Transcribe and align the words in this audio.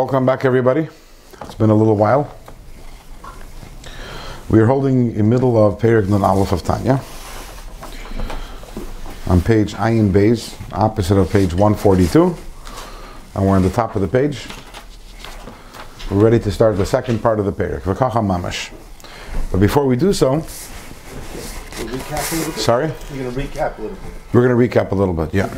Welcome 0.00 0.26
back, 0.26 0.44
everybody. 0.44 0.88
It's 1.42 1.54
been 1.54 1.70
a 1.70 1.74
little 1.74 1.94
while. 1.94 2.36
We 4.50 4.58
are 4.58 4.66
holding 4.66 5.14
in 5.14 5.28
middle 5.28 5.56
of 5.56 5.78
Perik 5.80 6.08
Nun 6.08 6.24
Aleph 6.24 6.50
of 6.50 6.64
Tanya. 6.64 6.94
On 9.30 9.40
page 9.40 9.72
Ayin 9.74 10.10
Beis, 10.10 10.52
opposite 10.76 11.16
of 11.16 11.30
page 11.30 11.54
142. 11.54 12.36
And 13.36 13.46
we're 13.46 13.54
on 13.54 13.62
the 13.62 13.70
top 13.70 13.94
of 13.94 14.02
the 14.02 14.08
page. 14.08 14.48
We're 16.10 16.24
ready 16.24 16.40
to 16.40 16.50
start 16.50 16.76
the 16.76 16.84
second 16.86 17.20
part 17.22 17.38
of 17.38 17.46
the 17.46 17.52
Perik, 17.52 17.82
V'kacha 17.82 18.14
Mamash. 18.20 18.72
But 19.52 19.60
before 19.60 19.86
we 19.86 19.94
do 19.94 20.12
so, 20.12 20.32
We'll 20.32 20.42
recap 21.88 22.32
a 22.32 22.36
little 22.36 22.52
bit. 22.52 22.60
sorry, 22.60 22.92
We're 23.12 23.22
going 23.30 23.32
to 23.34 23.40
recap 23.40 23.78
a 23.78 23.82
little 23.82 23.96
bit. 23.96 24.12
we're 24.32 24.48
going 24.48 24.68
to 24.68 24.78
recap 24.80 24.90
a 24.90 24.94
little 24.96 25.14
bit. 25.14 25.32
Yeah. 25.32 25.54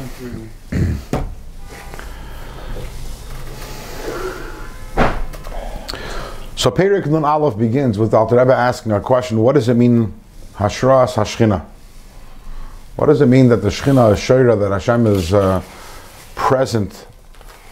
So 6.66 6.72
Perik 6.72 7.06
Nun 7.06 7.25
Aleph 7.25 7.56
begins 7.56 7.96
with 7.96 8.12
Alter 8.12 8.38
Rebbe 8.38 8.52
asking 8.52 8.90
a 8.90 9.00
question: 9.00 9.38
What 9.38 9.54
does 9.54 9.68
it 9.68 9.75
mean, 9.75 10.12
Hashras 10.54 11.14
Hashchina? 11.14 11.64
What 12.96 13.06
does 13.06 13.20
it 13.20 13.26
mean 13.26 13.48
that 13.50 13.58
the 13.58 13.68
Shechina 13.68 14.12
is 14.12 14.18
Shoira, 14.18 14.58
that 14.58 14.72
Hashem 14.72 15.06
is 15.06 15.32
uh, 15.32 15.62
present 16.34 17.06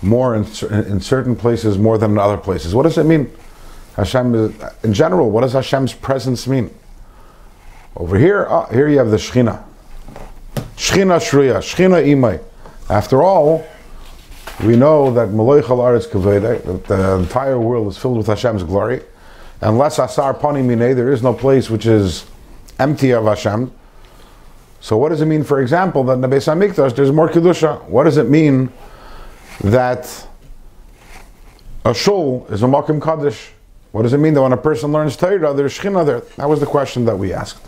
more 0.01 0.37
in, 0.37 0.45
in 0.71 1.01
certain 1.01 1.35
places 1.35 1.77
more 1.77 1.99
than 1.99 2.13
in 2.13 2.19
other 2.19 2.37
places? 2.37 2.73
What 2.73 2.85
does 2.85 2.97
it 2.97 3.03
mean? 3.03 3.33
Hashem 3.97 4.33
is, 4.33 4.55
in 4.85 4.95
general, 4.95 5.29
what 5.29 5.41
does 5.41 5.55
Hashem's 5.55 5.93
presence 5.93 6.47
mean? 6.47 6.73
Over 7.97 8.17
here, 8.17 8.47
ah, 8.49 8.67
here 8.67 8.87
you 8.87 8.99
have 8.99 9.11
the 9.11 9.17
Shechina. 9.17 9.61
Shechina 10.77 11.19
Shriya, 11.19 11.57
Shechina 11.57 12.01
Imai. 12.07 12.41
After 12.89 13.25
all, 13.25 13.67
we 14.63 14.77
know 14.77 15.13
that 15.13 15.31
Malay 15.31 15.63
Aretz 15.63 16.07
Kaveda, 16.07 16.63
that 16.65 16.85
the 16.85 17.17
entire 17.17 17.59
world 17.59 17.89
is 17.89 17.99
filled 17.99 18.19
with 18.19 18.27
Hashem's 18.29 18.63
glory. 18.63 19.03
Unless 19.61 19.99
Asar 19.99 20.35
Pani 20.35 20.63
Mine, 20.63 20.95
there 20.95 21.13
is 21.13 21.23
no 21.23 21.33
place 21.33 21.71
which 21.71 21.87
is 21.87 22.27
empty 22.79 23.13
of 23.13 23.25
Hashem. 23.25 23.73
So 24.81 24.97
what 24.97 25.09
does 25.09 25.23
it 25.23 25.27
mean, 25.27 25.43
for 25.45 25.61
example, 25.61 26.05
that 26.05 26.13
in 26.15 26.21
the 26.21 26.29
Beis 26.29 26.47
HaMikdash 26.47 26.95
there's 26.95 27.11
more 27.11 27.29
Kedusha? 27.29 27.83
What 27.85 28.05
does 28.05 28.17
it 28.17 28.29
mean 28.29 28.71
that 29.63 30.27
a 31.85 31.95
shul 31.95 32.47
is 32.51 32.63
a 32.63 32.67
Makom 32.67 33.01
Kadosh? 33.01 33.51
What 33.93 34.03
does 34.03 34.13
it 34.13 34.19
mean 34.19 34.35
that 34.35 34.43
when 34.43 34.53
a 34.53 34.59
person 34.59 34.93
learns 34.93 35.17
Torah, 35.17 35.55
there's 35.55 35.79
Shechina 35.79 36.05
there? 36.05 36.21
That 36.37 36.49
was 36.49 36.61
the 36.61 36.67
question 36.67 37.05
that 37.07 37.17
we 37.17 37.33
asked. 37.33 37.67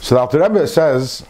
So 0.00 0.16
the 0.16 0.20
Alter 0.20 0.40
Rebbe 0.40 0.66
says 0.66 1.24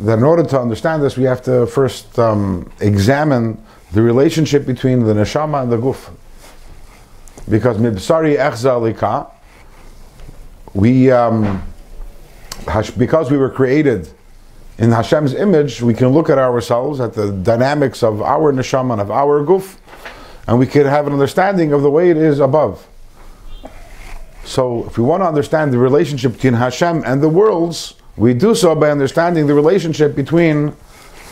that 0.00 0.18
in 0.18 0.24
order 0.24 0.44
to 0.44 0.60
understand 0.60 1.02
this, 1.02 1.16
we 1.16 1.24
have 1.24 1.42
to 1.42 1.66
first 1.66 2.18
um, 2.18 2.70
examine 2.80 3.62
the 3.92 4.02
relationship 4.02 4.66
between 4.66 5.04
the 5.04 5.14
neshama 5.14 5.62
and 5.62 5.72
the 5.72 5.76
guf. 5.76 6.12
Because 7.48 7.78
mibsari 7.78 8.36
echza 8.36 8.80
lika, 8.80 9.26
we 10.74 11.10
um, 11.10 11.62
because 12.96 13.30
we 13.30 13.38
were 13.38 13.50
created 13.50 14.10
in 14.78 14.92
Hashem's 14.92 15.34
image, 15.34 15.82
we 15.82 15.94
can 15.94 16.08
look 16.08 16.30
at 16.30 16.38
ourselves 16.38 17.00
at 17.00 17.14
the 17.14 17.32
dynamics 17.32 18.02
of 18.02 18.22
our 18.22 18.52
neshama 18.52 18.92
and 18.92 19.00
of 19.00 19.10
our 19.10 19.44
guf, 19.44 19.78
and 20.46 20.58
we 20.58 20.66
can 20.66 20.86
have 20.86 21.06
an 21.06 21.12
understanding 21.12 21.72
of 21.72 21.82
the 21.82 21.90
way 21.90 22.10
it 22.10 22.16
is 22.16 22.38
above. 22.38 22.86
So, 24.44 24.86
if 24.86 24.96
we 24.96 25.04
want 25.04 25.22
to 25.22 25.26
understand 25.26 25.72
the 25.72 25.78
relationship 25.78 26.32
between 26.34 26.54
Hashem 26.54 27.02
and 27.04 27.22
the 27.22 27.28
worlds, 27.28 27.94
we 28.18 28.34
do 28.34 28.54
so 28.54 28.74
by 28.74 28.90
understanding 28.90 29.46
the 29.46 29.54
relationship 29.54 30.14
between 30.16 30.74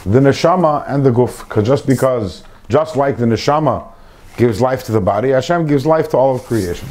the 0.04 0.20
neshama 0.20 0.84
and 0.86 1.04
the 1.04 1.10
guf. 1.10 1.46
'Cause 1.48 1.66
just 1.66 1.86
because, 1.86 2.44
just 2.68 2.96
like 2.96 3.18
the 3.18 3.26
neshama 3.26 3.82
gives 4.36 4.60
life 4.60 4.84
to 4.84 4.92
the 4.92 5.00
body, 5.00 5.30
Hashem 5.30 5.66
gives 5.66 5.84
life 5.84 6.08
to 6.10 6.16
all 6.16 6.36
of 6.36 6.44
creation. 6.44 6.88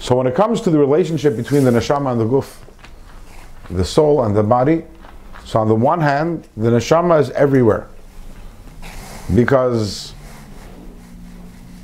So, 0.00 0.16
when 0.16 0.26
it 0.26 0.34
comes 0.34 0.60
to 0.62 0.70
the 0.70 0.78
relationship 0.78 1.36
between 1.36 1.64
the 1.64 1.70
neshama 1.70 2.12
and 2.12 2.20
the 2.20 2.24
guf, 2.24 2.56
the 3.70 3.84
soul 3.84 4.24
and 4.24 4.34
the 4.34 4.42
body, 4.42 4.84
so 5.44 5.60
on 5.60 5.68
the 5.68 5.74
one 5.74 6.00
hand, 6.00 6.48
the 6.56 6.70
neshama 6.70 7.20
is 7.20 7.30
everywhere 7.30 7.86
because 9.34 10.12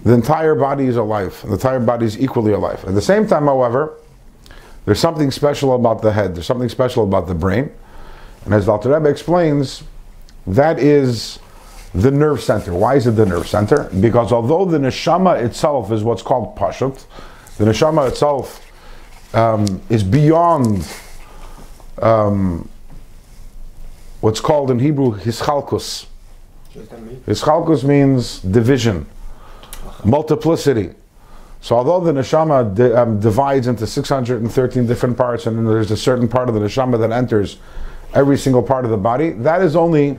the 0.04 0.12
entire 0.12 0.54
body 0.54 0.86
is 0.86 0.96
alive. 0.96 1.40
The 1.44 1.52
entire 1.52 1.80
body 1.80 2.06
is 2.06 2.18
equally 2.20 2.52
alive. 2.52 2.84
At 2.86 2.94
the 2.94 3.02
same 3.02 3.26
time, 3.26 3.44
however, 3.44 3.92
there's 4.84 5.00
something 5.00 5.30
special 5.30 5.74
about 5.74 6.02
the 6.02 6.12
head. 6.12 6.34
There's 6.34 6.46
something 6.46 6.68
special 6.68 7.04
about 7.04 7.26
the 7.26 7.34
brain. 7.34 7.70
And 8.44 8.52
as 8.52 8.68
Alter 8.68 8.92
Rebbe 8.92 9.08
explains, 9.08 9.82
that 10.46 10.78
is 10.78 11.38
the 11.94 12.10
nerve 12.10 12.42
center. 12.42 12.74
Why 12.74 12.96
is 12.96 13.06
it 13.06 13.12
the 13.12 13.24
nerve 13.24 13.48
center? 13.48 13.84
Because 14.00 14.32
although 14.32 14.64
the 14.64 14.78
neshama 14.78 15.42
itself 15.42 15.90
is 15.92 16.02
what's 16.02 16.22
called 16.22 16.56
pashut, 16.56 17.06
the 17.56 17.64
neshama 17.64 18.08
itself 18.08 18.60
um, 19.34 19.80
is 19.88 20.02
beyond 20.02 20.86
um, 22.02 22.68
what's 24.20 24.40
called 24.40 24.70
in 24.70 24.78
Hebrew 24.78 25.16
hischalkus. 25.16 26.06
What 26.72 26.80
does 26.80 26.88
that 26.88 27.02
mean? 27.02 27.22
Hischalkus 27.26 27.84
means 27.84 28.40
division, 28.40 29.06
multiplicity. 30.04 30.94
So 31.64 31.78
although 31.78 31.98
the 31.98 32.12
neshama 32.12 32.74
di- 32.74 32.92
um, 32.92 33.18
divides 33.20 33.68
into 33.68 33.86
613 33.86 34.86
different 34.86 35.16
parts, 35.16 35.46
and 35.46 35.56
then 35.56 35.64
there's 35.64 35.90
a 35.90 35.96
certain 35.96 36.28
part 36.28 36.50
of 36.50 36.54
the 36.54 36.60
neshama 36.60 36.98
that 37.00 37.10
enters 37.10 37.56
every 38.12 38.36
single 38.36 38.62
part 38.62 38.84
of 38.84 38.90
the 38.90 38.98
body, 38.98 39.30
that 39.30 39.62
is 39.62 39.74
only 39.74 40.18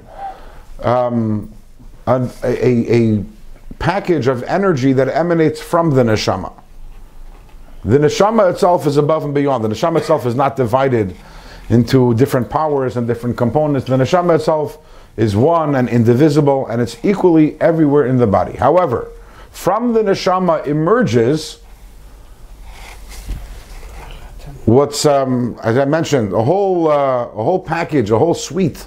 um, 0.81 1.53
a, 2.07 2.27
a, 2.43 3.19
a 3.19 3.25
package 3.77 4.25
of 4.25 4.41
energy 4.45 4.91
that 4.93 5.07
emanates 5.07 5.61
from 5.61 5.91
the 5.91 6.01
neshama. 6.01 6.51
The 7.83 7.99
neshama 7.99 8.51
itself 8.51 8.87
is 8.87 8.97
above 8.97 9.23
and 9.23 9.35
beyond. 9.35 9.63
The 9.63 9.69
neshama 9.69 9.99
itself 9.99 10.25
is 10.25 10.33
not 10.33 10.55
divided 10.55 11.15
into 11.69 12.15
different 12.15 12.49
powers 12.49 12.97
and 12.97 13.05
different 13.05 13.37
components. 13.37 13.85
The 13.85 13.97
neshama 13.97 14.33
itself 14.37 14.79
is 15.15 15.35
one 15.35 15.75
and 15.75 15.89
indivisible, 15.89 16.65
and 16.65 16.81
it's 16.81 16.97
equally 17.05 17.61
everywhere 17.61 18.07
in 18.07 18.17
the 18.17 18.25
body. 18.25 18.53
However, 18.53 19.11
from 19.55 19.93
the 19.93 20.01
neshama 20.01 20.67
emerges 20.67 21.61
what's, 24.65 25.05
um, 25.05 25.57
as 25.63 25.77
I 25.77 25.85
mentioned, 25.85 26.33
a 26.33 26.43
whole, 26.43 26.91
uh, 26.91 27.23
a 27.27 27.43
whole 27.43 27.59
package, 27.59 28.11
a 28.11 28.19
whole 28.19 28.33
suite 28.33 28.85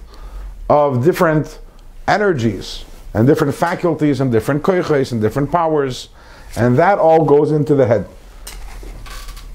of 0.68 1.02
different 1.02 1.58
energies 2.06 2.84
and 3.14 3.26
different 3.26 3.54
faculties 3.54 4.20
and 4.20 4.30
different 4.30 4.62
koiches 4.62 5.10
and 5.10 5.22
different 5.22 5.50
powers, 5.50 6.10
and 6.54 6.78
that 6.78 6.98
all 6.98 7.24
goes 7.24 7.50
into 7.50 7.74
the 7.74 7.86
head. 7.86 8.06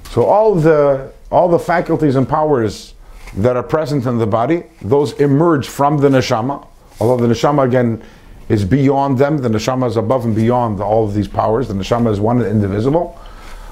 So 0.09 0.25
all 0.25 0.55
the 0.55 1.13
all 1.31 1.47
the 1.47 1.59
faculties 1.59 2.15
and 2.15 2.27
powers 2.27 2.95
that 3.37 3.55
are 3.55 3.63
present 3.63 4.07
in 4.07 4.17
the 4.17 4.27
body, 4.27 4.63
those 4.81 5.13
emerge 5.13 5.67
from 5.67 5.99
the 5.99 6.09
neshama. 6.09 6.67
Although 6.99 7.27
the 7.27 7.33
neshama 7.33 7.65
again 7.65 8.03
is 8.53 8.63
beyond 8.63 9.17
them, 9.17 9.39
the 9.39 9.49
neshama 9.49 9.87
is 9.87 9.97
above 9.97 10.25
and 10.25 10.35
beyond 10.35 10.79
all 10.79 11.03
of 11.03 11.13
these 11.13 11.27
powers. 11.27 11.67
The 11.67 11.73
neshama 11.73 12.11
is 12.11 12.19
one 12.19 12.39
and 12.39 12.47
indivisible. 12.47 13.19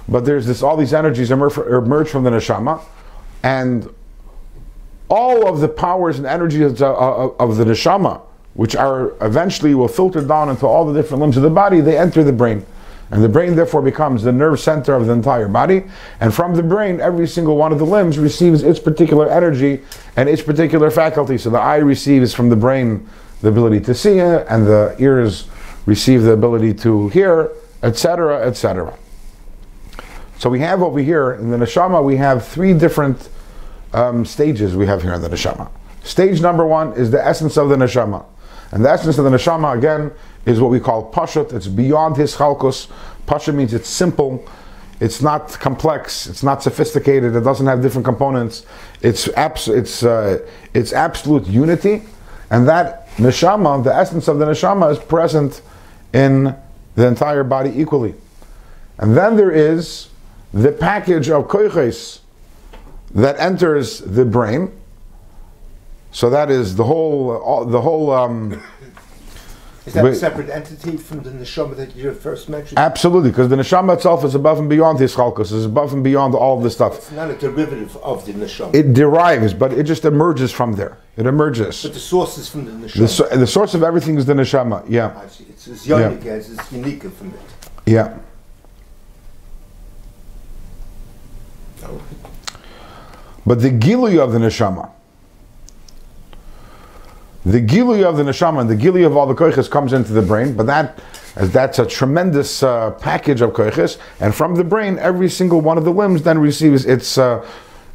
But 0.10 0.26
there's 0.26 0.48
this 0.48 0.64
all 0.64 0.76
these 0.76 0.94
energies 0.94 1.30
emerge, 1.30 1.54
from 1.54 2.24
the 2.24 2.32
neshama, 2.32 2.82
and 3.44 3.88
all 5.08 5.48
of 5.48 5.60
the 5.60 5.68
powers 5.68 6.18
and 6.18 6.26
energies 6.26 6.82
of 6.82 7.58
the 7.58 7.66
neshama, 7.66 8.22
which 8.56 8.76
are 8.76 9.14
eventually 9.24 9.76
will 9.76 9.88
filter 9.88 10.22
down 10.22 10.50
into 10.50 10.66
all 10.66 10.92
the 10.92 11.00
different 11.00 11.22
limbs 11.22 11.38
of 11.38 11.44
the 11.44 11.50
body, 11.50 11.80
they 11.80 11.98
enter 11.98 12.24
the 12.24 12.34
brain. 12.34 12.66
And 13.12 13.22
the 13.22 13.30
brain 13.30 13.56
therefore 13.56 13.82
becomes 13.82 14.24
the 14.24 14.32
nerve 14.32 14.60
center 14.60 14.96
of 14.96 15.06
the 15.06 15.12
entire 15.12 15.50
body. 15.50 15.84
And 16.22 16.34
from 16.34 16.56
the 16.56 16.64
brain, 16.64 17.02
every 17.02 17.28
single 17.28 17.58
one 17.58 17.74
of 17.74 17.78
the 17.78 17.86
limbs 17.86 18.18
receives 18.18 18.64
its 18.64 18.80
particular 18.80 19.30
energy 19.30 19.82
and 20.16 20.30
its 20.30 20.42
particular 20.42 20.90
faculty. 20.90 21.38
So 21.38 21.50
the 21.50 21.60
eye 21.60 21.78
receives 21.78 22.34
from 22.34 22.48
the 22.50 22.56
brain 22.56 23.06
the 23.42 23.50
ability 23.50 23.80
to 23.82 23.94
see, 23.94 24.20
and 24.20 24.66
the 24.66 24.96
ears 25.00 25.48
receive 25.86 26.24
the 26.24 26.32
ability 26.32 26.74
to 26.76 27.10
hear, 27.10 27.52
etc., 27.84 28.46
etc. 28.48 28.98
So 30.38 30.50
we 30.50 30.60
have 30.60 30.82
over 30.82 31.00
here 31.00 31.34
in 31.34 31.52
the 31.52 31.58
neshama, 31.58 32.04
we 32.04 32.18
have 32.18 32.46
three 32.46 32.74
different 32.74 33.30
um, 33.94 34.26
stages 34.26 34.76
we 34.76 34.88
have 34.88 35.02
here 35.02 35.14
in 35.14 35.22
the 35.22 35.30
neshama. 35.30 35.70
Stage 36.04 36.42
number 36.42 36.66
one 36.66 36.94
is 36.94 37.12
the 37.12 37.24
essence 37.24 37.58
of 37.58 37.70
the 37.70 37.76
neshama. 37.76 38.26
And 38.72 38.84
the 38.84 38.90
essence 38.90 39.18
of 39.18 39.26
the 39.26 39.32
neshama, 39.32 39.78
again, 39.78 40.12
is 40.46 40.60
what 40.60 40.72
we 40.72 40.80
call 40.80 41.12
pashut. 41.12 41.54
It's 41.54 41.68
beyond 41.68 42.16
hischalkus. 42.16 42.90
Pashut 43.28 43.54
means 43.54 43.74
it's 43.74 43.90
simple. 43.90 44.44
It's 45.00 45.22
not 45.22 45.50
complex. 45.60 46.28
It's 46.28 46.44
not 46.44 46.64
sophisticated. 46.64 47.36
It 47.36 47.42
doesn't 47.42 47.66
have 47.68 47.82
different 47.82 48.06
components. 48.06 48.66
It's 49.02 49.28
abs- 49.30 49.68
it's 49.68 50.04
uh, 50.04 50.48
it's 50.74 50.94
absolute 50.94 51.48
unity, 51.48 52.04
and 52.50 52.68
that 52.68 53.01
neshama, 53.22 53.84
the 53.84 53.96
essence 53.96 54.28
of 54.28 54.40
the 54.40 54.46
neshama, 54.46 54.92
is 54.92 55.00
present 55.00 55.62
in 56.14 56.56
the 56.96 57.08
entire 57.08 57.44
body 57.44 57.72
equally. 57.76 58.16
And 58.98 59.16
then 59.16 59.38
there 59.38 59.52
is 59.52 60.10
the 60.54 60.72
package 60.72 61.30
of 61.30 61.48
koiches 61.48 62.20
that 63.14 63.40
enters 63.40 64.00
the 64.00 64.26
brain. 64.26 64.72
So 66.12 66.30
that 66.30 66.52
is 66.52 66.76
the 66.76 66.84
whole, 66.84 67.32
all, 67.38 67.66
the 67.66 67.82
whole 67.82 68.12
um, 68.12 68.62
Is 69.92 69.96
that 69.96 70.06
Wait. 70.06 70.14
a 70.14 70.16
separate 70.16 70.50
entity 70.50 70.96
from 70.96 71.22
the 71.22 71.32
neshama 71.32 71.76
that 71.76 71.98
you 71.98 72.14
first 72.14 72.48
mentioned? 72.48 72.80
Absolutely, 72.80 73.30
because 73.30 73.50
the 73.50 73.58
neshama 73.58 73.96
itself 73.96 74.24
is 74.24 74.36
above 74.36 74.58
and 74.58 74.70
beyond 74.70 75.00
hischalkus, 75.00 75.52
is 75.52 75.66
above 75.66 75.92
and 75.92 76.02
beyond 76.02 76.34
all 76.34 76.56
of 76.56 76.64
this 76.64 76.74
stuff. 76.74 76.96
It's 76.98 77.12
not 77.12 77.30
a 77.30 77.36
derivative 77.36 77.98
of 77.98 78.26
the 78.26 78.32
neshama. 78.32 78.74
It 78.74 78.94
derives, 78.94 79.54
but 79.54 79.74
it 79.74 79.84
just 79.84 80.06
emerges 80.06 80.50
from 80.50 80.76
there. 80.76 80.98
It 81.18 81.26
emerges. 81.26 81.84
but 81.84 81.94
the 81.94 82.00
source 82.00 82.38
is 82.38 82.48
from 82.48 82.64
the 82.64 82.88
neshama. 82.88 83.30
The, 83.32 83.38
the 83.40 83.48
source 83.48 83.74
of 83.74 83.84
everything 83.84 84.16
is 84.16 84.26
the 84.26 84.34
neshama. 84.34 84.86
Yeah, 84.88 85.14
I 85.22 85.28
see. 85.28 85.44
It's, 85.50 85.68
it's 85.68 85.86
unique, 85.86 86.26
as 86.26 86.50
it's 86.50 86.72
unique 86.72 87.04
from 87.04 87.34
it. 87.34 87.40
yeah. 87.86 88.18
Oh. 91.84 92.02
But 93.46 93.60
the 93.60 93.72
gilui 93.72 94.24
of 94.24 94.32
the 94.32 94.40
neshama, 94.40 94.90
the 97.46 97.62
gilui 97.62 98.04
of 98.04 98.18
the 98.18 98.24
neshama 98.24 98.62
and 98.62 98.70
the 98.70 98.76
gilui 98.76 99.06
of 99.06 99.18
all 99.18 99.26
the 99.26 99.36
koiches 99.36 99.70
comes 99.70 99.94
into 99.94 100.14
the 100.14 100.22
brain, 100.22 100.56
but 100.56 100.66
that 100.68 101.00
that's 101.36 101.80
a 101.80 101.86
tremendous 101.86 102.62
uh, 102.62 102.92
package 102.92 103.42
of 103.42 103.52
koiches, 103.52 103.98
and 104.20 104.36
from 104.36 104.56
the 104.56 104.64
brain, 104.64 105.00
every 105.00 105.30
single 105.30 105.62
one 105.62 105.78
of 105.78 105.86
the 105.86 105.92
limbs 105.92 106.24
then 106.24 106.38
receives 106.38 106.86
its 106.86 107.18
uh, 107.18 107.48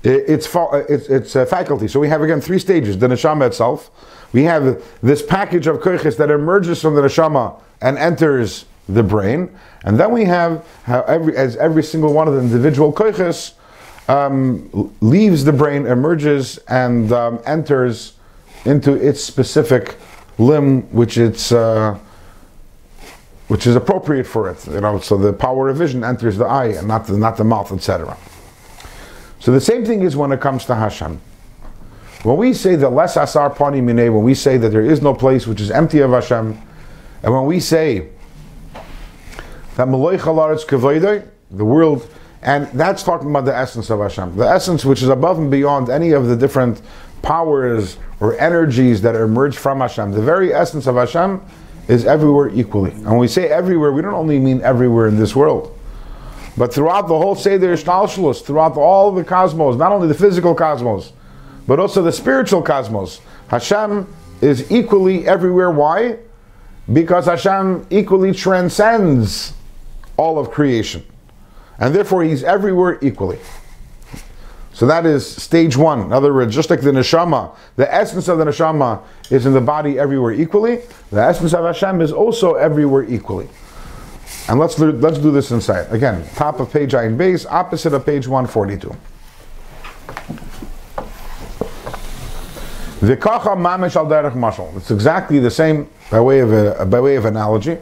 its 0.03 0.55
uh, 0.55 0.85
its, 0.89 1.09
its 1.09 1.37
uh, 1.37 1.45
faculty. 1.45 1.87
So 1.87 2.01
we 2.01 2.09
have 2.09 2.23
again 2.23 2.41
three 2.41 2.59
stages: 2.59 2.99
the 2.99 3.09
neshama 3.09 3.47
itself. 3.47 3.91
We 4.33 4.45
have 4.45 4.83
this 5.03 5.23
package 5.23 5.67
of 5.67 5.79
koiches 5.79 6.17
that 6.17 6.31
emerges 6.31 6.81
from 6.81 6.95
the 6.95 7.03
neshama 7.03 7.61
and 7.81 7.99
enters 7.99 8.65
the 8.89 9.03
brain, 9.03 9.51
and 9.85 9.99
then 9.99 10.13
we 10.13 10.25
have 10.25 10.67
how 10.85 11.03
every 11.03 11.37
as 11.37 11.57
every 11.57 11.83
single 11.83 12.13
one 12.13 12.27
of 12.27 12.35
the 12.35 12.41
individual 12.41 12.93
koiches 12.93 13.53
um, 14.09 14.93
leaves 15.01 15.45
the 15.45 15.53
brain, 15.53 15.87
emerges, 15.87 16.59
and 16.69 17.13
um, 17.13 17.41
enters 17.45 18.16
into 18.67 18.95
its 18.95 19.23
specific 19.23 19.97
limb, 20.39 20.83
which 20.93 21.19
it's 21.19 21.53
uh, 21.53 21.99
which 23.49 23.67
is 23.67 23.77
appropriate 23.77 24.27
for 24.27 24.51
it. 24.51 24.67
You 24.67 24.81
know, 24.81 24.99
so 24.99 25.17
the 25.17 25.33
power 25.33 25.69
of 25.69 25.77
vision 25.77 26.03
enters 26.03 26.37
the 26.37 26.45
eye 26.45 26.67
and 26.67 26.89
not 26.89 27.07
the 27.07 27.17
not 27.17 27.37
the 27.37 27.45
mouth, 27.45 27.73
etc. 27.73 28.17
So 29.41 29.53
the 29.53 29.61
same 29.61 29.85
thing 29.85 30.03
is 30.03 30.17
when 30.17 30.33
it 30.33 30.41
comes 30.41 30.65
to 30.67 30.75
Hashem. 30.75 31.21
When 32.23 32.37
we 32.39 32.55
say 32.55 32.75
that 32.77 32.91
less 32.91 33.17
asar 33.17 33.51
pani 33.51 33.81
mineh, 33.81 34.13
when 34.13 34.25
we 34.25 34.35
say 34.35 34.57
that 34.57 34.71
there 34.71 34.85
is 34.85 35.01
no 35.01 35.15
place 35.15 35.47
which 35.47 35.61
is 35.61 35.71
empty 35.71 36.01
of 36.01 36.11
Hashem, 36.11 36.61
and 37.23 37.33
when 37.33 37.47
we 37.47 37.61
say 37.61 38.09
that 39.77 39.89
Malay 39.89 40.17
Chalaretz 40.17 40.67
Kavoidai, 40.67 41.29
the 41.51 41.65
world, 41.65 42.09
and 42.43 42.67
that's 42.69 43.03
talking 43.03 43.31
about 43.31 43.45
the 43.45 43.57
essence 43.57 43.91
of 43.91 44.01
Hashem. 44.01 44.37
The 44.37 44.49
essence 44.49 44.85
which 44.85 45.03
is 45.03 45.09
above 45.09 45.39
and 45.39 45.51
beyond 45.51 45.89
any 45.89 46.13
of 46.13 46.27
the 46.27 46.37
different 46.37 46.81
powers 47.23 47.99
or 48.21 48.39
energies 48.39 49.03
that 49.03 49.15
emerge 49.15 49.57
from 49.57 49.81
Hashem. 49.81 50.13
The 50.13 50.23
very 50.23 50.53
essence 50.53 50.87
of 50.87 50.97
Hashem 50.97 51.41
is 51.89 52.05
everywhere 52.05 52.49
equally. 52.49 52.93
And 52.93 53.07
when 53.07 53.19
we 53.19 53.29
say 53.29 53.49
everywhere, 53.49 53.93
we 53.93 54.03
don't 54.03 54.15
only 54.15 54.39
mean 54.39 54.61
everywhere 54.63 55.09
in 55.09 55.17
this 55.17 55.37
world. 55.37 55.77
But 56.57 56.73
throughout 56.73 57.03
the 57.03 57.17
whole 57.17 57.35
Seder 57.35 57.77
Hishtalshelus, 57.77 58.43
throughout 58.43 58.77
all 58.77 59.13
the 59.13 59.23
cosmos, 59.23 59.77
not 59.77 59.93
only 59.93 60.09
the 60.09 60.15
physical 60.15 60.55
cosmos, 60.55 61.13
but 61.67 61.79
also 61.79 62.03
the 62.03 62.13
spiritual 62.13 62.63
cosmos, 62.63 63.21
Hashem 63.49 64.13
is 64.41 64.71
equally 64.71 65.27
everywhere. 65.27 65.71
Why? 65.71 66.19
Because 66.93 67.27
Hashem 67.27 67.87
equally 67.91 68.33
transcends 68.33 69.53
all 70.17 70.39
of 70.39 70.51
creation. 70.51 71.05
And 71.79 71.95
therefore, 71.95 72.25
He's 72.25 72.43
everywhere 72.43 72.99
equally. 73.03 73.39
So 74.77 74.87
that 74.89 75.07
is 75.07 75.27
stage 75.27 75.75
one. 75.75 76.03
In 76.03 76.13
other 76.13 76.35
words, 76.35 76.55
just 76.55 76.69
like 76.69 76.83
the 76.83 76.91
neshama, 76.91 77.57
the 77.77 77.93
essence 77.93 78.29
of 78.29 78.37
the 78.37 78.45
neshama 78.45 79.03
is 79.31 79.47
in 79.47 79.55
the 79.55 79.61
body 79.63 79.99
everywhere 79.99 80.33
equally. 80.33 80.83
The 81.11 81.23
essence 81.23 81.55
of 81.55 81.65
Hashem 81.65 82.03
is 82.03 82.13
also 82.13 82.57
everywhere 82.57 83.05
equally. 83.05 83.49
And 84.51 84.61
let's 84.61 84.75
do, 84.75 84.93
let's 84.93 85.17
do 85.17 85.31
this 85.31 85.51
inside. 85.51 85.91
Again, 85.91 86.29
top 86.35 86.61
of 86.61 86.71
page 86.71 86.93
Ayin 86.93 87.17
Beis, 87.17 87.47
opposite 87.51 87.95
of 87.95 88.05
page 88.05 88.29
142. 88.29 88.95
V'kacha 93.01 93.57
mamish 93.57 93.97
al 93.97 94.05
derech 94.05 94.35
mashal. 94.35 94.77
It's 94.77 94.91
exactly 94.91 95.39
the 95.39 95.51
same 95.51 95.89
by 96.11 96.21
way 96.21 96.41
of 96.41 96.53
a, 96.53 96.85
by 96.85 97.01
way 97.01 97.17
of 97.17 97.25
analogy. 97.25 97.79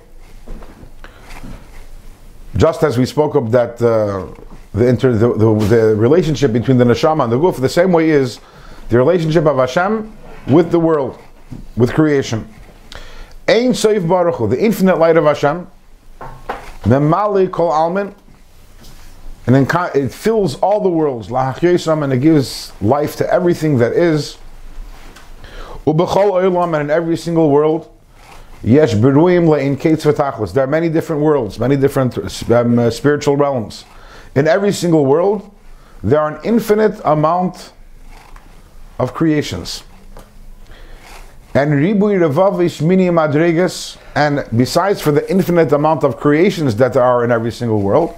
Just 2.57 2.85
as 2.85 2.97
we 2.97 3.05
spoke 3.05 3.35
of 3.35 3.51
that 3.51 3.83
uh, 3.83 4.29
the, 4.75 4.89
inter, 4.89 5.13
the, 5.13 5.33
the 5.35 5.55
the 5.69 5.95
relationship 5.95 6.53
between 6.53 6.79
the 6.79 6.85
neshama 6.85 7.25
and 7.25 7.33
the 7.33 7.39
guf, 7.39 7.61
the 7.61 7.69
same 7.69 7.93
way 7.93 8.11
is 8.11 8.41
the 8.89 8.99
relationship 8.99 9.47
of 9.47 9.57
Hashem 9.57 10.17
with 10.49 10.71
the 10.71 10.81
world, 10.81 11.19
with 11.77 11.93
creation. 11.93 12.49
Ein 13.49 13.73
Soif 13.73 14.07
Baruch 14.07 14.51
the 14.51 14.63
infinite 14.63 14.99
light 14.99 15.17
of 15.17 15.25
Hashem, 15.25 15.69
Memali 16.83 17.51
Kol 17.51 17.71
Almin, 17.71 18.15
and 19.47 19.55
then 19.55 19.67
it 19.95 20.13
fills 20.13 20.57
all 20.57 20.81
the 20.81 20.89
worlds, 20.89 21.31
and 21.31 22.13
it 22.13 22.19
gives 22.19 22.73
life 22.81 23.17
to 23.17 23.33
everything 23.33 23.79
that 23.79 23.93
is. 23.93 24.39
Ubechol 25.87 26.33
Olam, 26.43 26.73
and 26.81 26.91
in 26.91 26.91
every 26.91 27.17
single 27.17 27.51
world, 27.51 27.91
Yesh 28.63 28.95
Beruim 28.95 29.47
Le'in 29.47 29.79
Kates 29.79 30.05
V'Tachlis. 30.07 30.55
There 30.55 30.65
are 30.65 30.67
many 30.67 30.89
different 30.89 31.21
worlds, 31.21 31.59
many 31.59 31.77
different 31.77 32.17
um, 32.51 32.91
spiritual 32.91 33.37
realms. 33.37 33.85
In 34.35 34.49
every 34.49 34.73
single 34.73 35.05
world, 35.05 35.51
there 36.03 36.21
are 36.21 36.37
an 36.37 36.41
infinite 36.45 37.01
amount 37.05 37.73
of 38.99 39.15
creations. 39.15 39.85
And 41.55 41.73
Ribui 41.73 42.19
Revavish 42.19 42.83
Mini 42.83 43.07
Madrigas, 43.07 43.97
and 44.17 44.45
besides 44.57 45.01
for 45.01 45.13
the 45.13 45.29
infinite 45.31 45.71
amount 45.73 46.03
of 46.03 46.17
creations 46.17 46.75
that 46.77 46.95
there 46.95 47.03
are 47.03 47.25
in 47.25 47.31
every 47.31 47.53
single 47.53 47.81
world, 47.81 48.15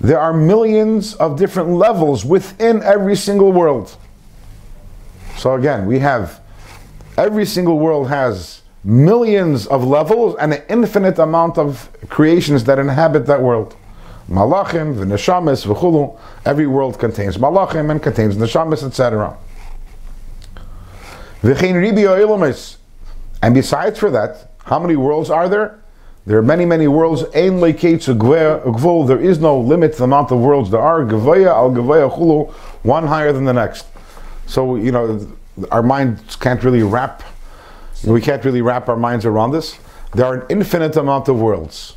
there 0.00 0.18
are 0.18 0.32
millions 0.32 1.14
of 1.14 1.38
different 1.38 1.68
levels 1.68 2.24
within 2.24 2.82
every 2.82 3.16
single 3.16 3.52
world. 3.52 3.96
So 5.36 5.54
again, 5.54 5.86
we 5.86 5.98
have 5.98 6.40
every 7.18 7.44
single 7.44 7.78
world 7.78 8.08
has 8.08 8.62
millions 8.82 9.66
of 9.66 9.84
levels 9.84 10.34
and 10.40 10.54
an 10.54 10.62
infinite 10.68 11.18
amount 11.18 11.58
of 11.58 11.90
creations 12.08 12.64
that 12.64 12.78
inhabit 12.78 13.26
that 13.26 13.40
world. 13.40 13.76
Malachim, 14.28 14.96
the 14.98 15.04
neshamis, 15.04 15.66
v'chulu. 15.66 16.18
Every 16.44 16.66
world 16.66 16.98
contains 16.98 17.36
malachim 17.36 17.90
and 17.90 18.02
contains 18.02 18.36
neshamis, 18.36 18.82
etc. 18.82 19.36
V'chein 21.42 21.74
ribi 21.74 22.04
oilamis. 22.04 22.76
And 23.42 23.54
besides 23.54 23.98
for 23.98 24.10
that, 24.10 24.52
how 24.64 24.78
many 24.78 24.96
worlds 24.96 25.30
are 25.30 25.48
there? 25.48 25.82
There 26.24 26.38
are 26.38 26.42
many, 26.42 26.64
many 26.64 26.86
worlds. 26.86 27.24
Ein 27.34 27.58
leiketz 27.58 28.08
ugvul. 28.08 29.08
There 29.08 29.20
is 29.20 29.40
no 29.40 29.58
limit 29.58 29.92
to 29.92 29.98
the 29.98 30.04
amount 30.04 30.30
of 30.30 30.38
worlds 30.38 30.70
there 30.70 30.80
are. 30.80 31.04
Gevaya 31.04 31.48
al 31.48 31.70
gevaya 31.70 32.16
chulu. 32.16 32.52
One 32.84 33.06
higher 33.08 33.32
than 33.32 33.44
the 33.44 33.52
next. 33.52 33.86
So 34.46 34.76
you 34.76 34.92
know, 34.92 35.26
our 35.72 35.82
minds 35.82 36.36
can't 36.36 36.62
really 36.62 36.84
wrap. 36.84 37.24
We 38.04 38.20
can't 38.20 38.44
really 38.44 38.62
wrap 38.62 38.88
our 38.88 38.96
minds 38.96 39.24
around 39.24 39.50
this. 39.50 39.78
There 40.12 40.26
are 40.26 40.34
an 40.34 40.46
infinite 40.48 40.96
amount 40.96 41.28
of 41.28 41.40
worlds. 41.40 41.96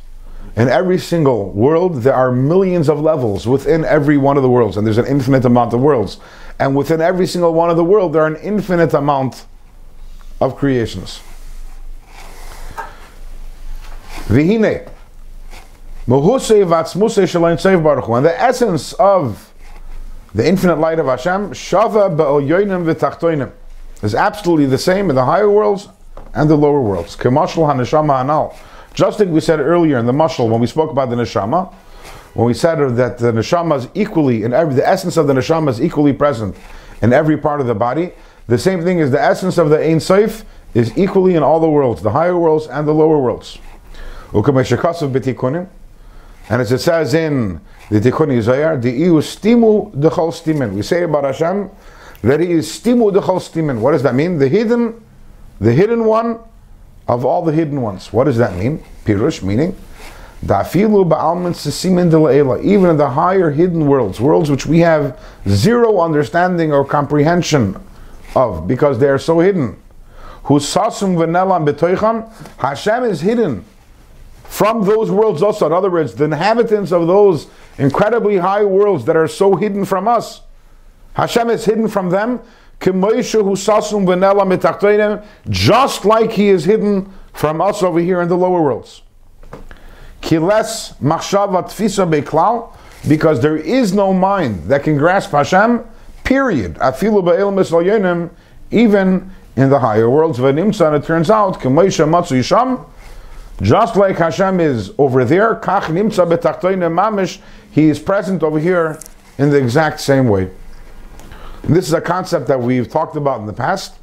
In 0.54 0.68
every 0.68 0.98
single 0.98 1.50
world, 1.50 2.02
there 2.02 2.14
are 2.14 2.30
millions 2.32 2.88
of 2.88 3.00
levels 3.00 3.46
within 3.46 3.84
every 3.84 4.16
one 4.16 4.36
of 4.36 4.42
the 4.42 4.48
worlds, 4.48 4.76
and 4.76 4.86
there's 4.86 4.98
an 4.98 5.06
infinite 5.06 5.44
amount 5.44 5.74
of 5.74 5.80
worlds. 5.80 6.18
And 6.58 6.74
within 6.74 7.00
every 7.00 7.26
single 7.26 7.52
one 7.52 7.68
of 7.68 7.76
the 7.76 7.84
world, 7.84 8.12
there 8.12 8.22
are 8.22 8.26
an 8.26 8.36
infinite 8.36 8.94
amount 8.94 9.44
of 10.40 10.56
creations. 10.56 11.20
Vihine. 14.28 14.88
And 16.08 16.14
the 18.24 18.34
essence 18.40 18.92
of 18.94 19.52
the 20.34 20.48
infinite 20.48 20.76
light 20.76 20.98
of 20.98 21.06
Hashem, 21.06 21.50
shava 21.50 22.16
be'olyoinim 22.16 22.84
v'tachtoinim, 22.94 23.50
is 24.02 24.14
absolutely 24.14 24.66
the 24.66 24.78
same 24.78 25.10
in 25.10 25.16
the 25.16 25.24
higher 25.24 25.50
worlds 25.50 25.88
and 26.34 26.48
the 26.48 26.56
lower 26.56 26.80
worlds. 26.80 27.16
Kemashal 27.16 27.66
haneshama 27.66 28.22
anal. 28.22 28.56
Just 28.96 29.20
like 29.20 29.28
we 29.28 29.40
said 29.40 29.60
earlier 29.60 29.98
in 29.98 30.06
the 30.06 30.12
mashal 30.12 30.48
when 30.48 30.58
we 30.58 30.66
spoke 30.66 30.90
about 30.90 31.10
the 31.10 31.16
neshama, 31.16 31.70
when 32.32 32.46
we 32.46 32.54
said 32.54 32.76
that 32.96 33.18
the 33.18 33.30
neshama 33.30 33.76
is 33.76 33.88
equally 33.92 34.42
in 34.42 34.54
every, 34.54 34.74
the 34.74 34.88
essence 34.88 35.18
of 35.18 35.26
the 35.26 35.34
neshama 35.34 35.68
is 35.68 35.82
equally 35.82 36.14
present 36.14 36.56
in 37.02 37.12
every 37.12 37.36
part 37.36 37.60
of 37.60 37.66
the 37.66 37.74
body. 37.74 38.12
The 38.46 38.56
same 38.56 38.82
thing 38.82 38.98
is 38.98 39.10
the 39.10 39.20
essence 39.20 39.58
of 39.58 39.68
the 39.68 39.78
Ein 39.78 39.98
Soif 39.98 40.44
is 40.72 40.96
equally 40.96 41.34
in 41.34 41.42
all 41.42 41.60
the 41.60 41.68
worlds, 41.68 42.00
the 42.00 42.10
higher 42.10 42.38
worlds 42.38 42.68
and 42.68 42.88
the 42.88 42.94
lower 42.94 43.18
worlds. 43.18 43.58
And 44.32 44.48
as 46.62 46.72
it 46.72 46.78
says 46.78 47.12
in 47.12 47.60
the 47.90 48.00
Tikkunei 48.00 48.40
Zohar, 48.40 48.78
the 48.78 48.92
stimu 48.92 49.94
dechol 49.94 50.32
stimin. 50.32 50.72
We 50.72 50.80
say 50.80 51.02
about 51.02 51.24
Hashem 51.24 51.70
that 52.22 52.40
He 52.40 52.52
is 52.52 52.66
stimu 52.66 53.12
dechol 53.12 53.40
stimin. 53.40 53.78
What 53.80 53.92
does 53.92 54.02
that 54.04 54.14
mean? 54.14 54.38
The 54.38 54.48
hidden, 54.48 55.04
the 55.60 55.72
hidden 55.72 56.06
one 56.06 56.38
of 57.08 57.24
all 57.24 57.42
the 57.42 57.52
hidden 57.52 57.82
ones. 57.82 58.12
What 58.12 58.24
does 58.24 58.36
that 58.38 58.56
mean? 58.56 58.82
Pirush, 59.04 59.42
meaning. 59.42 59.76
Even 60.42 60.94
in 62.90 62.96
the 62.96 63.10
higher 63.10 63.50
hidden 63.50 63.86
worlds, 63.86 64.20
worlds 64.20 64.50
which 64.50 64.66
we 64.66 64.80
have 64.80 65.18
zero 65.48 66.00
understanding 66.00 66.72
or 66.72 66.84
comprehension 66.84 67.80
of, 68.34 68.68
because 68.68 68.98
they 68.98 69.08
are 69.08 69.18
so 69.18 69.40
hidden. 69.40 69.76
Husasum 70.44 71.16
v'nelam 71.16 71.66
betoicham. 71.66 72.30
Hashem 72.58 73.04
is 73.04 73.22
hidden 73.22 73.64
from 74.44 74.84
those 74.84 75.10
worlds 75.10 75.42
also. 75.42 75.66
In 75.66 75.72
other 75.72 75.90
words, 75.90 76.14
the 76.14 76.24
inhabitants 76.24 76.92
of 76.92 77.06
those 77.06 77.48
incredibly 77.78 78.36
high 78.36 78.64
worlds 78.64 79.04
that 79.06 79.16
are 79.16 79.28
so 79.28 79.56
hidden 79.56 79.84
from 79.84 80.06
us. 80.06 80.42
Hashem 81.14 81.50
is 81.50 81.64
hidden 81.64 81.88
from 81.88 82.10
them. 82.10 82.40
Just 85.48 86.04
like 86.04 86.32
he 86.32 86.48
is 86.48 86.64
hidden 86.64 87.12
from 87.32 87.60
us 87.60 87.82
over 87.82 87.98
here 88.00 88.20
in 88.20 88.28
the 88.28 88.36
lower 88.36 88.62
worlds. 88.62 89.02
Because 93.08 93.40
there 93.40 93.56
is 93.56 93.92
no 93.92 94.12
mind 94.12 94.64
that 94.64 94.82
can 94.82 94.96
grasp 94.96 95.30
Hashem, 95.30 95.84
period. 96.24 96.76
Even 98.70 99.30
in 99.56 99.70
the 99.70 99.78
higher 99.78 100.10
worlds. 100.10 100.38
And 100.38 100.58
it 100.58 101.04
turns 101.04 101.30
out, 101.30 101.60
just 103.62 103.96
like 103.96 104.18
Hashem 104.18 104.60
is 104.60 104.92
over 104.98 105.24
there, 105.24 105.54
he 107.70 107.88
is 107.88 107.98
present 107.98 108.42
over 108.42 108.58
here 108.58 108.98
in 109.38 109.50
the 109.50 109.56
exact 109.56 110.00
same 110.00 110.28
way. 110.28 110.50
This 111.68 111.86
is 111.88 111.92
a 111.92 112.00
concept 112.00 112.46
that 112.46 112.60
we've 112.60 112.88
talked 112.88 113.16
about 113.16 113.40
in 113.40 113.46
the 113.46 113.52
past. 113.52 113.98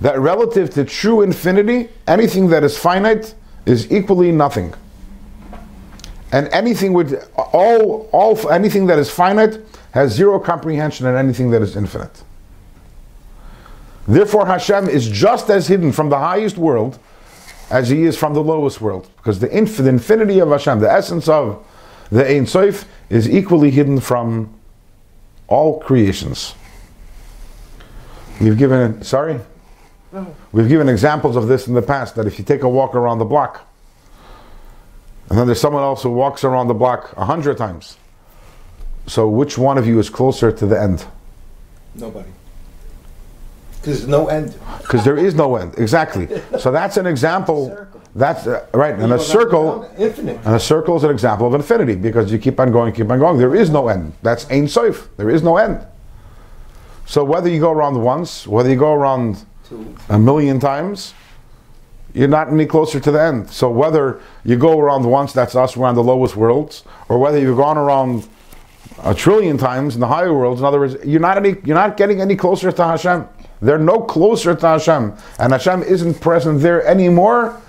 That 0.00 0.18
relative 0.18 0.70
to 0.70 0.84
true 0.84 1.22
infinity, 1.22 1.88
anything 2.08 2.48
that 2.48 2.64
is 2.64 2.76
finite 2.76 3.34
is 3.66 3.90
equally 3.92 4.32
nothing. 4.32 4.74
And 6.32 6.48
anything 6.48 6.92
with 6.92 7.30
all, 7.36 8.08
all 8.12 8.50
anything 8.50 8.86
that 8.86 8.98
is 8.98 9.10
finite 9.10 9.58
has 9.92 10.12
zero 10.12 10.38
comprehension 10.40 11.06
in 11.06 11.14
anything 11.14 11.50
that 11.50 11.62
is 11.62 11.76
infinite. 11.76 12.22
Therefore, 14.08 14.46
Hashem 14.46 14.88
is 14.88 15.08
just 15.08 15.50
as 15.50 15.68
hidden 15.68 15.92
from 15.92 16.08
the 16.08 16.18
highest 16.18 16.56
world 16.56 16.98
as 17.70 17.88
he 17.88 18.02
is 18.02 18.16
from 18.16 18.34
the 18.34 18.42
lowest 18.42 18.80
world. 18.80 19.08
Because 19.16 19.38
the, 19.38 19.56
inf- 19.56 19.76
the 19.76 19.88
infinity 19.88 20.40
of 20.40 20.48
Hashem, 20.48 20.80
the 20.80 20.90
essence 20.90 21.28
of 21.28 21.64
the 22.10 22.28
Ein 22.28 22.46
Sof, 22.46 22.86
is 23.08 23.28
equally 23.28 23.70
hidden 23.70 24.00
from 24.00 24.52
all 25.50 25.80
creations. 25.80 26.54
We've 28.40 28.56
given, 28.56 29.02
sorry? 29.02 29.38
No. 30.12 30.34
We've 30.52 30.68
given 30.68 30.88
examples 30.88 31.36
of 31.36 31.46
this 31.46 31.68
in 31.68 31.74
the 31.74 31.82
past 31.82 32.14
that 32.16 32.26
if 32.26 32.38
you 32.38 32.44
take 32.44 32.62
a 32.62 32.68
walk 32.68 32.94
around 32.94 33.18
the 33.18 33.26
block, 33.26 33.68
and 35.28 35.38
then 35.38 35.46
there's 35.46 35.60
someone 35.60 35.82
else 35.82 36.02
who 36.02 36.10
walks 36.10 36.42
around 36.42 36.68
the 36.68 36.74
block 36.74 37.12
a 37.16 37.24
hundred 37.24 37.58
times. 37.58 37.98
So 39.06 39.28
which 39.28 39.58
one 39.58 39.76
of 39.76 39.86
you 39.86 39.98
is 39.98 40.08
closer 40.08 40.50
to 40.50 40.66
the 40.66 40.80
end? 40.80 41.04
Nobody. 41.94 42.28
Because 43.80 43.98
there's 43.98 44.08
no 44.08 44.28
end. 44.28 44.58
Because 44.78 45.04
there 45.04 45.16
is 45.16 45.34
no 45.34 45.56
end. 45.56 45.74
Exactly. 45.78 46.28
So 46.58 46.72
that's 46.72 46.96
an 46.96 47.06
example. 47.06 47.86
That's 48.14 48.46
uh, 48.46 48.66
right. 48.74 48.94
And 48.98 49.12
a 49.12 49.18
circle. 49.18 49.90
Infinite. 49.96 50.40
And 50.44 50.54
a 50.56 50.60
circle 50.60 50.96
is 50.96 51.04
an 51.04 51.10
example 51.10 51.46
of 51.46 51.54
infinity 51.54 51.94
because 51.94 52.32
you 52.32 52.38
keep 52.38 52.58
on 52.58 52.72
going, 52.72 52.92
keep 52.92 53.08
on 53.10 53.18
going. 53.18 53.38
There 53.38 53.54
is 53.54 53.70
no 53.70 53.88
end. 53.88 54.14
That's 54.22 54.50
Ein 54.50 54.66
Sof. 54.66 55.08
There 55.16 55.30
is 55.30 55.42
no 55.42 55.56
end. 55.56 55.86
So 57.06 57.24
whether 57.24 57.48
you 57.48 57.60
go 57.60 57.70
around 57.70 58.00
once, 58.02 58.46
whether 58.46 58.68
you 58.68 58.76
go 58.76 58.92
around 58.92 59.44
Two. 59.68 59.94
a 60.08 60.18
million 60.18 60.60
times, 60.60 61.14
you're 62.14 62.28
not 62.28 62.48
any 62.48 62.66
closer 62.66 62.98
to 63.00 63.10
the 63.10 63.20
end. 63.20 63.50
So 63.50 63.70
whether 63.70 64.20
you 64.44 64.56
go 64.56 64.78
around 64.78 65.04
once, 65.04 65.32
that's 65.32 65.54
us, 65.54 65.76
we're 65.76 65.86
on 65.86 65.94
the 65.94 66.02
lowest 66.02 66.36
worlds, 66.36 66.84
or 67.08 67.18
whether 67.18 67.38
you've 67.38 67.56
gone 67.56 67.78
around 67.78 68.28
a 69.02 69.14
trillion 69.14 69.56
times 69.56 69.94
in 69.94 70.00
the 70.00 70.06
higher 70.06 70.34
worlds, 70.34 70.60
in 70.60 70.66
other 70.66 70.80
words, 70.80 70.96
you're 71.04 71.20
not 71.20 71.36
any, 71.36 71.56
you're 71.64 71.76
not 71.76 71.96
getting 71.96 72.20
any 72.20 72.36
closer 72.36 72.70
to 72.72 72.84
Hashem. 72.84 73.26
They're 73.62 73.78
no 73.78 74.00
closer 74.00 74.54
to 74.54 74.66
Hashem, 74.66 75.14
and 75.38 75.52
Hashem 75.52 75.82
isn't 75.82 76.20
present 76.20 76.60
there 76.60 76.84
anymore 76.86 77.60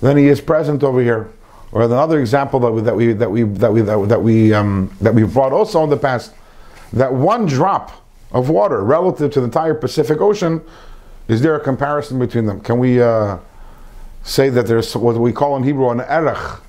than 0.00 0.16
He 0.16 0.28
is 0.28 0.40
present 0.40 0.82
over 0.82 1.00
here. 1.00 1.30
Or 1.72 1.82
another 1.82 2.20
example 2.20 2.58
that 2.60 2.72
we 2.72 2.82
that 2.82 2.96
we 2.96 3.12
that 3.12 3.30
we 3.30 3.42
that 3.42 3.72
we 3.72 3.80
that 3.82 3.98
we 3.98 4.06
that 4.08 4.22
we, 4.22 4.52
um, 4.52 4.94
that 5.00 5.14
we 5.14 5.22
brought 5.22 5.52
also 5.52 5.84
in 5.84 5.90
the 5.90 5.96
past, 5.96 6.32
that 6.92 7.12
one 7.12 7.46
drop 7.46 7.92
of 8.32 8.48
water 8.48 8.82
relative 8.82 9.30
to 9.32 9.40
the 9.40 9.44
entire 9.44 9.74
Pacific 9.74 10.20
Ocean, 10.20 10.60
is 11.28 11.40
there 11.40 11.54
a 11.54 11.60
comparison 11.60 12.18
between 12.18 12.46
them? 12.46 12.60
Can 12.60 12.78
we 12.78 13.00
uh, 13.00 13.38
say 14.24 14.48
that 14.48 14.66
there's 14.66 14.96
what 14.96 15.16
we 15.16 15.32
call 15.32 15.56
in 15.56 15.62
Hebrew 15.62 15.90
an 15.90 16.00
erech? 16.00 16.60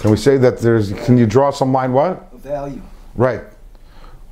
Can 0.00 0.10
we 0.10 0.16
say 0.16 0.36
that 0.38 0.58
there's? 0.58 0.92
Can 1.04 1.16
you 1.16 1.26
draw 1.26 1.50
some 1.50 1.72
line? 1.72 1.92
What? 1.92 2.32
Value. 2.34 2.82
Right. 3.14 3.42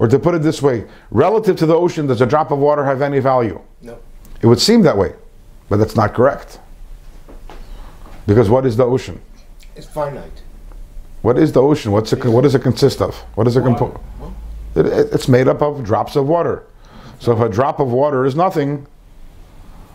Or 0.00 0.08
to 0.08 0.18
put 0.18 0.34
it 0.34 0.42
this 0.42 0.60
way, 0.60 0.84
relative 1.12 1.56
to 1.58 1.66
the 1.66 1.74
ocean, 1.74 2.08
does 2.08 2.20
a 2.20 2.26
drop 2.26 2.50
of 2.50 2.58
water 2.58 2.84
have 2.84 3.02
any 3.02 3.20
value? 3.20 3.60
No. 3.82 3.98
It 4.40 4.46
would 4.46 4.60
seem 4.60 4.82
that 4.82 4.98
way, 4.98 5.14
but 5.68 5.76
that's 5.76 5.94
not 5.94 6.12
correct. 6.12 6.58
Because 8.26 8.48
what 8.48 8.64
is 8.66 8.76
the 8.76 8.84
ocean? 8.84 9.20
It's 9.76 9.86
finite. 9.86 10.42
What 11.22 11.38
is 11.38 11.52
the 11.52 11.62
ocean? 11.62 11.92
What's 11.92 12.12
it, 12.12 12.24
what 12.24 12.42
does 12.42 12.54
it 12.54 12.62
consist 12.62 13.00
of? 13.00 13.14
What 13.36 13.46
is 13.46 13.56
it 13.56 13.62
composed? 13.62 13.98
It, 14.74 14.86
it- 14.86 15.12
it's 15.12 15.28
made 15.28 15.48
up 15.48 15.62
of 15.62 15.82
drops 15.84 16.16
of 16.16 16.26
water. 16.28 16.64
So 17.20 17.32
if 17.32 17.40
a 17.40 17.48
drop 17.48 17.78
of 17.80 17.88
water 17.92 18.24
is 18.24 18.34
nothing, 18.34 18.86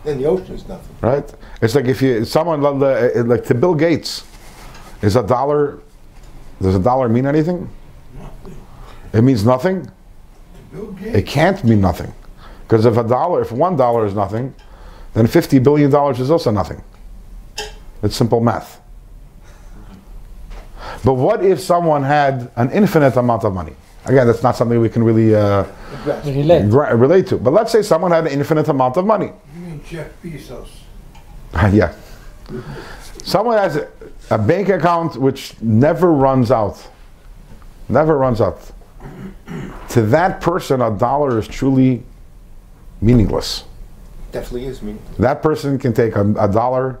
Then 0.04 0.18
the 0.18 0.24
ocean 0.26 0.54
is 0.54 0.66
nothing. 0.68 0.94
right? 1.02 1.34
It's 1.60 1.74
like 1.74 1.86
if 1.86 2.00
you 2.00 2.24
someone 2.24 2.62
like 2.62 2.78
the- 2.78 3.24
like 3.24 3.44
to 3.46 3.54
Bill 3.54 3.74
Gates, 3.74 4.24
is 5.02 5.16
a 5.16 5.22
dollar? 5.22 5.78
Does 6.62 6.74
a 6.74 6.78
dollar 6.80 7.08
mean 7.08 7.26
anything? 7.26 7.68
Nothing. 8.18 8.56
It 9.12 9.22
means 9.22 9.44
nothing. 9.44 9.90
It 11.02 11.26
can't 11.26 11.62
mean 11.64 11.80
nothing, 11.80 12.12
because 12.62 12.84
if 12.84 12.96
a 12.96 13.04
dollar, 13.04 13.40
if 13.42 13.50
one 13.52 13.76
dollar 13.76 14.04
is 14.06 14.14
nothing, 14.14 14.54
then 15.14 15.26
fifty 15.26 15.58
billion 15.58 15.90
dollars 15.90 16.20
is 16.20 16.30
also 16.30 16.50
nothing. 16.50 16.82
It's 18.02 18.16
simple 18.16 18.40
math. 18.40 18.80
But 21.04 21.14
what 21.14 21.44
if 21.44 21.60
someone 21.60 22.02
had 22.02 22.50
an 22.56 22.70
infinite 22.70 23.16
amount 23.16 23.44
of 23.44 23.52
money? 23.52 23.74
Again, 24.04 24.26
that's 24.26 24.42
not 24.42 24.56
something 24.56 24.80
we 24.80 24.88
can 24.88 25.04
really 25.04 25.34
uh, 25.34 25.64
Relate. 26.24 26.70
gra- 26.70 26.96
relate 26.96 27.26
to. 27.28 27.36
But 27.36 27.52
let's 27.52 27.70
say 27.72 27.82
someone 27.82 28.10
had 28.10 28.26
an 28.26 28.32
infinite 28.32 28.68
amount 28.68 28.96
of 28.96 29.04
money. 29.04 29.32
You 29.54 29.60
mean 29.60 29.84
Jeff 29.84 30.08
Bezos? 30.22 30.68
yeah. 31.72 31.94
Someone 33.22 33.58
has 33.58 33.76
a, 33.76 33.88
a 34.30 34.38
bank 34.38 34.70
account 34.70 35.16
which 35.16 35.60
never 35.60 36.12
runs 36.12 36.50
out. 36.50 36.86
Never 37.88 38.16
runs 38.16 38.40
out. 38.40 38.60
To 39.90 40.02
that 40.02 40.40
person, 40.40 40.80
a 40.80 40.90
dollar 40.96 41.38
is 41.38 41.46
truly 41.48 42.02
meaningless. 43.00 43.64
Definitely 44.32 44.66
is 44.66 44.82
me. 44.82 44.96
That 45.18 45.42
person 45.42 45.78
can 45.78 45.92
take 45.92 46.16
a, 46.16 46.22
a 46.38 46.48
dollar 46.48 47.00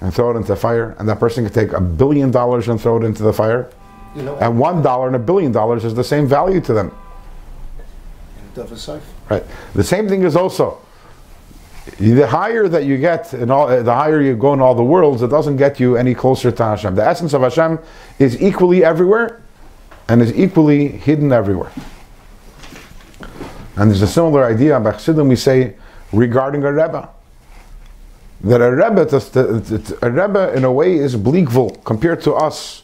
and 0.00 0.12
throw 0.12 0.30
it 0.30 0.36
into 0.36 0.48
the 0.48 0.56
fire, 0.56 0.94
and 0.98 1.08
that 1.08 1.18
person 1.18 1.44
can 1.44 1.52
take 1.52 1.72
a 1.72 1.80
billion 1.80 2.30
dollars 2.30 2.68
and 2.68 2.80
throw 2.80 2.96
it 2.98 3.04
into 3.04 3.22
the 3.22 3.32
fire. 3.32 3.70
You 4.14 4.22
know, 4.22 4.36
And 4.36 4.58
one 4.58 4.82
dollar 4.82 5.06
and 5.06 5.16
a 5.16 5.20
billion 5.20 5.52
dollars 5.52 5.84
is 5.84 5.94
the 5.94 6.04
same 6.04 6.26
value 6.26 6.60
to 6.62 6.72
them. 6.72 6.92
of 8.56 8.72
a 8.72 8.76
safe. 8.76 9.02
Right. 9.28 9.44
The 9.74 9.84
same 9.84 10.08
thing 10.08 10.22
is 10.22 10.36
also 10.36 10.78
the 11.98 12.26
higher 12.26 12.68
that 12.68 12.84
you 12.84 12.98
get 12.98 13.32
in 13.34 13.50
all, 13.50 13.68
the 13.68 13.94
higher 13.94 14.20
you 14.20 14.34
go 14.34 14.52
in 14.54 14.60
all 14.60 14.74
the 14.74 14.82
worlds, 14.82 15.22
it 15.22 15.28
doesn't 15.28 15.56
get 15.56 15.78
you 15.78 15.96
any 15.96 16.14
closer 16.14 16.50
to 16.50 16.64
Hashem. 16.64 16.94
The 16.94 17.06
essence 17.06 17.32
of 17.32 17.42
Hashem 17.42 17.78
is 18.18 18.40
equally 18.42 18.84
everywhere, 18.84 19.42
and 20.08 20.20
is 20.22 20.32
equally 20.34 20.88
hidden 20.88 21.32
everywhere. 21.32 21.70
And 23.76 23.90
there's 23.90 24.02
a 24.02 24.06
similar 24.06 24.44
idea 24.44 24.80
by 24.80 24.92
Chassidim 24.92 25.28
we 25.28 25.36
say 25.36 25.74
regarding 26.12 26.64
a 26.64 26.72
Rebbe. 26.72 27.08
That 28.42 28.60
a 28.60 28.70
Rebbe, 28.70 29.06
to- 29.06 29.98
a 30.02 30.10
Rebbe 30.10 30.52
in 30.54 30.64
a 30.64 30.72
way 30.72 30.96
is 30.96 31.16
bli 31.16 31.44
gvul 31.44 31.82
compared 31.84 32.20
to 32.22 32.34
us, 32.34 32.82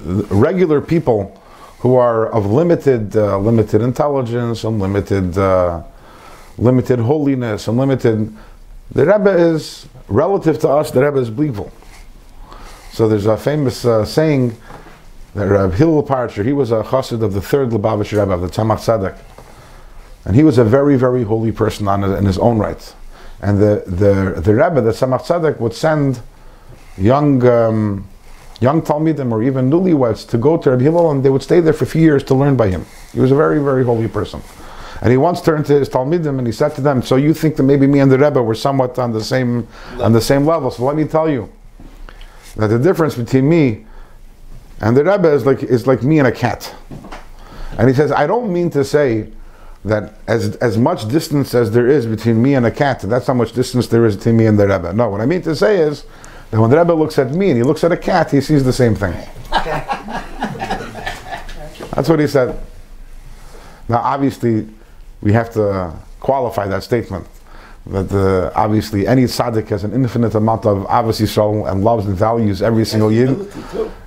regular 0.00 0.80
people 0.80 1.40
who 1.80 1.96
are 1.96 2.26
of 2.28 2.46
limited, 2.46 3.16
uh, 3.16 3.38
limited 3.38 3.82
intelligence 3.82 4.64
and 4.64 4.80
limited, 4.80 5.36
uh, 5.38 5.82
limited 6.56 6.98
holiness 6.98 7.68
and 7.68 7.78
limited. 7.78 8.34
The 8.92 9.06
Rebbe 9.06 9.30
is 9.30 9.86
relative 10.08 10.58
to 10.60 10.68
us. 10.68 10.90
The 10.90 11.04
Rebbe 11.04 11.18
is 11.18 11.30
bli 11.30 11.50
gvul. 11.50 11.70
So 12.92 13.08
there's 13.08 13.26
a 13.26 13.36
famous 13.36 13.84
uh, 13.84 14.04
saying 14.04 14.56
that 15.34 15.46
Reb 15.46 15.74
Hillel 15.74 16.02
Paritcher, 16.02 16.44
he 16.44 16.52
was 16.52 16.72
a 16.72 16.82
chassid 16.82 17.22
of 17.22 17.34
the 17.34 17.40
third 17.40 17.70
Lubavitch 17.70 18.18
Rebbe 18.18 18.32
of 18.32 18.40
the 18.40 18.48
Tzemach 18.48 18.78
Tzedek, 18.78 19.16
and 20.24 20.34
he 20.34 20.42
was 20.42 20.58
a 20.58 20.64
very, 20.64 20.96
very 20.96 21.22
holy 21.22 21.52
person 21.52 21.86
on, 21.86 22.02
in 22.02 22.24
his 22.24 22.38
own 22.38 22.58
right. 22.58 22.94
And 23.40 23.58
the 23.58 23.84
the 23.86 24.40
the 24.40 24.54
Rebbe, 24.54 24.80
the 24.80 24.90
Tzemach 24.90 25.22
Tzedek, 25.22 25.60
would 25.60 25.74
send 25.74 26.20
young 26.96 27.46
um, 27.46 28.08
young 28.60 28.82
Talmidim 28.82 29.30
or 29.30 29.42
even 29.42 29.70
newlyweds 29.70 30.28
to 30.30 30.38
go 30.38 30.56
to 30.56 30.70
Rabbi 30.70 30.82
Hillel, 30.82 31.12
and 31.12 31.24
they 31.24 31.30
would 31.30 31.42
stay 31.42 31.60
there 31.60 31.72
for 31.72 31.84
a 31.84 31.86
few 31.86 32.02
years 32.02 32.24
to 32.24 32.34
learn 32.34 32.56
by 32.56 32.68
him. 32.68 32.84
He 33.12 33.20
was 33.20 33.30
a 33.30 33.36
very, 33.36 33.62
very 33.62 33.84
holy 33.84 34.08
person. 34.08 34.42
And 35.00 35.12
he 35.12 35.16
once 35.16 35.40
turned 35.40 35.66
to 35.66 35.78
his 35.78 35.88
Talmidim 35.88 36.38
and 36.38 36.46
he 36.46 36.52
said 36.52 36.74
to 36.74 36.80
them, 36.80 37.02
"So 37.02 37.14
you 37.14 37.32
think 37.32 37.54
that 37.56 37.62
maybe 37.62 37.86
me 37.86 38.00
and 38.00 38.10
the 38.10 38.18
Rebbe 38.18 38.42
were 38.42 38.56
somewhat 38.56 38.98
on 38.98 39.12
the 39.12 39.22
same 39.22 39.68
on 40.00 40.12
the 40.12 40.20
same 40.20 40.44
level? 40.44 40.72
So 40.72 40.84
let 40.84 40.96
me 40.96 41.04
tell 41.04 41.30
you 41.30 41.48
that 42.56 42.66
the 42.66 42.78
difference 42.80 43.14
between 43.14 43.48
me 43.48 43.86
and 44.80 44.96
the 44.96 45.04
Rebbe 45.04 45.28
is 45.32 45.46
like 45.46 45.62
is 45.62 45.86
like 45.86 46.02
me 46.02 46.18
and 46.18 46.26
a 46.26 46.32
cat." 46.32 46.74
And 47.78 47.88
he 47.88 47.94
says, 47.94 48.10
"I 48.10 48.26
don't 48.26 48.52
mean 48.52 48.70
to 48.70 48.82
say 48.84 49.28
that 49.84 50.14
as 50.26 50.56
as 50.56 50.76
much 50.76 51.08
distance 51.08 51.54
as 51.54 51.70
there 51.70 51.86
is 51.86 52.06
between 52.06 52.42
me 52.42 52.54
and 52.54 52.66
a 52.66 52.70
cat, 52.70 53.00
that's 53.00 53.26
how 53.26 53.34
much 53.34 53.52
distance 53.52 53.86
there 53.88 54.04
is 54.06 54.16
between 54.16 54.36
me 54.36 54.46
and 54.46 54.58
the 54.58 54.66
Rebbe. 54.66 54.92
No, 54.92 55.08
what 55.08 55.20
I 55.20 55.26
mean 55.26 55.42
to 55.42 55.54
say 55.54 55.78
is 55.78 56.04
that 56.50 56.60
when 56.60 56.70
the 56.70 56.78
Rebbe 56.78 56.92
looks 56.92 57.18
at 57.18 57.30
me 57.32 57.50
and 57.50 57.56
he 57.56 57.62
looks 57.62 57.84
at 57.84 57.92
a 57.92 57.96
cat, 57.96 58.30
he 58.30 58.40
sees 58.40 58.64
the 58.64 58.72
same 58.72 58.94
thing. 58.94 59.14
that's 61.90 62.08
what 62.08 62.18
he 62.18 62.26
said. 62.26 62.58
Now, 63.88 63.98
obviously, 63.98 64.68
we 65.20 65.32
have 65.32 65.52
to 65.54 65.94
qualify 66.20 66.66
that 66.68 66.82
statement. 66.82 67.26
That 67.86 68.12
uh, 68.12 68.52
obviously 68.54 69.06
any 69.06 69.24
tzaddik 69.24 69.68
has 69.68 69.82
an 69.82 69.94
infinite 69.94 70.34
amount 70.34 70.66
of 70.66 70.86
ahavas 70.88 71.22
Yisrael 71.22 71.70
and 71.70 71.82
loves 71.82 72.04
and 72.04 72.14
values 72.14 72.60
every 72.60 72.84
single 72.84 73.10
yid, 73.10 73.50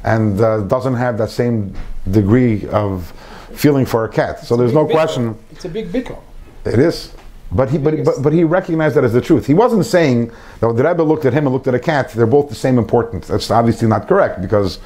and 0.04 0.40
uh, 0.40 0.62
doesn't 0.62 0.94
have 0.94 1.18
that 1.18 1.32
same 1.32 1.74
degree 2.12 2.68
of 2.68 3.12
feeling 3.56 3.86
for 3.86 4.06
a 4.06 4.10
cat. 4.10 4.40
So 4.40 4.56
there's 4.56 4.74
no 4.74 4.86
question. 4.86 5.38
It's 5.52 5.66
a 5.66 5.70
big 5.70 5.92
bittul. 5.92 6.20
It 6.66 6.80
is. 6.80 7.14
But 7.52 7.70
he, 7.70 7.78
but, 7.78 8.06
but, 8.06 8.22
but 8.22 8.34
he 8.34 8.44
recognized 8.44 8.96
that 8.96 9.04
as 9.04 9.14
the 9.14 9.22
truth. 9.22 9.46
He 9.46 9.54
wasn't 9.54 9.86
saying 9.86 10.32
that 10.62 10.76
the 10.76 10.84
Rebbe 10.84 11.04
looked 11.04 11.26
at 11.26 11.34
him 11.34 11.46
and 11.46 11.54
looked 11.54 11.68
at 11.68 11.76
a 11.76 11.80
cat, 11.80 12.12
they're 12.12 12.26
both 12.26 12.48
the 12.48 12.56
same 12.56 12.78
importance. 12.78 13.28
That's 13.28 13.52
obviously 13.52 13.88
not 13.88 14.08
correct 14.08 14.42
because 14.42 14.80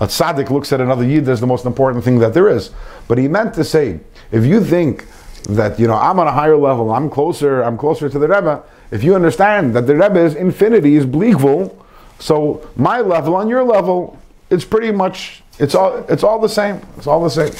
a 0.00 0.06
tzaddik 0.06 0.50
looks 0.50 0.72
at 0.72 0.80
another 0.80 1.04
yid 1.04 1.28
as 1.28 1.40
the 1.40 1.46
most 1.46 1.66
important 1.66 2.04
thing 2.04 2.18
that 2.20 2.32
there 2.32 2.48
is. 2.48 2.70
But 3.08 3.18
he 3.18 3.28
meant 3.28 3.54
to 3.54 3.64
say, 3.64 4.00
if 4.32 4.44
you 4.44 4.64
think 4.64 5.06
that 5.50 5.78
you 5.78 5.86
know 5.86 5.94
I'm 5.94 6.18
on 6.18 6.26
a 6.26 6.32
higher 6.32 6.56
level, 6.56 6.90
I'm 6.90 7.08
closer, 7.10 7.62
I'm 7.62 7.76
closer 7.76 8.08
to 8.08 8.18
the 8.18 8.28
Rebbe. 8.28 8.62
If 8.90 9.04
you 9.04 9.14
understand 9.14 9.74
that 9.74 9.86
the 9.86 9.94
Rebbe 9.94 10.18
is 10.18 10.34
infinity, 10.34 10.96
is 10.96 11.06
bli 11.06 11.32
gvul, 11.32 11.74
so 12.18 12.68
my 12.76 13.00
level 13.00 13.34
on 13.34 13.48
your 13.48 13.62
level, 13.62 14.18
it's 14.50 14.64
pretty 14.64 14.90
much 14.90 15.42
it's 15.58 15.74
all 15.74 15.98
it's 16.08 16.22
all 16.22 16.40
the 16.40 16.48
same. 16.48 16.80
It's 16.96 17.06
all 17.06 17.22
the 17.22 17.30
same. 17.30 17.52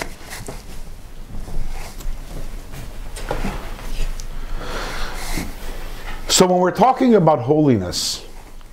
So 6.37 6.47
when 6.47 6.59
we're 6.59 6.71
talking 6.71 7.15
about 7.15 7.39
holiness, 7.39 8.23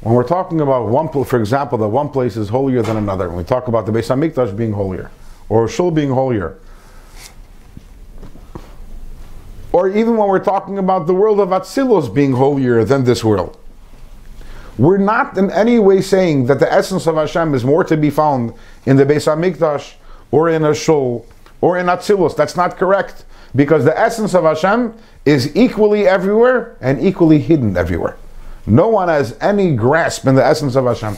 when 0.01 0.13
we're 0.15 0.27
talking 0.27 0.59
about 0.59 0.89
one, 0.89 1.07
for 1.23 1.39
example, 1.39 1.77
that 1.77 1.87
one 1.87 2.09
place 2.09 2.35
is 2.35 2.49
holier 2.49 2.81
than 2.81 2.97
another, 2.97 3.29
when 3.29 3.37
we 3.37 3.45
talk 3.45 3.69
about 3.69 3.85
the 3.85 3.93
Beis 3.93 4.09
Hamikdash 4.09 4.53
being 4.57 4.73
holier, 4.73 5.09
or 5.47 5.65
Shul 5.69 5.89
being 5.89 6.09
holier, 6.09 6.59
or 9.71 9.87
even 9.87 10.17
when 10.17 10.27
we're 10.27 10.43
talking 10.43 10.77
about 10.77 11.07
the 11.07 11.13
world 11.13 11.39
of 11.39 11.51
Atzilus 11.51 12.13
being 12.13 12.33
holier 12.33 12.83
than 12.83 13.05
this 13.05 13.23
world, 13.23 13.57
we're 14.77 14.97
not 14.97 15.37
in 15.37 15.49
any 15.49 15.79
way 15.79 16.01
saying 16.01 16.47
that 16.47 16.59
the 16.59 16.69
essence 16.69 17.07
of 17.07 17.15
Hashem 17.15 17.53
is 17.53 17.63
more 17.63 17.85
to 17.85 17.95
be 17.95 18.09
found 18.09 18.55
in 18.85 18.97
the 18.97 19.05
Beis 19.05 19.25
Hamikdash 19.25 19.93
or 20.31 20.49
in 20.49 20.65
a 20.65 20.75
Shul 20.75 21.25
or 21.61 21.77
in 21.77 21.85
Atzilus. 21.85 22.35
That's 22.35 22.57
not 22.57 22.75
correct 22.75 23.23
because 23.55 23.85
the 23.85 23.97
essence 23.97 24.33
of 24.33 24.43
Hashem 24.43 24.93
is 25.25 25.55
equally 25.55 26.07
everywhere 26.07 26.75
and 26.81 27.01
equally 27.01 27.39
hidden 27.39 27.77
everywhere. 27.77 28.17
No 28.65 28.87
one 28.87 29.09
has 29.09 29.37
any 29.41 29.75
grasp 29.75 30.25
in 30.25 30.35
the 30.35 30.45
essence 30.45 30.75
of 30.75 30.85
Hashem. 30.85 31.17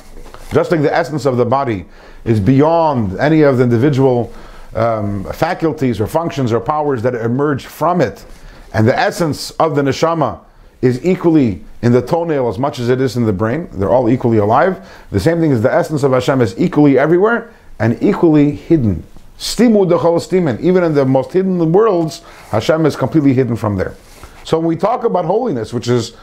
Just 0.51 0.72
like 0.72 0.82
the 0.82 0.94
essence 0.94 1.25
of 1.25 1.38
the 1.38 1.46
body 1.46 1.86
is 2.24 2.39
beyond 2.39 3.18
any 3.20 3.42
of 3.42 3.58
the 3.58 3.63
individual 3.63 4.34
um, 4.75 5.24
faculties 5.34 6.01
or 6.01 6.08
functions 6.08 6.51
or 6.51 6.60
powers 6.60 7.01
that 7.04 7.15
emerge 7.15 7.65
from 7.65 8.01
it, 8.01 8.25
and 8.74 8.88
the 8.88 8.98
essence 8.98 9.51
of 9.51 9.75
the 9.75 9.82
neshama 9.82 10.39
is 10.82 11.04
equally 11.06 11.63
in 11.82 11.92
the 11.92 12.01
toenail 12.01 12.48
as 12.48 12.60
much 12.60 12.80
as 12.80 12.89
it 12.89 13.00
is 13.00 13.15
in 13.15 13.25
the 13.25 13.34
brain. 13.34 13.70
They're 13.72 13.89
all 13.89 14.10
equally 14.10 14.38
alive. 14.38 14.88
The 15.12 15.20
same 15.20 15.39
thing 15.39 15.51
is 15.51 15.62
the 15.62 15.74
essence 15.74 16.04
of 16.04 16.12
Hashem 16.12 16.42
is 16.42 16.60
equally 16.60 17.00
everywhere 17.00 17.54
and 17.80 17.98
equally 18.04 18.51
hidden. 18.51 19.04
Stimu 19.38 19.89
dechol 19.89 20.20
stimen. 20.20 20.60
Even 20.62 20.84
in 20.84 20.94
the 20.94 21.06
most 21.06 21.34
hidden 21.34 21.72
worlds, 21.72 22.22
Hashem 22.50 22.86
is 22.86 22.96
completely 22.96 23.34
hidden 23.34 23.56
from 23.56 23.75
there. 23.75 23.96
So 24.44 24.60
when 24.60 24.68
we 24.68 24.75
talk 24.75 25.04
about 25.04 25.25
holiness, 25.25 25.74
which 25.74 25.88
is 25.88 26.15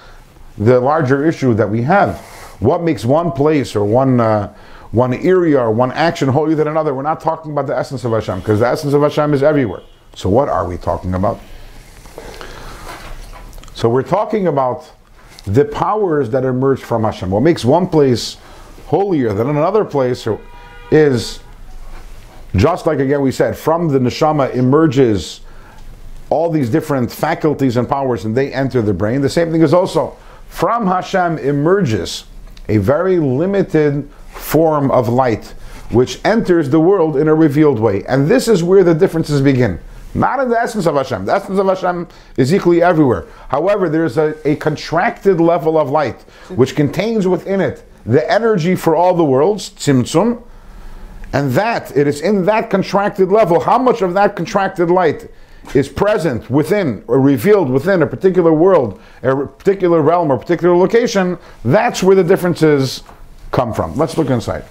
the 0.57 0.81
larger 0.81 1.27
issue 1.27 1.55
that 1.55 1.69
we 1.69 1.83
have, 1.83 2.19
what 2.61 2.83
makes 2.83 3.05
one 3.05 3.33
place 3.33 3.75
or 3.75 3.85
one 3.85 4.21
uh, 4.21 4.55
one 4.93 5.15
area 5.15 5.59
or 5.59 5.71
one 5.71 5.91
action 5.93 6.29
holier 6.29 6.55
than 6.55 6.69
another? 6.69 6.95
We're 6.95 7.03
not 7.03 7.21
talking 7.21 7.53
about 7.53 7.67
the 7.67 7.77
essence 7.77 8.05
of 8.05 8.13
Hashem 8.13 8.41
because 8.41 8.61
the 8.61 8.67
essence 8.67 8.95
of 8.95 9.03
Hashem 9.03 9.35
is 9.35 9.43
everywhere. 9.43 9.83
So 10.15 10.29
what 10.29 10.49
are 10.49 10.69
we 10.69 10.77
talking 10.77 11.15
about? 11.15 11.41
So 13.75 13.89
we're 13.89 14.03
talking 14.03 14.47
about 14.47 14.91
the 15.45 15.65
powers 15.65 16.31
that 16.31 16.45
emerge 16.45 16.81
from 16.81 17.05
Hashem. 17.05 17.31
What 17.31 17.41
makes 17.41 17.65
one 17.65 17.89
place 17.89 18.37
holier 18.87 19.33
than 19.33 19.49
another 19.49 19.85
place 19.85 20.29
is 20.91 21.41
just 22.57 22.87
like 22.87 22.99
again 22.99 23.23
we 23.23 23.33
said, 23.33 23.57
from 23.57 23.89
the 23.89 23.99
neshama 23.99 24.55
emerges 24.55 25.41
all 26.31 26.51
these 26.51 26.71
different 26.71 27.13
faculties 27.13 27.77
and 27.77 27.89
powers, 27.89 28.25
and 28.25 28.37
they 28.37 28.53
enter 28.53 28.81
the 28.81 28.95
brain. 28.95 29.21
The 29.21 29.29
same 29.29 29.51
thing 29.51 29.63
is 29.63 29.75
also 29.75 30.17
from 30.49 30.87
Hashem 30.87 31.39
emerges 31.39 32.25
a 32.69 32.79
very 32.79 33.19
limited 33.19 34.09
form 34.31 34.91
of 34.91 35.09
light, 35.09 35.55
which 35.91 36.21
enters 36.25 36.71
the 36.71 36.81
world 36.81 37.17
in 37.17 37.29
a 37.29 37.35
revealed 37.35 37.79
way, 37.79 38.05
and 38.05 38.29
this 38.29 38.49
is 38.49 38.63
where 38.63 38.83
the 38.85 38.95
differences 38.95 39.41
begin. 39.41 39.79
Not 40.15 40.41
in 40.41 40.51
the 40.51 40.61
essence 40.61 40.87
of 40.87 40.95
Hashem. 40.95 41.25
The 41.25 41.33
essence 41.33 41.59
of 41.59 41.67
Hashem 41.67 42.07
is 42.37 42.53
equally 42.53 42.83
everywhere. 42.83 43.27
However, 43.49 43.89
there's 43.89 44.19
a, 44.19 44.37
a 44.47 44.57
contracted 44.57 45.41
level 45.41 45.79
of 45.79 45.89
light 45.89 46.21
which 46.51 46.77
contains 46.77 47.27
within 47.27 47.63
it 47.63 47.83
the 48.05 48.31
energy 48.31 48.75
for 48.75 48.95
all 48.95 49.15
the 49.15 49.25
worlds, 49.25 49.71
tzimtzum, 49.71 50.43
and 51.33 51.53
that, 51.53 51.97
it 51.97 52.07
is 52.07 52.21
in 52.21 52.45
that 52.45 52.71
contracted 52.71 53.31
level, 53.31 53.61
how 53.61 53.79
much 53.79 54.03
of 54.03 54.15
that 54.15 54.37
contracted 54.37 54.91
light 54.91 55.31
is 55.75 55.89
present 55.89 56.51
within 56.51 57.05
or 57.07 57.21
revealed 57.21 57.71
within 57.71 58.03
a 58.03 58.07
particular 58.07 58.53
world, 58.53 59.01
a 59.23 59.47
particular 59.47 60.03
realm, 60.03 60.31
or 60.31 60.39
particular 60.39 60.77
location, 60.77 61.39
that's 61.65 62.03
where 62.03 62.17
the 62.17 62.25
differences 62.25 63.03
come 63.51 63.73
from. 63.73 63.97
Let's 63.97 64.19
look 64.19 64.29
inside. 64.29 64.65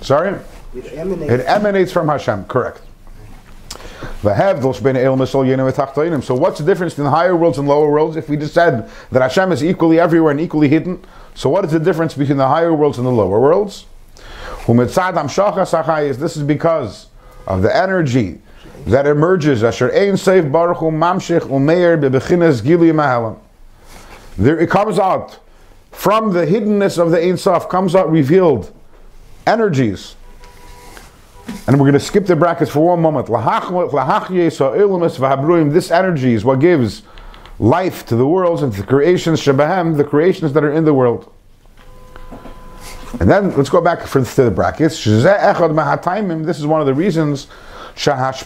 Sorry? 0.00 0.38
It 0.74 0.92
emanates. 0.92 1.32
It 1.32 1.40
emanates 1.46 1.92
from 1.92 2.08
Hashem, 2.08 2.44
correct. 2.46 2.82
So 6.22 6.34
what's 6.34 6.58
the 6.58 6.64
difference 6.64 6.98
in 6.98 7.04
the 7.04 7.10
higher 7.10 7.36
worlds 7.36 7.58
and 7.58 7.66
lower 7.66 7.90
worlds? 7.90 8.16
If 8.16 8.28
we 8.28 8.36
just 8.36 8.54
said 8.54 8.90
that 9.10 9.22
Hashem 9.22 9.52
is 9.52 9.64
equally 9.64 9.98
everywhere 9.98 10.30
and 10.30 10.40
equally 10.40 10.68
hidden, 10.68 11.02
so 11.34 11.48
what 11.48 11.64
is 11.64 11.72
the 11.72 11.80
difference 11.80 12.14
between 12.14 12.36
the 12.36 12.48
higher 12.48 12.74
worlds 12.74 12.98
and 12.98 13.06
the 13.06 13.10
lower 13.12 13.40
worlds? 13.40 13.86
This 14.66 16.36
is 16.36 16.42
because 16.42 17.06
of 17.46 17.62
the 17.62 17.74
energy 17.74 18.40
that 18.86 19.06
emerges. 19.06 19.60
There 24.38 24.58
it 24.58 24.70
comes 24.70 24.98
out 24.98 25.38
from 25.92 26.32
the 26.32 26.46
hiddenness 26.46 26.98
of 26.98 27.10
the 27.10 27.22
Ein 27.22 27.36
Sof 27.36 27.68
comes 27.68 27.94
out 27.94 28.10
revealed 28.10 28.72
energies. 29.46 30.14
And 31.66 31.78
we're 31.78 31.86
going 31.86 31.94
to 31.94 32.00
skip 32.00 32.26
the 32.26 32.36
brackets 32.36 32.70
for 32.70 32.86
one 32.86 33.02
moment. 33.02 33.26
This 35.72 35.90
energy 35.90 36.32
is 36.32 36.44
what 36.44 36.60
gives 36.60 37.02
life 37.58 38.06
to 38.06 38.16
the 38.16 38.26
worlds 38.26 38.62
and 38.62 38.72
to 38.72 38.80
the 38.80 38.86
creations, 38.86 39.44
the 39.44 40.06
creations 40.08 40.52
that 40.52 40.64
are 40.64 40.72
in 40.72 40.84
the 40.84 40.94
world. 40.94 41.32
And 43.18 43.28
then 43.28 43.56
let's 43.56 43.70
go 43.70 43.80
back 43.80 44.06
for, 44.06 44.24
to 44.24 44.42
the 44.44 44.50
brackets. 44.50 45.04
This 45.04 45.24
is 46.58 46.66
one 46.66 46.80
of 46.80 46.86
the 46.86 46.94
reasons 46.94 47.48
that 47.96 48.36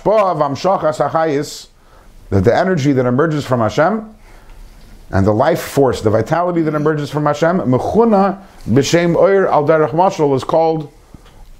the 2.30 2.56
energy 2.56 2.92
that 2.92 3.06
emerges 3.06 3.44
from 3.44 3.60
Hashem 3.60 4.14
and 5.10 5.26
the 5.26 5.32
life 5.32 5.60
force, 5.60 6.00
the 6.00 6.10
vitality 6.10 6.62
that 6.62 6.74
emerges 6.74 7.10
from 7.10 7.26
Hashem, 7.26 7.58
mechuna 7.58 8.42
b'shem 8.66 9.14
oir 9.16 9.46
al 9.48 9.66
derech 9.66 9.90
mashal 9.90 10.34
is 10.34 10.42
called 10.42 10.90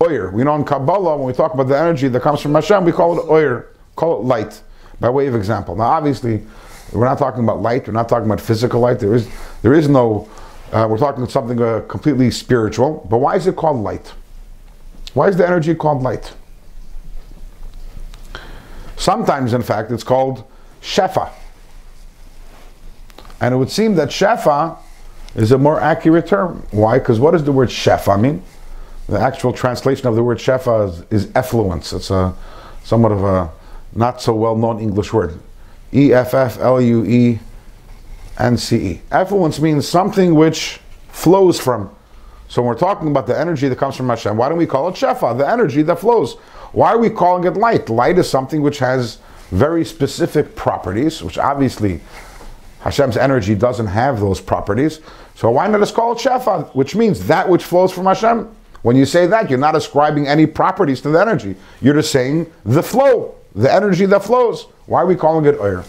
oir. 0.00 0.30
We 0.30 0.42
know 0.42 0.56
in 0.56 0.64
Kabbalah 0.64 1.18
when 1.18 1.26
we 1.26 1.34
talk 1.34 1.52
about 1.52 1.68
the 1.68 1.78
energy 1.78 2.08
that 2.08 2.22
comes 2.22 2.40
from 2.40 2.54
Hashem, 2.54 2.84
we 2.84 2.92
call 2.92 3.18
it 3.18 3.28
oir, 3.28 3.68
call 3.96 4.20
it 4.20 4.24
light, 4.24 4.62
by 4.98 5.10
way 5.10 5.26
of 5.26 5.34
example. 5.34 5.76
Now, 5.76 5.84
obviously, 5.84 6.42
we're 6.92 7.04
not 7.04 7.18
talking 7.18 7.44
about 7.44 7.60
light. 7.60 7.86
We're 7.86 7.92
not 7.92 8.08
talking 8.08 8.26
about 8.26 8.40
physical 8.40 8.80
light. 8.80 8.98
There 8.98 9.14
is 9.14 9.28
there 9.62 9.74
is 9.74 9.88
no. 9.88 10.28
Uh, 10.74 10.88
we're 10.88 10.98
talking 10.98 11.24
something 11.28 11.62
uh, 11.62 11.80
completely 11.82 12.32
spiritual. 12.32 13.06
But 13.08 13.18
why 13.18 13.36
is 13.36 13.46
it 13.46 13.54
called 13.54 13.76
light? 13.76 14.12
Why 15.14 15.28
is 15.28 15.36
the 15.36 15.46
energy 15.46 15.72
called 15.72 16.02
light? 16.02 16.34
Sometimes, 18.96 19.52
in 19.52 19.62
fact, 19.62 19.92
it's 19.92 20.02
called 20.02 20.42
shefa. 20.82 21.30
And 23.40 23.54
it 23.54 23.56
would 23.56 23.70
seem 23.70 23.94
that 23.94 24.08
shefa 24.08 24.76
is 25.36 25.52
a 25.52 25.58
more 25.58 25.80
accurate 25.80 26.26
term. 26.26 26.66
Why? 26.72 26.98
Because 26.98 27.20
what 27.20 27.30
does 27.30 27.44
the 27.44 27.52
word 27.52 27.68
shefa 27.68 28.20
mean? 28.20 28.42
The 29.08 29.20
actual 29.20 29.52
translation 29.52 30.08
of 30.08 30.16
the 30.16 30.24
word 30.24 30.38
shefa 30.38 30.88
is, 31.12 31.24
is 31.26 31.30
effluence. 31.36 31.92
It's 31.92 32.10
a 32.10 32.34
somewhat 32.82 33.12
of 33.12 33.22
a 33.22 33.52
not 33.94 34.20
so 34.20 34.34
well 34.34 34.56
known 34.56 34.80
English 34.80 35.12
word. 35.12 35.38
E 35.92 36.12
F 36.12 36.34
F 36.34 36.58
L 36.58 36.80
U 36.80 37.04
E 37.04 37.38
N 38.38 38.56
C 38.56 38.76
E. 38.76 39.00
Effluence 39.10 39.60
means 39.60 39.86
something 39.86 40.34
which 40.34 40.80
flows 41.08 41.60
from. 41.60 41.94
So 42.48 42.62
when 42.62 42.68
we're 42.68 42.78
talking 42.78 43.08
about 43.08 43.26
the 43.26 43.38
energy 43.38 43.68
that 43.68 43.78
comes 43.78 43.96
from 43.96 44.08
Hashem, 44.08 44.36
why 44.36 44.48
don't 44.48 44.58
we 44.58 44.66
call 44.66 44.88
it 44.88 44.94
shefa, 44.94 45.36
the 45.36 45.48
energy 45.48 45.82
that 45.82 45.98
flows? 45.98 46.34
Why 46.72 46.90
are 46.90 46.98
we 46.98 47.10
calling 47.10 47.44
it 47.44 47.56
light? 47.56 47.88
Light 47.88 48.18
is 48.18 48.28
something 48.28 48.60
which 48.62 48.78
has 48.78 49.18
very 49.50 49.84
specific 49.84 50.56
properties, 50.56 51.22
which 51.22 51.38
obviously 51.38 52.00
Hashem's 52.80 53.16
energy 53.16 53.54
doesn't 53.54 53.86
have 53.86 54.20
those 54.20 54.40
properties. 54.40 55.00
So 55.36 55.50
why 55.50 55.66
not 55.68 55.78
just 55.78 55.94
call 55.94 56.12
it 56.12 56.18
Shefa, 56.18 56.74
which 56.74 56.94
means 56.94 57.26
that 57.26 57.48
which 57.48 57.64
flows 57.64 57.92
from 57.92 58.06
Hashem? 58.06 58.54
When 58.82 58.96
you 58.96 59.06
say 59.06 59.26
that, 59.26 59.48
you're 59.48 59.58
not 59.58 59.74
ascribing 59.74 60.26
any 60.26 60.46
properties 60.46 61.00
to 61.02 61.08
the 61.08 61.20
energy. 61.20 61.56
You're 61.80 61.94
just 61.94 62.12
saying 62.12 62.52
the 62.64 62.82
flow, 62.82 63.36
the 63.54 63.72
energy 63.72 64.04
that 64.06 64.22
flows. 64.22 64.64
Why 64.86 65.00
are 65.02 65.06
we 65.06 65.16
calling 65.16 65.46
it 65.46 65.58
Oyer? 65.58 65.84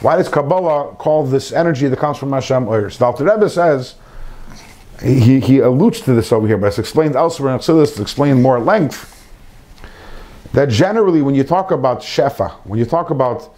Why 0.00 0.16
does 0.16 0.28
Kabbalah 0.28 0.94
call 0.96 1.24
this 1.24 1.52
energy 1.52 1.88
that 1.88 1.98
comes 1.98 2.18
from 2.18 2.32
Hashem 2.32 2.68
Oyer? 2.68 2.90
So 2.90 3.12
the 3.12 3.24
Rebbe 3.24 3.48
says, 3.48 3.94
he, 5.02 5.40
he 5.40 5.58
alludes 5.58 6.00
to 6.02 6.14
this 6.14 6.32
over 6.32 6.46
here, 6.46 6.58
but 6.58 6.68
it's 6.68 6.78
explained 6.78 7.16
elsewhere 7.16 7.52
in 7.52 7.58
Chassidus, 7.58 7.90
it's 7.90 8.00
explained 8.00 8.42
more 8.42 8.58
at 8.58 8.64
length, 8.64 9.12
that 10.52 10.68
generally 10.68 11.22
when 11.22 11.34
you 11.34 11.44
talk 11.44 11.70
about 11.70 12.00
Shefa, 12.00 12.52
when 12.64 12.78
you 12.78 12.84
talk 12.84 13.10
about 13.10 13.54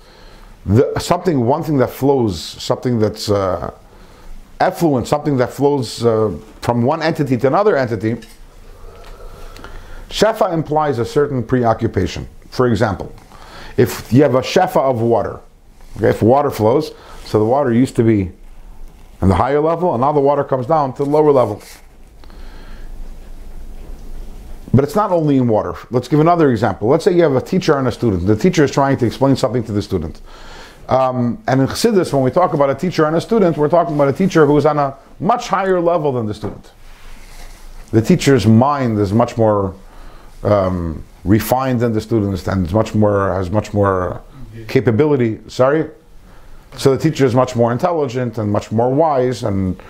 the, 0.66 0.98
something, 0.98 1.46
one 1.46 1.62
thing 1.62 1.78
that 1.78 1.90
flows, 1.90 2.40
something 2.40 2.98
that's 2.98 3.30
uh, 3.30 3.72
effluent, 4.60 5.06
something 5.06 5.36
that 5.36 5.52
flows 5.52 6.04
uh, 6.04 6.36
from 6.60 6.82
one 6.82 7.02
entity 7.02 7.36
to 7.36 7.46
another 7.46 7.76
entity, 7.76 8.16
Shefa 10.08 10.52
implies 10.52 10.98
a 10.98 11.04
certain 11.04 11.42
preoccupation. 11.42 12.26
For 12.50 12.66
example, 12.66 13.14
if 13.76 14.12
you 14.12 14.22
have 14.22 14.34
a 14.34 14.40
Shefa 14.40 14.78
of 14.80 15.00
water, 15.00 15.40
okay, 15.98 16.10
if 16.10 16.22
water 16.22 16.50
flows, 16.50 16.92
so 17.24 17.38
the 17.38 17.44
water 17.44 17.72
used 17.72 17.96
to 17.96 18.02
be 18.02 18.32
in 19.20 19.28
the 19.28 19.34
higher 19.34 19.60
level, 19.60 19.92
and 19.94 20.00
now 20.00 20.12
the 20.12 20.20
water 20.20 20.44
comes 20.44 20.66
down 20.66 20.94
to 20.94 21.04
the 21.04 21.10
lower 21.10 21.32
level. 21.32 21.62
But 24.72 24.84
it's 24.84 24.94
not 24.94 25.10
only 25.10 25.38
in 25.38 25.48
water. 25.48 25.74
Let's 25.90 26.08
give 26.08 26.20
another 26.20 26.50
example. 26.50 26.88
Let's 26.88 27.04
say 27.04 27.14
you 27.14 27.22
have 27.22 27.34
a 27.34 27.40
teacher 27.40 27.76
and 27.78 27.88
a 27.88 27.92
student. 27.92 28.26
The 28.26 28.36
teacher 28.36 28.64
is 28.64 28.70
trying 28.70 28.96
to 28.98 29.06
explain 29.06 29.34
something 29.34 29.64
to 29.64 29.72
the 29.72 29.82
student. 29.82 30.20
Um, 30.88 31.42
and 31.46 31.60
in 31.60 31.66
Chassidus, 31.66 32.12
when 32.12 32.22
we 32.22 32.30
talk 32.30 32.54
about 32.54 32.70
a 32.70 32.74
teacher 32.74 33.04
and 33.04 33.16
a 33.16 33.20
student, 33.20 33.56
we're 33.56 33.68
talking 33.68 33.94
about 33.94 34.08
a 34.08 34.12
teacher 34.12 34.46
who 34.46 34.56
is 34.56 34.64
on 34.64 34.78
a 34.78 34.96
much 35.20 35.48
higher 35.48 35.80
level 35.80 36.12
than 36.12 36.26
the 36.26 36.34
student. 36.34 36.72
The 37.90 38.00
teacher's 38.00 38.46
mind 38.46 38.98
is 38.98 39.12
much 39.12 39.36
more 39.36 39.74
um, 40.42 41.04
refined 41.24 41.80
than 41.80 41.92
the 41.92 42.00
student's, 42.00 42.46
and 42.46 42.70
much 42.72 42.94
more 42.94 43.34
has 43.34 43.50
much 43.50 43.74
more 43.74 44.22
capability. 44.68 45.40
Sorry, 45.48 45.90
so 46.76 46.94
the 46.94 46.98
teacher 46.98 47.24
is 47.24 47.34
much 47.34 47.56
more 47.56 47.72
intelligent 47.72 48.38
and 48.38 48.50
much 48.52 48.70
more 48.70 48.92
wise 48.92 49.42
and 49.42 49.80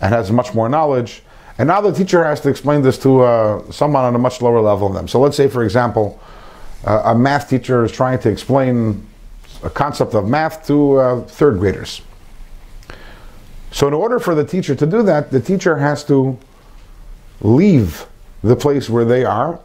and 0.00 0.14
has 0.14 0.30
much 0.30 0.54
more 0.54 0.68
knowledge. 0.68 1.22
And 1.58 1.66
now 1.66 1.80
the 1.80 1.92
teacher 1.92 2.22
has 2.24 2.40
to 2.42 2.48
explain 2.48 2.82
this 2.82 2.98
to 2.98 3.22
uh, 3.22 3.72
someone 3.72 4.04
on 4.04 4.14
a 4.14 4.18
much 4.18 4.40
lower 4.40 4.60
level 4.60 4.88
than 4.88 4.96
them. 4.96 5.08
So 5.08 5.18
let's 5.18 5.36
say, 5.36 5.48
for 5.48 5.64
example, 5.64 6.20
uh, 6.84 7.02
a 7.06 7.14
math 7.14 7.50
teacher 7.50 7.84
is 7.84 7.90
trying 7.90 8.20
to 8.20 8.30
explain 8.30 9.04
a 9.64 9.70
concept 9.70 10.14
of 10.14 10.28
math 10.28 10.66
to 10.68 10.96
uh, 10.96 11.20
third 11.22 11.58
graders. 11.58 12.00
So 13.72 13.88
in 13.88 13.94
order 13.94 14.20
for 14.20 14.36
the 14.36 14.44
teacher 14.44 14.76
to 14.76 14.86
do 14.86 15.02
that, 15.02 15.32
the 15.32 15.40
teacher 15.40 15.76
has 15.76 16.04
to 16.04 16.38
leave 17.40 18.06
the 18.42 18.54
place 18.54 18.88
where 18.88 19.04
they 19.04 19.24
are 19.24 19.58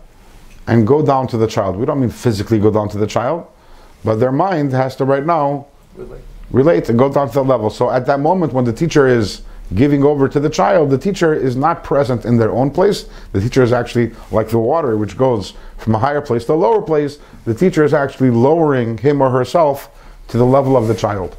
and 0.66 0.88
go 0.88 1.06
down 1.06 1.28
to 1.28 1.38
the 1.38 1.48
child. 1.48 1.76
We 1.76 1.86
don't 1.86 2.00
mean 2.00 2.10
physically 2.10 2.58
go 2.58 2.72
down 2.72 2.90
to 2.90 2.98
the 2.98 3.08
child, 3.08 3.46
but 4.04 4.16
their 4.16 4.32
mind 4.32 4.72
has 4.72 4.96
to 4.98 5.06
right 5.06 5.26
now 5.26 5.68
Relate. 5.96 6.22
relate 6.52 6.90
and 6.90 7.00
go 7.00 7.12
down 7.12 7.28
to 7.30 7.34
that 7.36 7.44
level. 7.44 7.70
So 7.70 7.90
at 7.90 8.06
that 8.08 8.20
moment 8.20 8.54
when 8.54 8.66
the 8.66 8.74
teacher 8.74 9.08
is 9.08 9.42
giving 9.76 10.04
over 10.04 10.28
to 10.28 10.40
the 10.40 10.50
child, 10.50 10.90
the 10.90 10.98
teacher 10.98 11.34
is 11.34 11.56
not 11.56 11.84
present 11.84 12.26
in 12.26 12.38
their 12.38 12.52
own 12.52 12.70
place. 12.70 13.08
The 13.32 13.42
teacher 13.42 13.64
is 13.64 13.72
actually 13.72 14.12
like 14.32 14.50
the 14.50 14.60
water 14.60 14.98
which 14.98 15.18
goes 15.18 15.54
from 15.78 15.96
a 15.96 16.00
higher 16.00 16.22
place 16.22 16.46
to 16.46 16.54
a 16.54 16.56
lower 16.56 16.82
place. 16.82 17.20
The 17.46 17.54
teacher 17.54 17.84
is 17.84 17.94
actually 17.94 18.30
lowering 18.30 18.98
him 18.98 19.22
or 19.22 19.30
herself 19.30 19.90
to 20.30 20.38
the 20.38 20.46
level 20.46 20.78
of 20.78 20.88
the 20.88 20.96
child. 20.96 21.38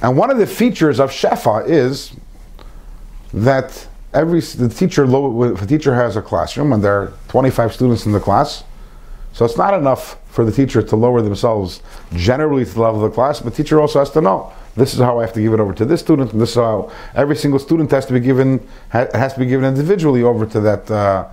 And 0.00 0.16
one 0.16 0.30
of 0.30 0.38
the 0.38 0.46
features 0.46 1.00
of 1.00 1.10
Shefa 1.10 1.68
is 1.68 2.12
that 3.32 3.87
every 4.12 4.40
the 4.40 4.68
teacher 4.68 5.04
if 5.04 5.62
a 5.62 5.66
teacher 5.66 5.94
has 5.94 6.16
a 6.16 6.22
classroom 6.22 6.72
and 6.72 6.82
there 6.82 7.02
are 7.02 7.12
25 7.28 7.72
students 7.74 8.06
in 8.06 8.12
the 8.12 8.20
class, 8.20 8.64
so 9.32 9.44
it's 9.44 9.56
not 9.56 9.74
enough 9.74 10.18
for 10.28 10.44
the 10.44 10.52
teacher 10.52 10.82
to 10.82 10.96
lower 10.96 11.22
themselves 11.22 11.82
generally 12.14 12.64
to 12.64 12.74
the 12.74 12.80
level 12.80 13.04
of 13.04 13.10
the 13.10 13.14
class, 13.14 13.40
but 13.40 13.54
teacher 13.54 13.80
also 13.80 13.98
has 13.98 14.10
to 14.10 14.20
know 14.20 14.52
this 14.78 14.94
is 14.94 15.00
how 15.00 15.18
I 15.18 15.22
have 15.22 15.32
to 15.34 15.40
give 15.40 15.52
it 15.52 15.60
over 15.60 15.74
to 15.74 15.84
this 15.84 16.00
student, 16.00 16.32
and 16.32 16.40
this 16.40 16.50
is 16.50 16.56
how 16.56 16.90
every 17.14 17.36
single 17.36 17.58
student 17.58 17.90
has 17.90 18.06
to 18.06 18.12
be 18.12 18.20
given 18.20 18.66
has 18.90 19.34
to 19.34 19.40
be 19.40 19.46
given 19.46 19.64
individually 19.64 20.22
over 20.22 20.46
to 20.46 20.60
that 20.60 20.90
uh, 20.90 21.28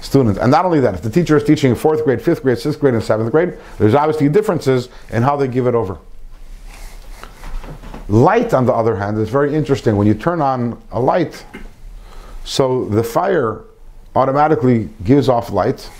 student. 0.00 0.38
And 0.38 0.50
not 0.50 0.64
only 0.64 0.80
that, 0.80 0.94
if 0.94 1.02
the 1.02 1.10
teacher 1.10 1.36
is 1.36 1.44
teaching 1.44 1.74
fourth 1.74 2.04
grade, 2.04 2.22
fifth 2.22 2.42
grade, 2.42 2.58
sixth 2.58 2.78
grade, 2.78 2.94
and 2.94 3.02
seventh 3.02 3.32
grade, 3.32 3.54
there's 3.78 3.94
obviously 3.94 4.28
differences 4.28 4.88
in 5.10 5.22
how 5.22 5.36
they 5.36 5.48
give 5.48 5.66
it 5.66 5.74
over. 5.74 5.98
Light, 8.08 8.52
on 8.52 8.66
the 8.66 8.72
other 8.72 8.96
hand, 8.96 9.18
is 9.18 9.30
very 9.30 9.54
interesting. 9.54 9.96
When 9.96 10.06
you 10.06 10.14
turn 10.14 10.40
on 10.40 10.80
a 10.92 11.00
light, 11.00 11.44
so 12.44 12.84
the 12.84 13.02
fire 13.02 13.62
automatically 14.14 14.88
gives 15.04 15.28
off 15.28 15.50
light, 15.50 15.90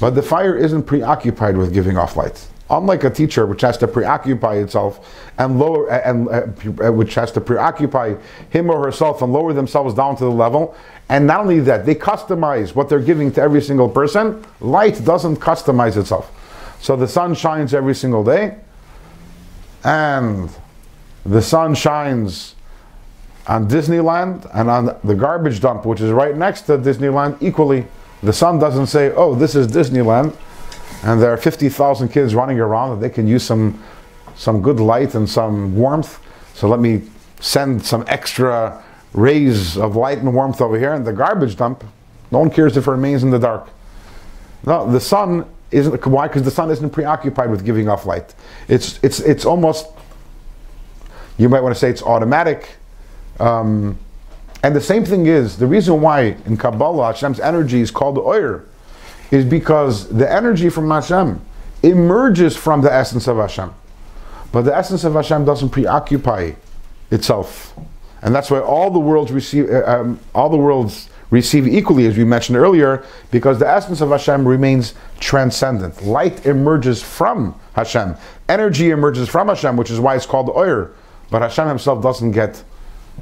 but 0.00 0.10
the 0.10 0.22
fire 0.22 0.56
isn't 0.56 0.84
preoccupied 0.84 1.56
with 1.56 1.74
giving 1.74 1.96
off 1.98 2.16
light. 2.16 2.46
Unlike 2.68 3.04
a 3.04 3.10
teacher, 3.10 3.46
which 3.46 3.60
has 3.60 3.78
to 3.78 3.86
preoccupy 3.86 4.56
itself 4.56 5.32
and 5.38 5.58
lower, 5.58 5.88
and 5.88 6.28
uh, 6.28 6.92
which 6.92 7.14
has 7.14 7.30
to 7.32 7.40
preoccupy 7.40 8.16
him 8.50 8.70
or 8.70 8.84
herself 8.84 9.22
and 9.22 9.32
lower 9.32 9.52
themselves 9.52 9.94
down 9.94 10.16
to 10.16 10.24
the 10.24 10.30
level. 10.30 10.74
And 11.08 11.28
not 11.28 11.40
only 11.40 11.60
that, 11.60 11.86
they 11.86 11.94
customize 11.94 12.74
what 12.74 12.88
they're 12.88 12.98
giving 12.98 13.30
to 13.32 13.40
every 13.40 13.62
single 13.62 13.88
person. 13.88 14.44
Light 14.60 15.04
doesn't 15.04 15.36
customize 15.36 15.96
itself. 15.96 16.32
So 16.80 16.96
the 16.96 17.06
sun 17.06 17.34
shines 17.34 17.72
every 17.72 17.94
single 17.94 18.24
day, 18.24 18.56
and 19.84 20.50
the 21.24 21.42
sun 21.42 21.76
shines 21.76 22.55
on 23.48 23.68
Disneyland 23.68 24.48
and 24.54 24.68
on 24.68 24.96
the 25.04 25.14
garbage 25.14 25.60
dump, 25.60 25.86
which 25.86 26.00
is 26.00 26.10
right 26.10 26.36
next 26.36 26.62
to 26.62 26.78
Disneyland, 26.78 27.40
equally. 27.40 27.86
The 28.22 28.32
sun 28.32 28.58
doesn't 28.58 28.86
say, 28.86 29.12
oh, 29.12 29.34
this 29.34 29.54
is 29.54 29.68
Disneyland, 29.68 30.36
and 31.04 31.20
there 31.20 31.30
are 31.30 31.36
50,000 31.36 32.08
kids 32.08 32.34
running 32.34 32.58
around, 32.58 32.92
and 32.92 33.02
they 33.02 33.10
can 33.10 33.28
use 33.28 33.44
some, 33.44 33.82
some 34.34 34.62
good 34.62 34.80
light 34.80 35.14
and 35.14 35.28
some 35.28 35.76
warmth. 35.76 36.18
So 36.54 36.68
let 36.68 36.80
me 36.80 37.02
send 37.40 37.84
some 37.84 38.04
extra 38.08 38.82
rays 39.12 39.76
of 39.76 39.96
light 39.96 40.18
and 40.18 40.34
warmth 40.34 40.60
over 40.60 40.78
here. 40.78 40.94
And 40.94 41.06
the 41.06 41.12
garbage 41.12 41.56
dump, 41.56 41.84
no 42.30 42.38
one 42.38 42.50
cares 42.50 42.76
if 42.76 42.86
it 42.86 42.90
remains 42.90 43.22
in 43.22 43.30
the 43.30 43.38
dark. 43.38 43.68
No, 44.64 44.90
the 44.90 45.00
sun 45.00 45.46
isn't, 45.70 46.06
why? 46.06 46.28
Because 46.28 46.42
the 46.42 46.50
sun 46.50 46.70
isn't 46.70 46.90
preoccupied 46.90 47.50
with 47.50 47.64
giving 47.64 47.88
off 47.88 48.06
light. 48.06 48.34
It's, 48.68 48.98
it's, 49.02 49.20
it's 49.20 49.44
almost, 49.44 49.86
you 51.38 51.48
might 51.48 51.60
want 51.60 51.74
to 51.74 51.78
say 51.78 51.90
it's 51.90 52.02
automatic. 52.02 52.76
Um, 53.38 53.98
and 54.62 54.74
the 54.74 54.80
same 54.80 55.04
thing 55.04 55.26
is 55.26 55.58
the 55.58 55.66
reason 55.66 56.00
why 56.00 56.36
in 56.46 56.56
Kabbalah 56.56 57.12
Hashem's 57.12 57.40
energy 57.40 57.80
is 57.80 57.90
called 57.90 58.18
oir, 58.18 58.64
is 59.30 59.44
because 59.44 60.08
the 60.08 60.30
energy 60.30 60.68
from 60.68 60.90
Hashem 60.90 61.40
emerges 61.82 62.56
from 62.56 62.80
the 62.80 62.92
essence 62.92 63.28
of 63.28 63.36
Hashem, 63.36 63.72
but 64.52 64.62
the 64.62 64.74
essence 64.74 65.04
of 65.04 65.14
Hashem 65.14 65.44
doesn't 65.44 65.70
preoccupy 65.70 66.52
itself, 67.10 67.74
and 68.22 68.34
that's 68.34 68.50
why 68.50 68.60
all 68.60 68.90
the 68.90 68.98
worlds 68.98 69.30
receive 69.30 69.70
uh, 69.70 69.84
um, 69.86 70.18
all 70.34 70.48
the 70.48 70.56
worlds 70.56 71.10
receive 71.30 71.66
equally, 71.66 72.06
as 72.06 72.16
we 72.16 72.24
mentioned 72.24 72.56
earlier, 72.56 73.04
because 73.30 73.58
the 73.58 73.68
essence 73.68 74.00
of 74.00 74.10
Hashem 74.10 74.46
remains 74.46 74.94
transcendent. 75.20 76.02
Light 76.04 76.46
emerges 76.46 77.02
from 77.02 77.58
Hashem, 77.74 78.16
energy 78.48 78.90
emerges 78.90 79.28
from 79.28 79.48
Hashem, 79.48 79.76
which 79.76 79.90
is 79.90 80.00
why 80.00 80.16
it's 80.16 80.26
called 80.26 80.48
oir. 80.50 80.92
But 81.30 81.42
Hashem 81.42 81.68
Himself 81.68 82.02
doesn't 82.02 82.32
get 82.32 82.62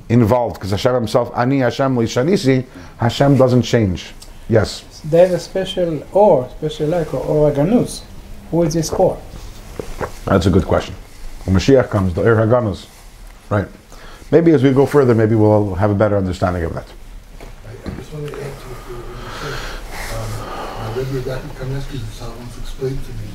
involved 0.09 0.55
because 0.57 0.71
Hashem 0.71 0.95
himself, 0.95 1.31
Ani 1.37 1.59
Hashem 1.59 1.97
li 1.97 2.07
Shanisi, 2.07 2.67
Hashem 2.99 3.37
doesn't 3.37 3.63
change. 3.63 4.13
Yes. 4.49 4.85
There's 5.05 5.33
a 5.33 5.39
special 5.39 6.03
or, 6.13 6.49
special 6.51 6.89
like 6.89 7.13
or, 7.15 7.25
or 7.25 7.53
Aganus. 7.53 8.03
Who 8.51 8.63
is 8.63 8.75
this 8.75 8.91
for? 8.91 9.21
That's 10.25 10.47
a 10.47 10.51
good 10.51 10.65
question. 10.65 10.95
When 11.45 11.57
Mashiach 11.57 11.91
comes, 11.91 12.15
the 12.15 12.23
Ir 12.23 12.37
Haganus. 12.37 12.89
Right. 13.51 13.69
Maybe 14.31 14.53
as 14.53 14.63
we 14.63 14.73
go 14.73 14.87
further, 14.87 15.15
maybe 15.15 15.35
we'll 15.35 15.75
have 15.75 15.91
a 15.91 15.95
better 15.95 16.17
understanding 16.17 16.65
of 16.65 16.75
that. 16.75 16.87
I 17.67 17.91
I 17.91 17.95
just 17.95 18.13
wanted 18.13 18.31
to 18.31 18.43
add 18.43 18.53
to 18.61 18.67
what 18.69 18.81
you 18.89 19.05
said. 19.41 19.59
Um, 20.17 20.31
I 20.81 20.97
read 20.97 21.09
Rebecca 21.09 21.47
Karneski's 21.59 22.03
and 22.03 22.13
someone's 22.13 22.59
explained 22.59 23.05
to 23.05 23.13
me 23.13 23.29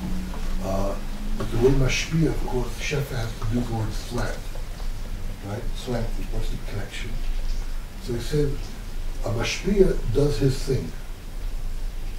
uh, 0.63 0.95
that 1.37 1.51
the 1.51 1.57
word 1.57 1.73
mashpia, 1.73 2.29
of 2.29 2.47
course, 2.47 2.69
Shefa 2.79 3.15
has 3.15 3.31
to 3.39 3.45
do 3.53 3.61
the 3.61 3.75
word 3.75 3.93
slant. 3.93 4.37
Right? 5.49 5.63
Slant, 5.75 6.05
what's 6.31 6.49
the 6.51 6.57
connection? 6.71 7.09
So 8.03 8.13
he 8.13 8.19
said, 8.19 8.51
a 9.25 9.29
mashpia 9.29 9.97
does 10.13 10.37
his 10.37 10.61
thing. 10.63 10.91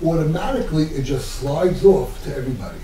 Automatically, 0.05 0.85
it 0.87 1.03
just 1.03 1.37
slides 1.37 1.85
off 1.85 2.23
to 2.25 2.37
everybody. 2.37 2.79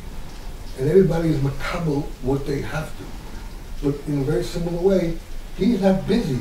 And 0.79 0.89
everybody 0.89 1.31
is 1.31 1.39
makabel 1.39 2.03
what 2.23 2.47
they 2.47 2.61
have 2.61 2.89
to. 2.99 3.05
But 3.83 3.95
in 4.07 4.21
a 4.21 4.25
very 4.25 4.45
similar 4.45 4.81
way, 4.81 5.19
he's 5.57 5.81
not 5.81 6.07
busy 6.07 6.39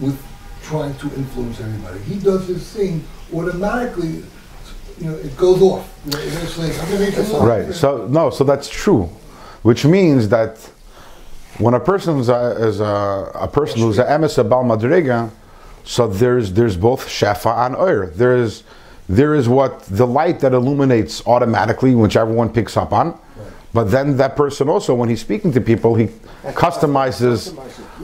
with 0.00 0.20
trying 0.62 0.94
to 0.98 1.06
influence 1.14 1.60
everybody. 1.60 2.00
He 2.00 2.18
does 2.18 2.46
his 2.46 2.68
thing 2.70 3.04
automatically. 3.32 4.22
You 4.98 5.06
know, 5.06 5.16
it 5.16 5.34
goes 5.36 5.62
off. 5.62 5.88
Right. 7.42 7.72
So 7.72 8.06
no. 8.08 8.28
So 8.30 8.44
that's 8.44 8.68
true, 8.68 9.08
which 9.62 9.84
means 9.86 10.28
that 10.28 10.70
when 11.60 11.74
a 11.74 11.80
person 11.80 12.18
is 12.18 12.28
a, 12.28 12.56
is 12.58 12.80
a, 12.80 13.30
a 13.34 13.48
person 13.48 13.80
who's 13.80 13.98
a 13.98 14.04
emes 14.04 14.38
a 14.38 14.44
bal 14.44 14.64
madrega, 14.64 15.30
so 15.84 16.06
there's 16.06 16.52
there's 16.52 16.76
both 16.76 17.06
shefa 17.06 17.66
and 17.66 17.76
oir. 17.76 18.06
There 18.06 18.36
is 18.36 18.62
there 19.08 19.34
is 19.34 19.48
what 19.48 19.82
the 19.84 20.06
light 20.06 20.40
that 20.40 20.52
illuminates 20.52 21.26
automatically, 21.26 21.94
whichever 21.94 22.32
one 22.32 22.52
picks 22.52 22.76
up 22.76 22.92
on. 22.92 23.18
But 23.72 23.84
then 23.84 24.16
that 24.16 24.36
person 24.36 24.68
also, 24.68 24.94
when 24.94 25.08
he's 25.08 25.20
speaking 25.20 25.52
to 25.52 25.60
people, 25.60 25.94
he 25.94 26.06
customizes 26.54 27.54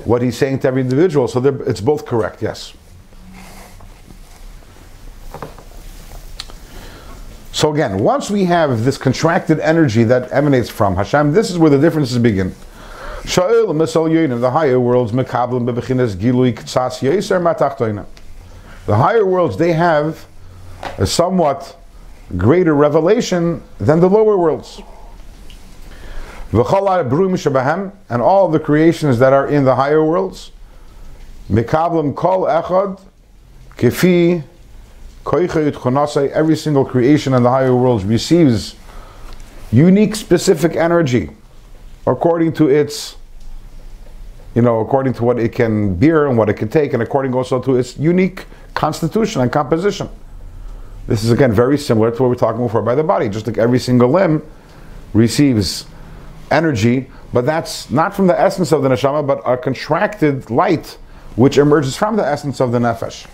what 0.04 0.22
he's 0.22 0.36
saying 0.36 0.60
to 0.60 0.68
every 0.68 0.82
individual. 0.82 1.26
So 1.26 1.44
it's 1.66 1.80
both 1.80 2.06
correct. 2.06 2.42
Yes. 2.42 2.72
So 7.50 7.72
again, 7.72 7.98
once 7.98 8.30
we 8.30 8.44
have 8.44 8.84
this 8.84 8.98
contracted 8.98 9.60
energy 9.60 10.04
that 10.04 10.30
emanates 10.30 10.68
from 10.68 10.94
Hashem, 10.94 11.32
this 11.32 11.50
is 11.50 11.58
where 11.58 11.70
the 11.70 11.78
differences 11.78 12.18
begin. 12.18 12.54
Sha'il 13.26 13.66
misal 13.74 14.08
yonim, 14.08 14.40
the 14.40 14.52
higher 14.52 14.78
worlds, 14.78 15.10
mekablim 15.10 15.68
bebechinas 15.68 16.14
gilui 16.14 16.54
ktsas 16.54 17.00
yeser 17.02 17.42
matachtoina. 17.42 18.06
The 18.86 18.94
higher 18.94 19.26
worlds, 19.26 19.56
they 19.56 19.72
have 19.72 20.26
a 20.96 21.06
somewhat 21.06 21.76
greater 22.36 22.72
revelation 22.72 23.64
than 23.78 23.98
the 23.98 24.08
lower 24.08 24.38
worlds. 24.38 24.80
V'chol 26.52 27.10
brum 27.10 27.32
shabahem, 27.32 27.90
and 28.08 28.22
all 28.22 28.48
the 28.48 28.60
creations 28.60 29.18
that 29.18 29.32
are 29.32 29.48
in 29.48 29.64
the 29.64 29.74
higher 29.74 30.04
worlds, 30.04 30.52
mekablim 31.50 32.14
kol 32.14 32.42
echad, 32.44 33.00
kefi 33.76 34.44
every 36.32 36.56
single 36.56 36.84
creation 36.84 37.34
in 37.34 37.42
the 37.42 37.50
higher 37.50 37.74
worlds 37.74 38.04
receives 38.04 38.76
unique 39.72 40.14
specific 40.14 40.76
energy 40.76 41.30
according 42.06 42.52
to 42.52 42.68
its 42.68 43.15
you 44.56 44.62
know 44.62 44.80
according 44.80 45.12
to 45.12 45.22
what 45.22 45.38
it 45.38 45.52
can 45.52 45.94
bear 45.94 46.26
and 46.26 46.36
what 46.36 46.48
it 46.48 46.54
can 46.54 46.68
take 46.68 46.94
and 46.94 47.02
according 47.02 47.34
also 47.34 47.60
to 47.60 47.76
its 47.76 47.96
unique 47.98 48.46
constitution 48.74 49.42
and 49.42 49.52
composition. 49.52 50.08
This 51.06 51.22
is 51.22 51.30
again 51.30 51.52
very 51.52 51.78
similar 51.78 52.10
to 52.10 52.22
what 52.22 52.28
we 52.28 52.34
we're 52.34 52.40
talking 52.40 52.62
before 52.62 52.82
by 52.82 52.94
the 52.94 53.04
body. 53.04 53.28
Just 53.28 53.46
like 53.46 53.58
every 53.58 53.78
single 53.78 54.08
limb 54.08 54.42
receives 55.12 55.84
energy 56.50 57.08
but 57.34 57.44
that's 57.44 57.90
not 57.90 58.14
from 58.14 58.26
the 58.26 58.40
essence 58.40 58.72
of 58.72 58.82
the 58.82 58.88
neshama 58.88 59.24
but 59.26 59.42
a 59.44 59.58
contracted 59.58 60.50
light 60.50 60.96
which 61.36 61.58
emerges 61.58 61.94
from 61.94 62.16
the 62.16 62.24
essence 62.24 62.60
of 62.60 62.72
the 62.72 62.78
nefesh. 62.78 63.26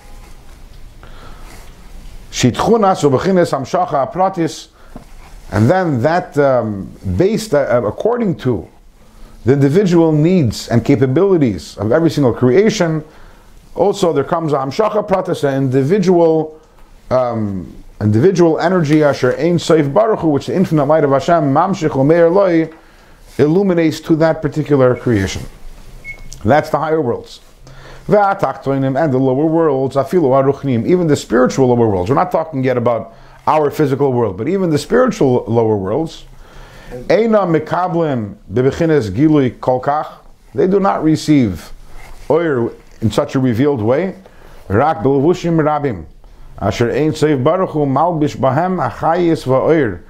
And 5.53 5.71
then 5.71 6.03
that 6.03 6.37
um, 6.39 6.91
based 7.17 7.55
uh, 7.55 7.83
according 7.85 8.37
to 8.39 8.69
the 9.45 9.53
individual 9.53 10.13
needs 10.13 10.69
and 10.69 10.85
capabilities 10.85 11.77
of 11.79 11.91
every 11.93 12.11
single 12.11 12.33
creation. 12.33 13.05
Also, 13.75 14.13
there 14.13 14.25
comes 14.25 14.53
a 14.53 14.57
hamshacha 14.57 15.07
pratis, 15.09 15.45
an 15.45 15.65
individual, 15.65 16.61
um, 17.11 17.75
individual 18.01 18.59
energy 18.61 19.03
asher 19.03 19.33
ein 19.33 19.57
soif 19.59 19.93
baruch 19.93 20.23
which 20.23 20.47
the 20.47 20.55
infinite 20.55 20.85
light 20.85 21.05
of 21.05 21.11
Hashem 21.11 21.45
mamshich 21.53 21.91
umeir 21.91 22.33
loi 22.33 22.71
illuminates 23.39 24.01
to 24.01 24.17
that 24.17 24.43
particular 24.43 24.95
creation. 24.95 25.43
That's 26.45 26.71
the 26.71 26.79
higher 26.79 27.01
worlds. 27.01 27.41
V'atachtoinim 28.07 29.03
and 29.03 29.13
the 29.13 29.19
lower 29.19 29.47
worlds, 29.47 29.97
even 29.97 31.07
the 31.07 31.17
spiritual 31.17 31.69
lower 31.69 31.89
worlds. 31.89 32.11
We're 32.11 32.17
not 32.17 32.33
talking 32.33 32.65
yet 32.65 32.77
about 32.77 33.15
our 33.47 33.71
physical 33.71 34.13
world, 34.13 34.37
but 34.37 34.49
even 34.49 34.71
the 34.71 34.79
spiritual 34.79 35.45
lower 35.47 35.77
worlds. 35.77 36.25
Mikablim 36.93 38.37
bebechines 38.53 39.11
gilui 39.11 39.59
kolkach. 39.59 40.19
They 40.55 40.67
do 40.67 40.81
not 40.81 41.03
receive 41.03 41.73
oir 42.29 42.73
in 43.01 43.11
such 43.11 43.35
a 43.35 43.39
revealed 43.39 43.81
way. 43.81 44.15
Rak 44.69 44.99
rabim. 44.99 46.07
Asher 46.59 46.89
malbish 46.89 48.37
bahem 48.37 48.91
achayis. 48.91 50.03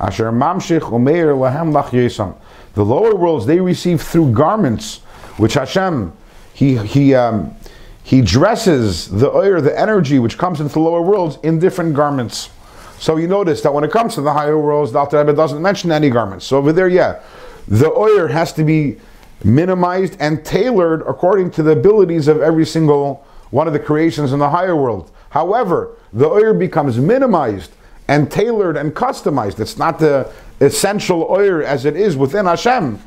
Asher 0.00 0.30
mamshich 0.30 0.80
umeir 0.80 1.36
lahem 1.36 1.72
lach 1.72 1.90
yesam. 1.90 2.36
The 2.74 2.84
lower 2.84 3.14
worlds 3.14 3.46
they 3.46 3.60
receive 3.60 4.00
through 4.00 4.32
garments, 4.32 4.98
which 5.38 5.54
Hashem 5.54 6.12
he 6.54 6.76
he 6.76 7.14
um, 7.14 7.54
he 8.02 8.22
dresses 8.22 9.08
the 9.10 9.28
oir, 9.28 9.60
the 9.60 9.78
energy 9.78 10.18
which 10.18 10.38
comes 10.38 10.60
into 10.60 10.74
the 10.74 10.80
lower 10.80 11.02
worlds 11.02 11.38
in 11.42 11.58
different 11.58 11.94
garments. 11.94 12.50
So 12.98 13.16
you 13.16 13.28
notice 13.28 13.60
that 13.62 13.72
when 13.72 13.84
it 13.84 13.90
comes 13.90 14.14
to 14.16 14.20
the 14.20 14.32
higher 14.32 14.58
worlds, 14.58 14.92
the 14.92 14.98
Alter 14.98 15.18
Rebbe 15.18 15.32
doesn't 15.32 15.62
mention 15.62 15.92
any 15.92 16.10
garments. 16.10 16.46
So 16.46 16.58
over 16.58 16.72
there, 16.72 16.88
yeah, 16.88 17.20
the 17.68 17.88
oir 17.88 18.28
has 18.28 18.52
to 18.54 18.64
be 18.64 18.98
minimized 19.44 20.16
and 20.18 20.44
tailored 20.44 21.02
according 21.02 21.52
to 21.52 21.62
the 21.62 21.72
abilities 21.72 22.26
of 22.26 22.42
every 22.42 22.66
single 22.66 23.24
one 23.50 23.66
of 23.66 23.72
the 23.72 23.78
creations 23.78 24.32
in 24.32 24.38
the 24.38 24.50
higher 24.50 24.74
world. 24.74 25.10
However, 25.30 25.96
the 26.12 26.26
oir 26.26 26.54
becomes 26.54 26.98
minimized 26.98 27.72
and 28.08 28.30
tailored 28.30 28.76
and 28.76 28.94
customized. 28.94 29.60
It's 29.60 29.76
not 29.76 29.98
the 29.98 30.32
essential 30.60 31.22
oir 31.22 31.62
as 31.62 31.84
it 31.84 31.96
is 31.96 32.16
within 32.16 32.46
Hashem. 32.46 32.98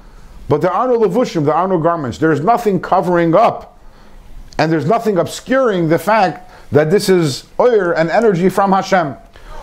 But 0.48 0.62
there 0.62 0.72
are 0.72 0.88
no 0.88 1.00
levushim, 1.00 1.46
there 1.46 1.54
are 1.54 1.68
no 1.68 1.80
garments. 1.80 2.18
There's 2.18 2.42
nothing 2.42 2.82
covering 2.82 3.34
up, 3.36 3.80
and 4.58 4.72
there's 4.72 4.86
nothing 4.86 5.18
obscuring 5.18 5.90
the 5.90 6.00
fact 6.00 6.52
that 6.72 6.92
this 6.92 7.10
is 7.10 7.46
oir 7.58 7.94
and 7.94 8.10
energy 8.10 8.50
from 8.50 8.72
Hashem. 8.72 9.16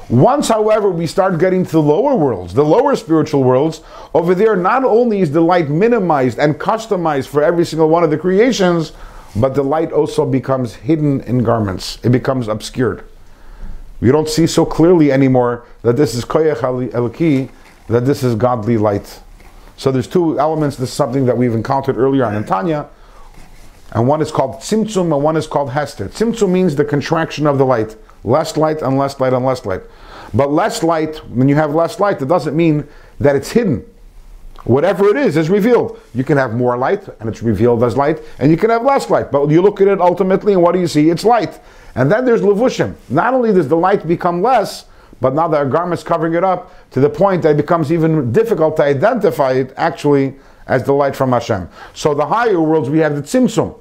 Once, 0.08 0.48
however, 0.48 0.88
we 0.88 1.06
start 1.06 1.38
getting 1.38 1.64
to 1.64 1.72
the 1.72 1.82
lower 1.82 2.16
worlds, 2.16 2.54
the 2.54 2.64
lower 2.64 2.96
spiritual 2.96 3.44
worlds, 3.44 3.82
over 4.14 4.34
there, 4.34 4.56
not 4.56 4.82
only 4.82 5.20
is 5.20 5.32
the 5.32 5.40
light 5.40 5.68
minimized 5.68 6.38
and 6.38 6.54
customized 6.54 7.28
for 7.28 7.42
every 7.42 7.64
single 7.64 7.90
one 7.90 8.02
of 8.02 8.10
the 8.10 8.16
creations, 8.16 8.92
but 9.36 9.54
the 9.54 9.62
light 9.62 9.92
also 9.92 10.24
becomes 10.24 10.74
hidden 10.74 11.20
in 11.22 11.42
garments. 11.42 11.98
It 12.02 12.10
becomes 12.10 12.48
obscured. 12.48 13.04
We 14.00 14.10
don't 14.10 14.28
see 14.28 14.46
so 14.46 14.64
clearly 14.64 15.12
anymore 15.12 15.66
that 15.82 15.96
this 15.96 16.14
is 16.14 16.24
koyach 16.24 16.60
elki, 16.92 17.50
that 17.88 18.06
this 18.06 18.22
is 18.22 18.34
godly 18.34 18.78
light. 18.78 19.20
So 19.76 19.92
there's 19.92 20.08
two 20.08 20.38
elements. 20.40 20.76
This 20.76 20.88
is 20.88 20.94
something 20.94 21.26
that 21.26 21.36
we've 21.36 21.54
encountered 21.54 21.98
earlier 21.98 22.24
on 22.24 22.34
in 22.34 22.44
Tanya. 22.44 22.88
And 23.92 24.06
one 24.06 24.20
is 24.22 24.30
called 24.30 24.56
tzimtzum 24.56 25.14
and 25.14 25.22
one 25.22 25.36
is 25.36 25.46
called 25.46 25.70
hester. 25.70 26.08
Tzimtzum 26.08 26.50
means 26.50 26.76
the 26.76 26.84
contraction 26.84 27.46
of 27.46 27.58
the 27.58 27.64
light. 27.64 27.96
Less 28.28 28.58
light 28.58 28.82
and 28.82 28.98
less 28.98 29.18
light 29.18 29.32
and 29.32 29.42
less 29.42 29.64
light. 29.64 29.80
But 30.34 30.52
less 30.52 30.82
light, 30.82 31.16
when 31.30 31.48
you 31.48 31.54
have 31.54 31.74
less 31.74 31.98
light, 31.98 32.20
it 32.20 32.28
doesn't 32.28 32.54
mean 32.54 32.86
that 33.20 33.34
it's 33.34 33.50
hidden. 33.50 33.86
Whatever 34.64 35.08
it 35.08 35.16
is, 35.16 35.38
is 35.38 35.48
revealed. 35.48 35.98
You 36.14 36.24
can 36.24 36.36
have 36.36 36.52
more 36.52 36.76
light 36.76 37.08
and 37.20 37.28
it's 37.30 37.42
revealed 37.42 37.82
as 37.82 37.96
light, 37.96 38.20
and 38.38 38.50
you 38.50 38.58
can 38.58 38.68
have 38.68 38.82
less 38.82 39.08
light. 39.08 39.32
But 39.32 39.48
you 39.48 39.62
look 39.62 39.80
at 39.80 39.88
it 39.88 39.98
ultimately, 39.98 40.52
and 40.52 40.62
what 40.62 40.72
do 40.72 40.78
you 40.78 40.86
see? 40.86 41.08
It's 41.08 41.24
light. 41.24 41.58
And 41.94 42.12
then 42.12 42.26
there's 42.26 42.42
levushim. 42.42 42.96
Not 43.08 43.32
only 43.32 43.50
does 43.50 43.66
the 43.66 43.78
light 43.78 44.06
become 44.06 44.42
less, 44.42 44.84
but 45.22 45.34
now 45.34 45.50
are 45.54 45.64
garments 45.64 46.02
covering 46.02 46.34
it 46.34 46.44
up 46.44 46.70
to 46.90 47.00
the 47.00 47.08
point 47.08 47.42
that 47.44 47.52
it 47.52 47.56
becomes 47.56 47.90
even 47.90 48.30
difficult 48.30 48.76
to 48.76 48.82
identify 48.82 49.52
it 49.52 49.72
actually 49.78 50.36
as 50.66 50.84
the 50.84 50.92
light 50.92 51.16
from 51.16 51.32
Hashem. 51.32 51.66
So 51.94 52.12
the 52.12 52.26
higher 52.26 52.60
worlds, 52.60 52.90
we 52.90 52.98
have 52.98 53.16
the 53.16 53.22
tzimtzum. 53.22 53.74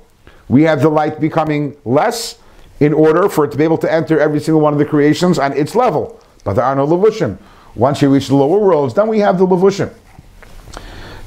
We 0.47 0.63
have 0.63 0.79
the 0.81 0.89
light 0.89 1.19
becoming 1.19 1.75
less 1.83 2.39
in 2.79 2.93
order 2.93 3.27
for 3.29 3.45
it 3.45 3.51
to 3.51 3.57
be 3.57 3.63
able 3.63 3.77
to 3.79 3.91
enter 3.91 4.19
every 4.19 4.39
single 4.39 4.61
one 4.61 4.73
of 4.73 4.79
the 4.79 4.85
creations 4.85 5.39
on 5.39 5.53
its 5.53 5.75
level. 5.75 6.19
But 6.43 6.53
there 6.53 6.65
are 6.65 6.75
no 6.75 6.85
levushim. 6.85 7.37
Once 7.75 8.01
you 8.01 8.09
reach 8.09 8.27
the 8.27 8.35
lower 8.35 8.59
worlds, 8.59 8.93
then 8.93 9.07
we 9.07 9.19
have 9.19 9.37
the 9.37 9.47
levushim. 9.47 9.93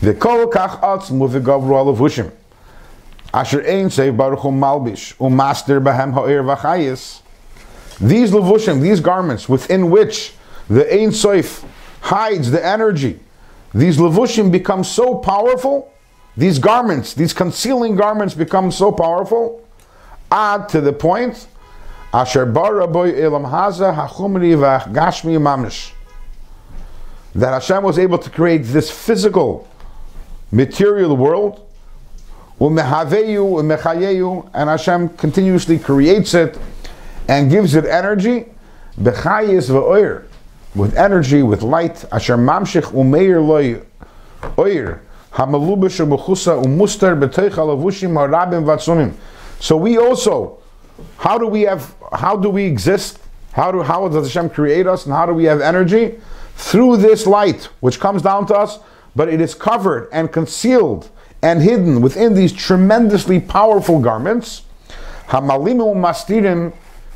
The 0.01 0.15
kol 0.15 0.47
kach 0.47 0.81
atzmu 0.81 1.29
v'gavru 1.29 1.95
levushim. 1.95 2.33
Asher 3.33 3.61
ein 3.61 3.87
soif 3.87 4.17
baruch 4.17 4.41
malbish 4.41 5.15
umaster 5.17 5.83
bahem 5.83 6.13
ha'ir 6.13 6.43
v'chayis. 6.43 7.21
These 8.01 8.31
levushim, 8.31 8.81
these 8.81 9.01
garments 9.01 9.49
within 9.49 9.91
which 9.91 10.33
the 10.69 10.91
Ein 10.91 11.11
Soif 11.11 11.67
hides 12.01 12.51
the 12.51 12.65
energy, 12.65 13.21
these 13.75 13.99
levushim 13.99 14.51
become 14.51 14.85
so 14.85 15.17
powerful, 15.17 15.93
these 16.37 16.59
garments, 16.59 17.13
these 17.13 17.35
concealing 17.35 17.97
garments 17.97 18.33
become 18.33 18.71
so 18.71 18.91
powerful, 18.91 19.67
ad 20.31 20.69
to 20.69 20.81
the 20.81 20.93
point, 20.93 21.47
asher 22.13 22.47
bara 22.47 22.87
boy 22.87 23.11
elam 23.11 23.45
haza 23.45 23.95
hachumri 23.95 24.57
v'gashmi 24.57 25.39
mamish, 25.41 25.93
that 27.35 27.53
Hashem 27.53 27.83
was 27.83 27.99
able 27.99 28.19
to 28.19 28.31
create 28.31 28.59
this 28.65 28.91
physical, 28.91 29.69
material 30.51 31.17
world, 31.17 31.67
and 32.61 32.79
Hashem 34.69 35.09
continuously 35.11 35.79
creates 35.79 36.35
it 36.35 36.59
and 37.29 37.51
gives 37.51 37.75
it 37.75 37.85
energy, 37.87 38.47
bechayis 39.01 39.71
v'oir, 39.71 40.25
with 40.75 40.95
energy, 40.97 41.43
with 41.43 41.63
light, 41.63 42.05
asher 42.13 42.37
mamshich 42.37 42.93
umeir 42.93 43.41
loy 43.45 43.81
oir, 44.59 45.01
hamalubish 45.33 46.01
u'mechusa 46.01 46.63
u'mustar 46.63 47.19
b'toich 47.19 47.53
halavushim 47.53 48.13
harabim 48.13 48.65
vatsumim. 48.65 49.15
So 49.61 49.77
we 49.77 49.99
also 49.99 50.59
How 51.19 51.39
do 51.39 51.47
we 51.47 51.63
have? 51.63 51.95
How 52.13 52.37
do 52.37 52.51
we 52.51 52.65
exist? 52.65 53.19
How 53.53 53.71
do 53.73 53.83
how 53.83 54.09
does 54.09 54.27
Hashem 54.27 54.51
create 54.51 54.87
us, 54.87 55.07
and 55.07 55.15
how 55.15 55.27
do 55.27 55.33
we 55.33 55.45
have 55.45 55.61
energy? 55.61 56.19
Through 56.57 56.99
this 56.99 57.27
light, 57.27 57.65
which 57.81 58.01
comes 58.01 58.23
down 58.23 58.47
to 58.47 58.55
us, 58.55 58.79
but 59.17 59.29
it 59.29 59.41
is 59.41 59.55
covered 59.55 60.09
and 60.13 60.31
concealed 60.31 61.09
and 61.43 61.63
hidden 61.63 62.03
within 62.03 62.35
these 62.35 62.53
tremendously 62.53 63.41
powerful 63.41 63.99
garments, 63.99 64.63
hamalimu 65.29 65.95
mastirim, 65.95 66.73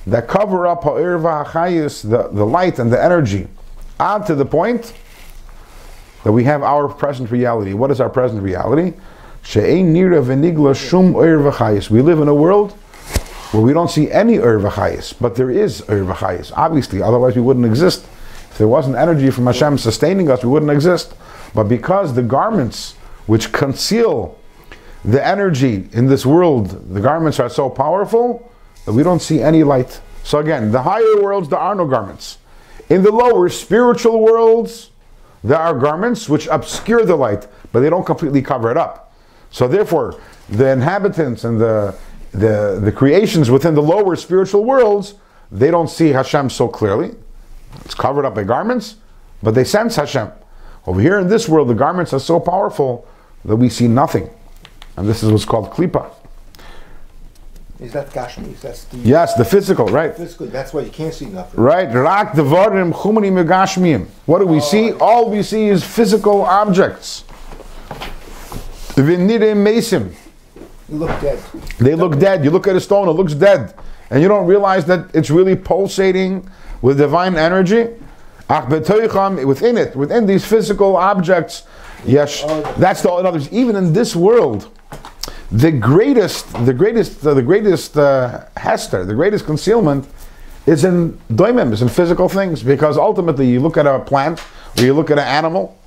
that 0.07 0.28
cover 0.28 0.66
up 0.66 0.85
ha'irva 0.85 1.44
ha'chayis, 1.44 2.09
the, 2.09 2.28
the 2.28 2.44
light 2.44 2.78
and 2.78 2.90
the 2.90 3.02
energy, 3.02 3.48
add 4.00 4.26
to 4.26 4.35
the 4.35 4.46
point 4.46 4.94
that 6.24 6.33
we 6.33 6.44
have 6.44 6.62
our 6.62 6.88
present 6.88 7.30
reality. 7.30 7.74
What 7.74 7.90
is 7.90 8.00
our 8.00 8.09
present 8.09 8.42
reality? 8.42 8.94
She'ein 9.44 9.92
nira 9.92 10.24
v'nigla 10.24 10.74
shum 10.74 11.14
irva 11.14 11.52
chayis. 11.52 11.90
We 11.90 12.00
live 12.00 12.20
in 12.20 12.28
a 12.28 12.35
world 12.35 12.72
where 13.52 13.62
we 13.62 13.72
don't 13.72 13.90
see 13.90 14.11
any 14.11 14.38
irva 14.38 14.70
chayis, 14.70 15.14
but 15.20 15.37
there 15.37 15.50
is 15.50 15.83
irva 15.83 16.14
chayis. 16.14 16.52
Obviously, 16.57 17.02
otherwise 17.02 17.37
we 17.37 17.42
wouldn't 17.42 17.66
exist. 17.66 18.04
If 18.50 18.59
there 18.59 18.68
wasn't 18.68 18.96
energy 18.96 19.30
from 19.30 19.46
Hashem 19.46 19.78
sustaining 19.78 20.30
us, 20.30 20.42
we 20.42 20.48
wouldn't 20.48 20.72
exist. 20.72 21.14
But 21.54 21.64
because 21.64 22.14
the 22.14 22.22
garments 22.22 22.94
which 23.26 23.52
conceal 23.52 24.38
the 25.04 25.24
energy 25.24 25.88
in 25.92 26.07
this 26.07 26.24
world, 26.24 26.94
the 26.94 27.00
garments 27.00 27.38
are 27.38 27.50
so 27.50 27.68
powerful 27.68 28.50
that 28.87 28.92
we 28.92 29.02
don't 29.02 29.20
see 29.20 29.42
any 29.42 29.62
light. 29.62 30.00
So 30.22 30.38
again, 30.38 30.72
the 30.72 30.83
higher 30.83 31.22
worlds, 31.22 31.50
there 31.50 31.59
are 31.59 31.74
no 31.74 31.87
garments. 31.87 32.38
In 32.88 33.02
the 33.02 33.12
lower 33.12 33.50
spiritual 33.50 34.20
worlds, 34.20 34.90
there 35.42 35.59
are 35.59 35.78
garments 35.78 36.28
which 36.28 36.46
obscure 36.46 37.04
the 37.04 37.16
light, 37.16 37.46
but 37.72 37.80
they 37.80 37.90
don't 37.90 38.07
completely 38.07 38.40
cover 38.40 38.70
it 38.70 38.78
up. 38.78 39.04
So 39.55 39.69
therefore, 39.69 40.21
the 40.49 40.69
inhabitants 40.71 41.45
and 41.45 41.61
the, 41.61 41.95
the, 42.33 42.81
the 42.83 42.90
creations 42.90 43.53
within 43.53 43.77
the 43.77 43.83
lower 43.83 44.17
spiritual 44.17 44.64
worlds, 44.64 45.14
they 45.53 45.71
don't 45.71 45.88
see 45.88 46.09
Hashem 46.09 46.51
so 46.51 46.67
clearly. 46.67 47.14
It's 47.85 47.95
covered 47.95 48.25
up 48.25 48.35
by 48.35 48.43
garments, 48.43 48.97
but 49.45 49.55
they 49.55 49.62
sense 49.62 49.95
Hashem. 49.95 50.33
Over 50.88 51.01
here 51.01 51.21
in 51.21 51.29
this 51.29 51.49
world, 51.49 51.69
the 51.69 51.75
garments 51.75 52.12
are 52.12 52.19
so 52.19 52.40
powerful 52.40 53.07
that 53.45 53.55
we 53.55 53.69
see 53.69 53.87
nothing. 53.87 54.29
And 54.97 55.09
this 55.09 55.23
is 55.23 55.31
what's 55.31 55.45
called 55.45 55.71
klipa. 55.71 56.11
Is 57.79 57.93
that 57.93 58.11
Gashmi? 58.11 58.61
That's 58.61 58.85
the 58.87 58.97
Yes, 58.99 59.35
the 59.35 59.45
physical, 59.45 59.87
right? 59.87 60.17
physical. 60.17 60.49
That's 60.49 60.75
why 60.75 60.81
you 60.81 60.90
can't 60.90 61.14
see 61.14 61.27
nothing. 61.27 61.61
Right, 61.61 61.95
rak 61.95 62.33
devarim 62.33 62.93
chumani 62.93 63.31
megashmiyim. 63.31 64.07
What 64.27 64.40
do 64.40 64.47
we 64.47 64.57
oh, 64.57 64.61
see? 64.61 64.93
All 64.95 65.31
we 65.31 65.45
see 65.45 65.69
is 65.69 65.85
physical 65.85 66.43
objects. 66.43 67.23
V'nirei 68.94 69.54
mesim. 69.54 70.14
You 70.88 70.96
look 70.98 71.20
dead. 71.20 71.38
They 71.78 71.94
look 71.94 72.18
dead. 72.18 72.44
You 72.44 72.50
look 72.50 72.66
at 72.66 72.76
a 72.76 72.80
stone, 72.80 73.09
it 73.09 73.12
looks 73.12 73.35
dead. 73.35 73.74
And 74.11 74.22
you 74.22 74.28
don't 74.28 74.46
realize 74.46 74.85
that 74.87 75.14
it's 75.14 75.30
really 75.30 75.57
pulsating 75.57 76.48
with 76.83 76.98
divine 76.98 77.37
energy. 77.37 77.88
Within 78.46 79.78
it, 79.78 79.96
within 79.96 80.26
these 80.26 80.44
physical 80.44 80.96
objects, 80.96 81.62
yes, 82.04 82.42
that's 82.76 83.00
the, 83.00 83.11
in 83.16 83.24
other 83.24 83.40
even 83.50 83.74
in 83.74 83.94
this 83.94 84.14
world, 84.14 84.68
the 85.50 85.72
greatest, 85.72 86.52
the 86.66 86.74
greatest, 86.74 87.26
uh, 87.26 87.33
the 87.33 87.42
greatest 87.42 87.96
uh, 87.96 88.44
hester, 88.57 89.07
the 89.07 89.14
greatest 89.14 89.46
concealment 89.46 90.07
is 90.66 90.85
in 90.85 91.18
doimim, 91.33 91.72
is 91.72 91.80
in 91.80 91.88
physical 91.88 92.28
things. 92.28 92.62
Because 92.62 92.98
ultimately, 92.98 93.48
you 93.48 93.61
look 93.61 93.78
at 93.78 93.87
a 93.87 93.98
plant, 94.00 94.42
or 94.78 94.85
you 94.85 94.92
look 94.92 95.11
at 95.11 95.18
an 95.18 95.26
animal, 95.26 95.78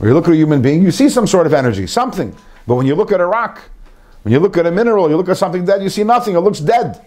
or 0.00 0.08
you 0.08 0.14
look 0.14 0.26
at 0.26 0.32
a 0.32 0.36
human 0.36 0.62
being, 0.62 0.82
you 0.82 0.90
see 0.90 1.08
some 1.08 1.26
sort 1.26 1.46
of 1.46 1.52
energy, 1.52 1.86
something. 1.86 2.34
But 2.66 2.76
when 2.76 2.86
you 2.86 2.94
look 2.94 3.12
at 3.12 3.20
a 3.20 3.26
rock, 3.26 3.60
when 4.22 4.32
you 4.32 4.40
look 4.40 4.56
at 4.56 4.66
a 4.66 4.70
mineral, 4.70 5.10
you 5.10 5.16
look 5.16 5.28
at 5.28 5.36
something 5.36 5.64
dead, 5.64 5.82
you 5.82 5.90
see 5.90 6.04
nothing, 6.04 6.34
it 6.34 6.40
looks 6.40 6.60
dead. 6.60 7.04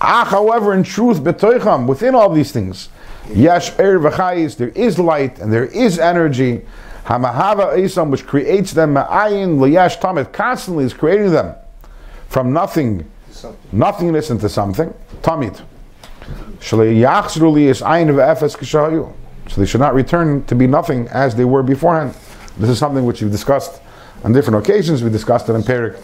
Ah, 0.00 0.24
however, 0.28 0.74
in 0.74 0.82
truth, 0.82 1.20
betoicham, 1.20 1.86
within 1.86 2.14
all 2.14 2.30
these 2.30 2.50
things, 2.50 2.88
yesh 3.32 3.70
er 3.78 3.98
v'chayis, 3.98 4.56
there 4.56 4.70
is 4.70 4.98
light 4.98 5.38
and 5.38 5.52
there 5.52 5.66
is 5.66 5.98
energy. 5.98 6.62
Hamahava 7.04 7.76
isam, 7.76 8.10
which 8.10 8.26
creates 8.26 8.72
them, 8.72 8.94
ma'ayin 8.94 9.58
liyash 9.58 10.00
tamid, 10.00 10.32
constantly 10.32 10.84
is 10.84 10.94
creating 10.94 11.30
them 11.30 11.54
from 12.28 12.52
nothing, 12.52 13.08
nothingness 13.70 14.30
into 14.30 14.48
something. 14.48 14.92
Tamid. 15.22 15.62
Shalei 16.58 16.96
yachzru 17.00 17.52
li 17.52 17.68
is 17.68 17.80
ayin 17.82 18.08
v'efes 18.08 18.56
kishayu. 18.56 19.12
So 19.48 19.60
they 19.60 19.66
should 19.66 19.80
not 19.80 19.94
return 19.94 20.44
to 20.44 20.54
be 20.54 20.66
nothing 20.66 21.08
as 21.08 21.34
they 21.34 21.44
were 21.44 21.62
beforehand. 21.62 22.14
This 22.58 22.70
is 22.70 22.78
something 22.78 23.04
which 23.04 23.22
we've 23.22 23.30
discussed 23.30 23.80
on 24.24 24.32
different 24.32 24.64
occasions. 24.64 25.02
We 25.02 25.10
discussed 25.10 25.48
it 25.48 25.54
in 25.54 25.62
Perik, 25.62 25.96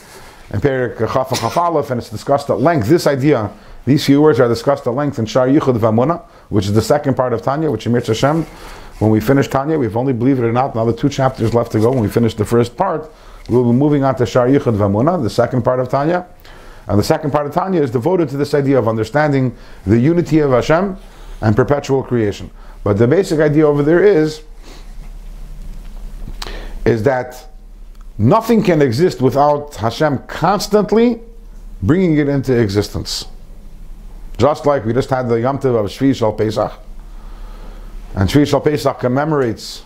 in 0.53 0.61
Perik 0.61 1.01
uh, 1.01 1.13
Chaf 1.13 1.33
and 1.33 1.91
and 1.91 2.01
it's 2.01 2.11
discussed 2.11 2.51
at 2.51 2.61
length. 2.61 2.89
This 2.89 3.07
idea, 3.07 3.51
these 3.85 4.05
few 4.05 4.21
words 4.21 4.41
are 4.41 4.49
discussed 4.49 4.87
at 4.87 4.95
length 4.95 5.19
in 5.19 5.27
Shar 5.27 5.47
Yichud 5.47 5.79
Vamuna, 5.79 6.23
which 6.49 6.67
is 6.67 6.73
the 6.73 6.83
second 6.83 7.15
part 7.15 7.33
of 7.33 7.43
Tanya, 7.43 7.71
which 7.71 7.87
Emir 7.87 8.01
Hashem. 8.01 8.45
When 8.99 9.11
we 9.13 9.21
finish 9.21 9.47
Tanya, 9.47 9.79
we've 9.79 9.97
only, 9.97 10.13
believe 10.13 10.41
it 10.41 10.45
or 10.45 10.53
not, 10.53 10.75
another 10.75 10.93
two 10.93 11.09
chapters 11.09 11.55
left 11.55 11.71
to 11.73 11.81
go. 11.81 11.91
When 11.91 12.01
we 12.01 12.09
finish 12.09 12.35
the 12.35 12.45
first 12.45 12.77
part, 12.77 13.13
we'll 13.49 13.71
be 13.71 13.79
moving 13.79 14.03
on 14.03 14.17
to 14.17 14.27
Shar 14.27 14.49
Yichud 14.49 14.77
Vamuna, 14.77 15.23
the 15.23 15.31
second 15.31 15.63
part 15.63 15.79
of 15.79 15.89
Tanya. 15.89 16.27
And 16.89 16.99
the 16.99 17.05
second 17.05 17.31
part 17.31 17.47
of 17.47 17.53
Tanya 17.53 17.83
is 17.83 17.91
devoted 17.91 18.29
to 18.31 18.37
this 18.37 18.55
idea 18.55 18.79
of 18.79 18.89
understanding 18.89 19.55
the 19.87 19.99
unity 19.99 20.41
of 20.41 20.51
Hashem 20.51 20.97
and 21.43 21.55
perpetual 21.55 22.03
creation. 22.03 22.51
But 22.89 22.97
the 22.97 23.07
basic 23.07 23.39
idea 23.39 23.67
over 23.67 23.83
there 23.83 24.03
is, 24.03 24.41
is 26.87 27.03
that 27.03 27.47
nothing 28.17 28.63
can 28.63 28.81
exist 28.81 29.21
without 29.21 29.77
Hashem 29.77 30.21
constantly 30.21 31.21
bringing 31.83 32.17
it 32.17 32.31
into 32.31 32.59
existence. 32.59 33.27
Just 34.39 34.65
like 34.65 34.87
we 34.87 34.95
just 34.95 35.11
had 35.11 35.29
the 35.29 35.35
Yom 35.35 35.59
Tov 35.59 35.85
of 35.85 35.91
Shvi 35.91 36.17
Shal 36.17 36.33
Pesach. 36.33 36.73
And 38.15 38.27
Shvi 38.27 38.49
Shal 38.49 38.63
Pesach 38.63 38.99
commemorates 38.99 39.85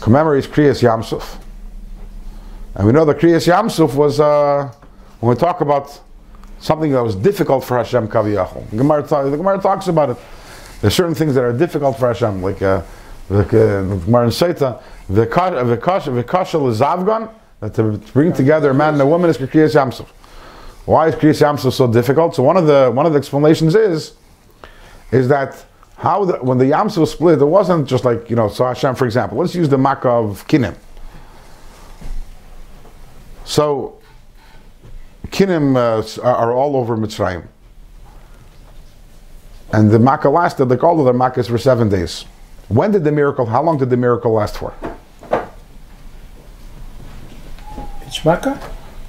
commemorates 0.00 0.46
Kriyas 0.46 0.84
Yamsuf. 0.84 1.36
And 2.76 2.86
we 2.86 2.92
know 2.92 3.04
that 3.06 3.18
Kriyas 3.18 3.48
Yamsuf 3.52 3.96
was, 3.96 4.20
uh, 4.20 4.72
when 5.18 5.34
we 5.34 5.40
talk 5.40 5.62
about 5.62 6.00
something 6.60 6.92
that 6.92 7.02
was 7.02 7.16
difficult 7.16 7.64
for 7.64 7.76
Hashem 7.76 8.06
Kaviyachol. 8.06 8.70
The 8.70 9.30
the 9.30 9.36
Gemara 9.36 9.60
talks 9.60 9.88
about 9.88 10.10
it. 10.10 10.16
There's 10.84 10.94
certain 10.94 11.14
things 11.14 11.34
that 11.34 11.42
are 11.42 11.52
difficult 11.54 11.98
for 11.98 12.08
Hashem, 12.08 12.42
like 12.42 12.60
uh, 12.60 12.82
the 13.30 13.38
uh, 13.38 13.96
Gemara 14.04 14.24
in 14.24 14.30
Seita, 14.30 14.82
the 15.08 15.26
Kasha 15.26 16.10
Zavgan, 16.10 17.30
that 17.60 17.72
to 17.76 17.96
bring 18.12 18.34
together 18.34 18.68
a 18.68 18.74
man 18.74 18.92
and 18.92 19.00
a 19.00 19.06
woman 19.06 19.30
is 19.30 19.38
Kriyas 19.38 19.74
Yamsuf. 19.74 20.06
Why 20.84 21.08
is 21.08 21.14
Kriyas 21.14 21.40
Yamsuf 21.40 21.72
so 21.72 21.90
difficult? 21.90 22.34
So 22.34 22.42
one 22.42 22.58
of 22.58 22.66
the 22.66 22.90
one 22.92 23.06
of 23.06 23.12
the 23.12 23.18
explanations 23.18 23.74
is, 23.74 24.12
is 25.10 25.26
that 25.28 25.64
how 25.96 26.26
the, 26.26 26.34
when 26.44 26.58
the 26.58 26.66
Yamsuf 26.66 27.08
split, 27.08 27.40
it 27.40 27.46
wasn't 27.46 27.88
just 27.88 28.04
like 28.04 28.28
you 28.28 28.36
know. 28.36 28.48
So 28.48 28.66
Hashem, 28.66 28.94
for 28.94 29.06
example, 29.06 29.38
let's 29.38 29.54
use 29.54 29.70
the 29.70 29.78
Makkah 29.78 30.10
of 30.10 30.46
Kinim. 30.48 30.76
So 33.46 34.02
Kinim 35.28 35.78
uh, 35.78 36.22
are 36.22 36.52
all 36.52 36.76
over 36.76 36.94
Mitzrayim. 36.98 37.48
And 39.74 39.90
the 39.90 39.98
Makkah 39.98 40.30
lasted, 40.30 40.66
like 40.66 40.84
all 40.84 41.00
of 41.00 41.04
their 41.04 41.12
Makkahs, 41.14 41.48
for 41.48 41.58
seven 41.58 41.88
days. 41.88 42.26
When 42.68 42.92
did 42.92 43.02
the 43.02 43.10
miracle, 43.10 43.44
how 43.44 43.60
long 43.60 43.76
did 43.76 43.90
the 43.90 43.96
miracle 43.96 44.30
last 44.32 44.56
for? 44.56 44.72
Each 48.06 48.24
Makkah? 48.24 48.60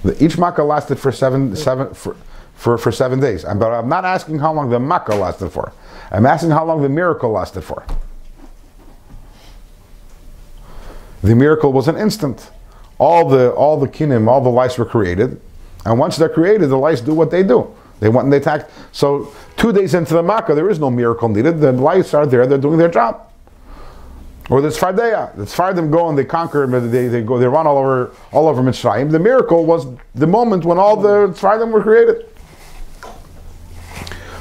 The, 0.03 0.23
each 0.23 0.39
Makkah 0.39 0.63
lasted 0.63 0.97
for 0.97 1.11
seven, 1.11 1.55
seven, 1.55 1.93
for, 1.93 2.15
for, 2.55 2.79
for 2.79 2.91
seven 2.91 3.19
days. 3.19 3.43
And- 3.43 3.59
But 3.59 3.73
I'm 3.73 3.87
not 3.87 4.05
asking 4.05 4.39
how 4.39 4.53
long 4.53 4.71
the 4.71 4.79
Makkah 4.79 5.13
lasted 5.13 5.51
for. 5.51 5.71
I'm 6.09 6.25
asking 6.25 6.49
how 6.49 6.65
long 6.65 6.81
the 6.81 6.89
miracle 6.89 7.29
lasted 7.29 7.61
for. 7.61 7.85
The 11.21 11.35
miracle 11.35 11.71
was 11.73 11.87
an 11.87 11.95
instant. 11.95 12.49
All 12.97 13.29
the 13.29 13.51
all 13.51 13.79
the 13.79 13.87
kinim, 13.87 14.27
all 14.27 14.41
the 14.41 14.49
lice 14.49 14.77
were 14.79 14.85
created, 14.85 15.39
and 15.85 15.99
once 15.99 16.15
they're 16.17 16.29
created, 16.29 16.69
the 16.69 16.77
lice 16.77 17.01
do 17.01 17.13
what 17.13 17.29
they 17.29 17.43
do. 17.43 17.75
They 17.99 18.09
went 18.09 18.25
and 18.25 18.33
they 18.33 18.37
attacked. 18.37 18.71
So 18.91 19.33
two 19.57 19.71
days 19.71 19.93
into 19.93 20.13
the 20.13 20.23
Makkah, 20.23 20.53
there 20.53 20.69
is 20.69 20.79
no 20.79 20.89
miracle 20.89 21.29
needed. 21.29 21.59
The 21.59 21.71
lights 21.71 22.13
are 22.13 22.25
there; 22.25 22.45
they're 22.45 22.57
doing 22.57 22.77
their 22.77 22.89
job. 22.89 23.31
Or 24.49 24.61
the 24.61 24.67
Tzfardeya, 24.67 25.35
the 25.35 25.43
Tzfardim 25.43 25.91
go 25.91 26.07
and 26.07 26.17
they 26.17 26.25
conquer, 26.25 26.67
they, 26.67 27.07
they 27.07 27.21
go, 27.23 27.39
they 27.39 27.47
run 27.47 27.65
all 27.65 27.77
over 27.77 28.11
all 28.31 28.47
over 28.47 28.61
Mitzrayim. 28.61 29.09
The 29.09 29.19
miracle 29.19 29.65
was 29.65 29.87
the 30.13 30.27
moment 30.27 30.65
when 30.65 30.77
all 30.77 30.95
the 30.95 31.29
Tzfardim 31.29 31.71
were 31.71 31.81
created. 31.81 32.29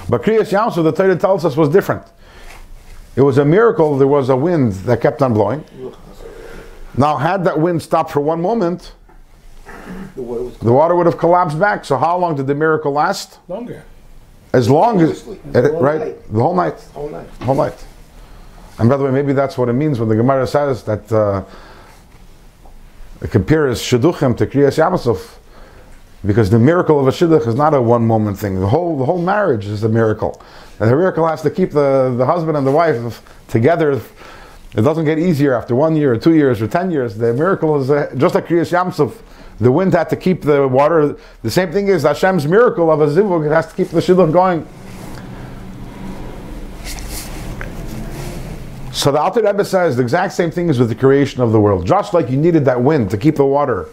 But 0.09 0.23
Kriyas 0.23 0.51
Yamsuf, 0.51 0.85
the 0.85 0.93
Torah 0.93 1.17
tells 1.17 1.47
us, 1.47 1.57
was 1.57 1.71
different. 1.71 2.03
It 3.17 3.23
was 3.23 3.39
a 3.39 3.45
miracle. 3.45 3.97
There 3.97 4.07
was 4.07 4.29
a 4.29 4.37
wind 4.37 4.73
that 4.73 5.01
kept 5.01 5.23
on 5.23 5.33
blowing. 5.33 5.65
Now, 6.97 7.17
had 7.17 7.45
that 7.45 7.59
wind 7.59 7.83
stopped 7.83 8.11
for 8.11 8.21
one 8.21 8.43
moment, 8.43 8.93
The 10.15 10.23
water 10.23 10.43
was 10.45 10.59
the 10.59 10.73
water 10.73 10.95
would 10.95 11.07
have 11.07 11.19
collapsed 11.19 11.59
back. 11.59 11.85
So, 11.85 11.97
how 11.97 12.17
long 12.19 12.37
did 12.37 12.47
the 12.47 12.55
miracle 12.55 12.93
last? 12.93 13.39
Longer. 13.49 13.85
As 14.53 14.71
long 14.71 15.01
as, 15.01 15.23
Continuously. 15.23 15.41
eh, 15.55 15.61
The 15.63 15.69
whole 15.73 15.83
right, 15.83 15.99
night. 16.01 16.33
the 16.33 16.41
whole 16.41 16.55
night, 16.55 16.81
whole 16.95 17.09
night. 17.11 17.27
whole 17.43 17.55
night. 17.57 17.85
And 18.79 18.89
by 18.89 18.97
the 18.97 19.05
way, 19.05 19.11
maybe 19.11 19.33
that's 19.33 19.57
what 19.59 19.69
it 19.69 19.73
means 19.73 19.99
when 19.99 20.09
the 20.09 20.17
Gemara 20.17 20.47
says 20.47 20.85
that 20.85 21.11
uh, 21.13 21.43
it 23.23 23.31
compares 23.31 23.81
Shidduchim 23.83 24.37
to 24.37 24.47
Kriyas 24.47 24.79
Yamsuf. 24.79 25.39
Because 26.27 26.49
the 26.49 26.59
miracle 26.59 26.99
of 26.99 27.07
a 27.07 27.11
shidduch 27.11 27.47
is 27.47 27.55
not 27.55 27.75
a 27.75 27.83
one 27.83 28.07
moment 28.07 28.39
thing. 28.39 28.59
The 28.59 28.67
whole 28.69 28.97
the 28.97 29.05
whole 29.05 29.21
marriage 29.21 29.67
is 29.67 29.83
a 29.85 29.89
miracle. 29.91 30.41
And 30.81 30.91
the 30.91 30.97
miracle 30.97 31.27
has 31.29 31.43
to 31.43 31.51
keep 31.51 31.71
the, 31.71 32.15
the 32.17 32.25
husband 32.25 32.57
and 32.57 32.67
the 32.67 32.71
wife 32.73 33.21
together. 33.49 34.01
It 34.75 34.81
doesn't 34.83 35.05
get 35.05 35.19
easier 35.19 35.53
after 35.55 35.75
one 35.77 35.95
year 35.97 36.15
or 36.15 36.17
two 36.17 36.35
years 36.35 36.63
or 36.63 36.67
ten 36.67 36.91
years. 36.91 37.17
The 37.19 37.35
miracle 37.35 37.79
is 37.81 37.91
uh, 37.91 38.11
just 38.17 38.35
like 38.35 38.47
Kriyas 38.47 38.73
Yamsuf. 38.73 39.13
The 39.61 39.71
wind 39.71 39.93
had 39.95 40.11
to 40.11 40.17
keep 40.17 40.43
the 40.43 40.67
water. 40.67 41.17
The 41.43 41.51
same 41.51 41.73
thing 41.73 41.89
is 41.89 42.03
Hashem's 42.03 42.47
miracle 42.47 42.91
of 42.91 43.01
a 43.01 43.07
zivug. 43.07 43.51
Has 43.53 43.69
to 43.69 43.75
keep 43.75 43.89
the 43.89 44.01
shidduch 44.01 44.33
going. 44.33 44.67
So 48.93 49.13
the 49.13 49.21
Alter 49.21 49.43
Rebbe 49.43 49.65
says 49.65 49.97
the 49.97 50.03
exact 50.03 50.33
same 50.33 50.51
thing 50.51 50.69
is 50.69 50.79
with 50.79 50.89
the 50.89 50.95
creation 50.95 51.43
of 51.43 51.53
the 51.53 51.61
world. 51.61 51.87
Just 51.87 52.15
like 52.15 52.31
you 52.31 52.37
needed 52.37 52.65
that 52.65 52.81
wind 52.81 53.11
to 53.11 53.19
keep 53.19 53.37
the 53.37 53.45
water 53.45 53.89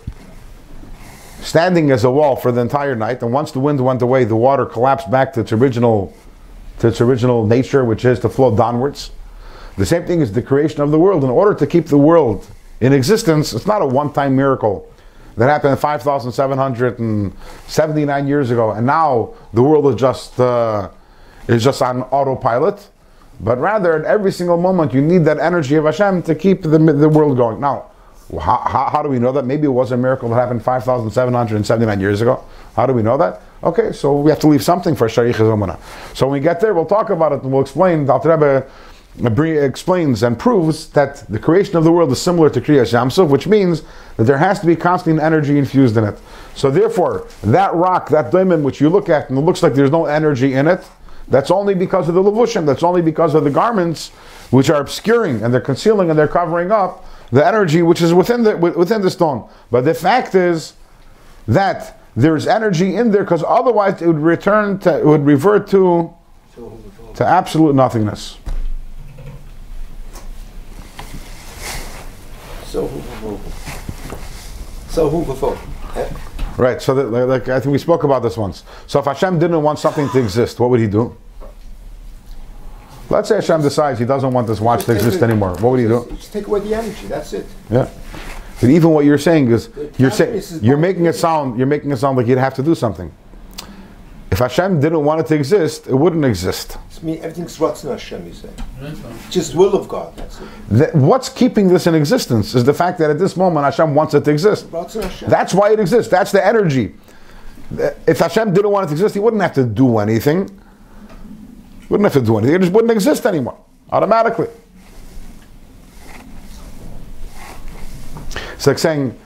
standing 1.42 1.92
as 1.92 2.04
a 2.04 2.12
wall 2.12 2.36
for 2.36 2.52
the 2.52 2.62
entire 2.62 2.96
night, 2.96 3.22
and 3.22 3.34
once 3.34 3.52
the 3.52 3.60
wind 3.60 3.84
went 3.84 4.02
away, 4.02 4.24
the 4.24 4.36
water 4.36 4.66
collapsed 4.66 5.10
back 5.10 5.34
to 5.34 5.42
its 5.42 5.52
original, 5.52 6.14
to 6.80 6.88
its 6.88 7.02
original 7.02 7.46
nature, 7.46 7.84
which 7.84 8.06
is 8.06 8.20
to 8.20 8.30
flow 8.30 8.56
downwards. 8.56 9.12
The 9.76 9.86
same 9.86 10.06
thing 10.06 10.22
is 10.22 10.32
the 10.32 10.42
creation 10.42 10.82
of 10.82 10.92
the 10.92 11.00
world. 11.00 11.24
In 11.24 11.30
order 11.30 11.56
to 11.56 11.68
keep 11.68 11.88
the 11.88 11.98
world 11.98 12.48
in 12.80 12.94
existence, 12.94 13.54
it's 13.54 13.66
not 13.66 13.82
a 13.82 13.86
one-time 13.86 14.36
miracle 14.36 14.91
that 15.38 15.48
happened 15.48 15.80
5,779 15.80 18.28
years 18.28 18.52
ago, 18.52 18.72
and 18.72 18.86
now 18.86 19.34
the 19.54 19.64
world 19.64 19.88
is 19.94 20.00
just 20.00 20.38
uh, 20.40 20.90
is 21.48 21.64
just 21.64 21.82
on 21.82 22.04
autopilot. 22.04 22.90
But 23.40 23.58
rather, 23.60 23.98
at 23.98 24.06
every 24.06 24.32
single 24.32 24.58
moment, 24.58 24.94
you 24.94 25.02
need 25.02 25.26
that 25.26 25.40
energy 25.40 25.74
of 25.76 25.86
Hashem 25.86 26.22
to 26.24 26.36
keep 26.36 26.62
the, 26.62 26.78
the 26.78 27.10
world 27.10 27.38
going. 27.38 27.60
Now, 27.60 27.92
how, 28.40 28.58
how, 28.58 28.90
how 28.92 29.02
do 29.02 29.10
we 29.10 29.18
know 29.20 29.32
that? 29.32 29.46
Maybe 29.46 29.66
it 29.66 29.72
was 29.72 29.92
a 29.92 29.98
miracle 29.98 30.30
that 30.30 30.36
happened 30.36 30.64
5,779 30.64 32.00
years 32.00 32.22
ago. 32.22 32.44
How 32.76 32.86
do 32.86 32.94
we 32.94 33.02
know 33.02 33.18
that? 33.18 33.42
Okay, 33.64 33.92
so 33.92 34.20
we 34.20 34.30
have 34.30 34.40
to 34.42 34.48
leave 34.48 34.64
something 34.64 34.96
for 34.96 35.10
Shar 35.10 35.26
Yichud 35.26 35.40
Vamuna. 35.40 35.80
So 36.16 36.28
when 36.28 36.34
we 36.34 36.40
get 36.40 36.62
there, 36.62 36.74
we'll 36.74 36.86
talk 36.86 37.10
about 37.10 37.32
it 37.32 37.42
and 37.44 37.52
we'll 37.52 37.62
explain. 37.62 38.10
Alter 38.10 38.30
Rebbe 38.30 38.68
explains 39.20 40.24
and 40.24 40.40
proves 40.40 40.88
that 40.90 41.26
the 41.30 41.40
creation 41.40 41.76
of 41.76 41.84
the 41.84 41.92
world 41.92 42.12
is 42.12 42.22
similar 42.22 42.50
to 42.50 42.62
Kriyas 42.62 42.94
Yamsuf, 42.94 43.28
which 43.28 43.48
means 43.48 43.84
that 44.18 44.24
there 44.24 44.38
has 44.38 44.60
to 44.62 44.66
be 44.66 44.76
constant 44.76 45.20
energy 45.20 45.58
infused 45.58 45.98
in 45.98 46.04
it. 46.04 46.18
So 46.56 46.72
therefore, 46.72 47.28
that 47.44 47.74
rock, 47.74 48.10
that 48.10 48.32
diamond 48.32 48.64
which 48.64 48.82
you 48.82 48.90
look 48.90 49.10
at 49.10 49.30
and 49.30 49.38
it 49.38 49.42
looks 49.42 49.64
like 49.64 49.74
there's 49.74 49.92
no 49.92 50.06
energy 50.06 50.54
in 50.54 50.68
it, 50.68 50.84
that's 51.28 51.50
only 51.50 51.74
because 51.76 52.10
of 52.10 52.16
the 52.16 52.22
levushim. 52.22 52.66
That's 52.66 52.84
only 52.84 53.02
because 53.02 53.36
of 53.36 53.44
the 53.44 53.50
garments 53.50 54.10
which 54.52 54.70
are 54.70 54.82
obscuring 54.82 55.42
and 55.42 55.54
they're 55.54 55.62
concealing 55.62 56.10
and 56.10 56.20
they're 56.20 56.28
covering 56.28 56.72
up 56.72 57.06
the 57.32 57.46
energy 57.46 57.82
which 57.82 58.02
is 58.02 58.14
within 58.14 58.44
the 58.44 58.58
within 58.58 59.02
the 59.02 59.10
stone. 59.10 59.48
But 59.72 59.86
the 59.86 59.94
fact 59.94 60.36
is 60.36 60.74
that 61.48 62.00
there's 62.18 62.48
energy 62.48 62.96
in 62.96 63.12
there 63.12 63.24
because 63.24 63.44
otherwise 63.48 64.02
it 64.02 64.08
would 64.08 64.20
return 64.20 64.78
to 64.80 65.00
it 65.00 65.06
would 65.06 65.26
revert 65.26 65.68
to 65.70 66.14
to 67.16 67.26
absolute 67.26 67.76
nothingness. 67.76 68.38
So 72.72 72.88
who 72.88 73.38
So 74.88 75.10
who 75.10 75.26
before? 75.26 75.58
Eh? 75.98 76.10
Right. 76.56 76.82
So, 76.82 76.96
that, 76.96 77.10
like, 77.10 77.50
I 77.50 77.60
think 77.60 77.74
we 77.74 77.78
spoke 77.78 78.06
about 78.06 78.24
this 78.24 78.38
once. 78.38 78.64
So, 78.88 79.00
if 79.00 79.06
Hashem 79.06 79.40
didn't 79.40 79.62
want 79.62 79.78
something 79.78 80.08
to 80.10 80.20
exist, 80.20 80.58
what 80.58 80.70
would 80.70 80.80
He 80.80 80.88
do? 80.88 81.18
Let's 83.10 83.28
say 83.28 83.36
Hashem 83.36 83.62
decides 83.62 84.00
He 84.00 84.06
doesn't 84.06 84.32
want 84.32 84.48
this 84.48 84.62
watch 84.62 84.86
to 84.86 84.94
exist 84.94 85.22
anymore. 85.22 85.50
What 85.56 85.72
would 85.72 85.82
He 85.82 85.88
do? 85.88 86.08
Just 86.16 86.32
take 86.32 86.48
away 86.48 86.62
the 86.62 86.74
energy. 86.74 87.08
That's 87.08 87.34
it. 87.34 87.46
Yeah. 87.70 87.90
But 88.62 88.70
even 88.70 88.92
what 88.92 89.04
you're 89.04 89.18
saying 89.18 89.52
is, 89.52 89.70
you're 89.98 90.12
saying 90.12 90.42
you're 90.62 90.78
making 90.78 91.08
it 91.08 91.16
sound 91.16 91.58
you're 91.58 91.68
making 91.68 91.92
it 91.92 91.98
sound 91.98 92.16
like 92.16 92.28
you'd 92.28 92.38
have 92.38 92.54
to 92.54 92.64
do 92.64 92.74
something. 92.74 93.12
If 94.32 94.40
Hashem 94.40 94.80
didn't 94.80 95.04
want 95.04 95.20
it 95.20 95.28
to 95.28 95.36
exist, 95.36 95.88
it 95.88 95.96
wouldn't 95.96 96.24
exist. 96.24 96.78
It's 97.02 97.08
me, 97.08 97.18
everything's 97.18 97.58
Ratzon 97.58 97.90
Hashem, 97.90 98.28
you 98.28 98.34
say. 98.34 98.50
Just 99.32 99.56
will 99.56 99.74
of 99.76 99.88
God. 99.88 100.16
That's 100.16 100.40
it. 100.40 100.48
That- 100.70 100.94
what's 100.96 101.30
keeping 101.30 101.68
this 101.68 101.88
in 101.88 101.96
existence 101.96 102.54
is 102.54 102.64
the 102.64 102.76
fact 102.76 103.00
that 103.00 103.10
at 103.10 103.18
this 103.18 103.36
moment 103.36 103.64
Hashem 103.66 103.96
wants 103.96 104.14
it 104.14 104.24
to 104.26 104.30
exist. 104.30 104.68
That's 105.28 105.56
why 105.56 105.72
it 105.72 105.80
exists. 105.80 106.12
That's 106.12 106.32
the 106.32 106.46
energy. 106.46 106.94
If 108.06 108.20
Hashem 108.20 108.54
didn't 108.54 108.70
want 108.70 108.84
it 108.84 108.88
to 108.90 108.94
exist, 108.94 109.16
He 109.16 109.20
wouldn't 109.20 109.42
have 109.42 109.54
to 109.54 109.64
do 109.64 109.98
anything. 109.98 110.48
Wouldn't 111.90 112.06
have 112.06 112.22
to 112.22 112.26
do 112.26 112.38
anything. 112.38 112.56
It 112.56 112.60
just 112.62 112.72
wouldn't 112.72 112.92
exist 112.92 113.26
anymore 113.26 113.58
automatically. 113.92 114.48
It's 118.54 118.68
like 118.68 118.78
saying, 118.78 119.18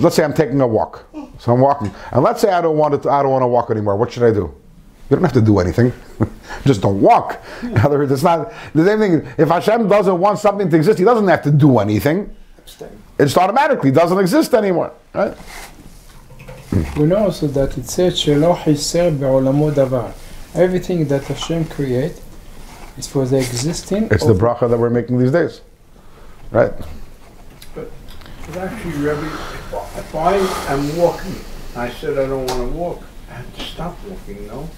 let's 0.00 0.16
say 0.16 0.24
I'm 0.24 0.34
taking 0.34 0.60
a 0.60 0.66
walk. 0.66 1.04
So 1.38 1.54
I'm 1.54 1.60
walking, 1.60 1.94
and 2.10 2.24
let's 2.24 2.40
say 2.40 2.50
I 2.50 2.60
don't 2.60 2.76
want 2.76 3.00
to. 3.00 3.08
I 3.08 3.22
don't 3.22 3.30
want 3.30 3.42
to 3.42 3.46
walk 3.46 3.70
anymore. 3.70 3.96
What 3.96 4.10
should 4.12 4.24
I 4.24 4.32
do? 4.32 4.52
You 5.10 5.16
don't 5.16 5.24
have 5.24 5.32
to 5.32 5.40
do 5.40 5.58
anything. 5.58 5.92
Just 6.64 6.82
don't 6.82 7.00
walk. 7.00 7.42
Hmm. 7.60 7.68
In 7.68 7.78
other 7.78 7.98
words, 7.98 8.12
it's 8.12 8.22
not 8.22 8.52
the 8.74 8.84
same 8.84 8.98
thing. 9.00 9.26
If 9.36 9.48
Hashem 9.48 9.88
doesn't 9.88 10.18
want 10.18 10.38
something 10.38 10.70
to 10.70 10.76
exist, 10.76 11.00
he 11.00 11.04
doesn't 11.04 11.26
have 11.26 11.42
to 11.42 11.50
do 11.50 11.80
anything. 11.80 12.34
It 13.18 13.24
just 13.24 13.36
automatically 13.36 13.90
doesn't 13.90 14.18
exist 14.18 14.54
anymore. 14.54 14.92
Right? 15.12 15.36
We 16.96 17.06
know 17.06 17.16
also 17.16 17.48
that 17.48 17.76
it 17.76 17.88
says, 17.88 18.26
Everything 20.54 21.08
that 21.08 21.24
Hashem 21.24 21.64
creates 21.66 22.20
is 22.96 23.08
for 23.08 23.26
the 23.26 23.38
existing. 23.38 24.08
It's 24.12 24.24
the 24.24 24.34
bracha 24.34 24.70
that 24.70 24.78
we're 24.78 24.90
making 24.90 25.18
these 25.18 25.32
days. 25.32 25.60
Right? 26.52 26.72
But, 27.74 27.90
but 28.46 28.56
actually, 28.56 28.92
Rebbe, 28.92 29.26
if, 29.26 29.98
if 29.98 30.14
I 30.14 30.36
am 30.72 30.96
walking, 30.96 31.34
I 31.76 31.90
said 31.90 32.18
I 32.18 32.26
don't 32.26 32.46
want 32.46 32.60
to 32.60 32.76
walk, 32.76 33.02
I 33.28 33.34
have 33.34 33.56
to 33.56 33.64
stop 33.64 33.96
walking, 34.08 34.46
no? 34.46 34.68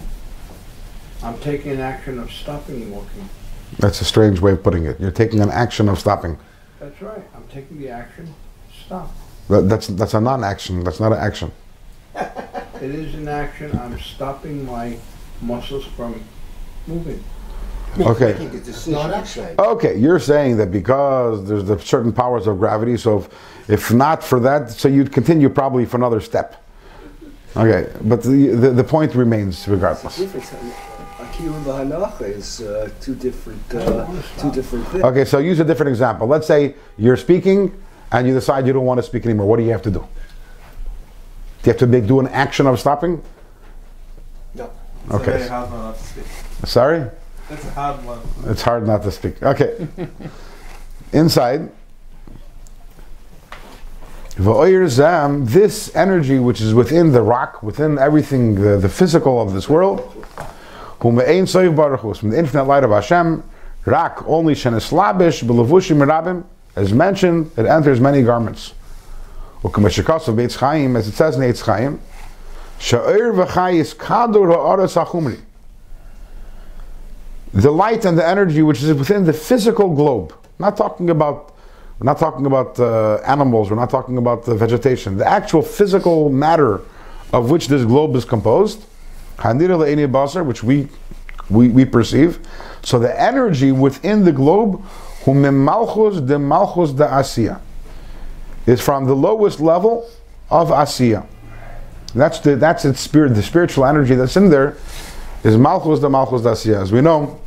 I'm 1.23 1.39
taking 1.39 1.73
an 1.73 1.81
action 1.81 2.19
of 2.19 2.33
stopping 2.33 2.91
walking. 2.91 3.29
That's 3.79 4.01
a 4.01 4.05
strange 4.05 4.41
way 4.41 4.53
of 4.53 4.63
putting 4.63 4.85
it. 4.85 5.01
You're 5.01 5.11
taking 5.11 5.41
an 5.41 5.51
action 5.51 5.89
of 5.89 5.99
stopping. 5.99 6.39
That's 6.81 7.01
right, 7.01 7.23
I'm 7.35 7.47
taking 7.49 7.79
the 7.79 7.91
action, 7.91 8.35
stop. 8.85 9.15
That, 9.49 9.69
that's 9.69 9.87
that's 9.89 10.15
a 10.15 10.21
non-action. 10.21 10.83
That's 10.83 11.01
not 11.01 11.13
an 11.13 11.19
action. 11.19 11.53
It 12.83 12.97
is 12.97 13.15
an 13.15 13.29
action, 13.29 13.79
I'm 13.79 13.97
stopping 14.01 14.67
my 14.67 14.99
muscles 15.41 15.85
from 15.85 16.21
moving. 16.89 17.23
Okay. 18.01 18.33
Making 18.33 18.57
a 18.57 18.61
decision. 18.61 19.55
Okay, 19.57 19.97
you're 19.97 20.19
saying 20.19 20.57
that 20.57 20.73
because 20.73 21.47
there's 21.47 21.65
the 21.65 21.79
certain 21.79 22.13
powers 22.13 22.49
of 22.49 22.59
gravity, 22.59 22.97
so 22.97 23.19
if, 23.19 23.71
if 23.71 23.93
not 23.93 24.25
for 24.25 24.41
that, 24.41 24.71
so 24.71 24.89
you'd 24.89 25.13
continue 25.13 25.49
probably 25.49 25.85
for 25.85 25.97
another 25.97 26.21
step. 26.21 26.65
Okay, 27.57 27.89
but 28.03 28.23
the, 28.23 28.49
the, 28.49 28.71
the 28.71 28.85
point 28.85 29.15
remains 29.15 29.69
regardless. 29.69 30.19
Difference. 31.33 31.67
And 31.67 31.91
the 31.91 31.97
Halacha 31.97 32.23
is 32.23 32.61
uh, 32.61 32.91
two 33.01 33.15
different, 33.15 33.75
uh, 33.75 34.07
two 34.39 34.51
different 34.51 34.87
things. 34.89 35.05
Okay, 35.05 35.25
so 35.25 35.39
use 35.39 35.61
a 35.61 35.65
different 35.65 35.91
example. 35.91 36.27
Let's 36.27 36.47
say 36.47 36.75
you're 36.99 37.17
speaking 37.17 37.73
and 38.11 38.27
you 38.27 38.35
decide 38.35 38.67
you 38.67 38.73
don't 38.73 38.85
want 38.85 38.99
to 38.99 39.03
speak 39.03 39.25
anymore. 39.25 39.47
What 39.47 39.59
do 39.59 39.65
you 39.65 39.71
have 39.71 39.83
to 39.83 39.91
do? 39.91 40.01
Do 40.01 41.69
you 41.69 41.73
have 41.73 41.79
to 41.79 41.87
make, 41.87 42.07
do 42.07 42.21
an 42.21 42.29
action 42.29 42.67
of 42.67 42.79
stopping? 42.79 43.23
No. 44.55 44.71
Okay. 45.11 45.47
hard 45.49 45.71
not 45.71 45.97
to 45.97 46.03
speak. 46.03 46.25
Sorry? 46.65 47.09
That's 47.49 47.65
a 47.65 47.71
hard 47.71 48.05
one. 48.05 48.21
It's 48.47 48.63
hard 48.63 48.87
not 48.87 49.03
to 49.03 49.11
speak. 49.11 49.43
Okay. 49.43 49.89
Inside. 51.13 51.71
V'oyer 54.37 54.89
zam, 54.89 55.45
This 55.45 55.95
energy 55.95 56.39
which 56.39 56.61
is 56.61 56.73
within 56.73 57.13
the 57.13 57.21
rock, 57.21 57.63
within 57.63 57.99
everything, 57.99 58.55
the, 58.55 58.79
the 58.79 58.89
physical 58.89 59.41
of 59.41 59.53
this 59.53 59.69
world, 59.69 60.25
whom 61.03 61.19
ein 61.19 61.45
soif 61.45 61.75
baruch 61.77 62.17
from 62.17 62.31
the 62.31 62.39
infinite 62.39 62.65
light 62.65 62.85
of 62.85 62.91
Hashem, 62.91 63.43
rak 63.85 64.27
only 64.27 64.55
sheneslabish 64.55 65.43
b'levushim 65.45 66.05
rabim, 66.07 66.45
as 66.77 66.93
mentioned, 66.93 67.51
it 67.57 67.67
enters 67.67 68.01
many 68.01 68.23
garments. 68.23 68.73
U'kameshikasav 69.63 70.35
beitz 70.35 70.57
chaim, 70.57 70.97
as 70.97 71.09
it 71.09 71.13
says 71.13 71.37
in 71.37 71.43
Eitz 71.43 71.63
Chaim, 71.63 72.01
sha'ir 72.79 73.35
v'chayis 73.35 73.95
kadur 73.95 74.49
ha'aretz 74.55 74.95
ha'chumri 74.95 75.41
the 77.53 77.71
light 77.71 78.05
and 78.05 78.17
the 78.17 78.27
energy 78.27 78.63
which 78.63 78.83
is 78.83 78.93
within 78.95 79.25
the 79.25 79.33
physical 79.33 79.95
globe. 79.95 80.35
Not 80.59 80.77
talking 80.77 81.11
about, 81.11 81.55
we're 81.99 82.07
not 82.07 82.19
talking 82.19 82.47
about 82.47 82.79
uh, 82.81 83.17
animals. 83.27 83.71
We're 83.71 83.77
not 83.77 83.91
talking 83.91 84.17
about 84.17 84.45
the 84.45 84.55
vegetation. 84.55 85.19
The 85.19 85.29
actual 85.29 85.63
physical 85.63 86.31
matter 86.31 86.81
of 87.33 87.51
which 87.51 87.69
this 87.69 87.85
globe 87.85 88.17
is 88.17 88.25
composed, 88.25 88.85
which 89.39 90.63
we, 90.63 90.89
we 91.51 91.69
we 91.69 91.85
perceive. 91.85 92.39
So 92.83 92.99
the 92.99 93.21
energy 93.21 93.73
within 93.73 94.25
the 94.25 94.33
globe, 94.33 94.83
malchus 95.27 96.21
de 96.21 96.39
malchus 96.39 96.93
de 96.93 97.05
asiya, 97.07 97.61
is 98.67 98.81
from 98.81 99.07
the 99.07 99.15
lowest 99.15 99.61
level 99.61 100.09
of 100.51 100.69
asiya. 100.69 101.27
That's 102.15 102.41
the 102.41 102.57
that's 102.57 102.85
its 102.85 103.01
spirit. 103.01 103.35
The 103.35 103.43
spiritual 103.43 103.87
energy 103.87 104.15
that's 104.15 104.37
in 104.37 104.51
there 104.51 104.77
is 105.45 105.57
malchus 105.57 106.01
de 106.01 106.11
malchus 106.11 106.43
de 106.43 106.51
asiya. 106.51 106.83
As 106.83 106.93
we 106.93 107.01
know, 107.01 107.41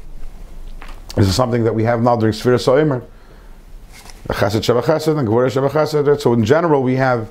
this 1.15 1.27
is 1.27 1.35
something 1.35 1.63
that 1.63 1.73
we 1.73 1.83
have 1.83 2.01
now 2.01 2.15
during 2.15 2.33
Sfira 2.33 2.57
Soimer. 2.57 3.05
Chesed 4.29 4.63
Sheba 4.63 4.81
Chesed 4.81 5.19
and 5.19 5.27
Gvura 5.27 5.51
Sheba 5.51 5.69
Chesed. 5.69 6.19
So 6.19 6.33
in 6.33 6.43
general, 6.43 6.81
we 6.81 6.95
have 6.95 7.29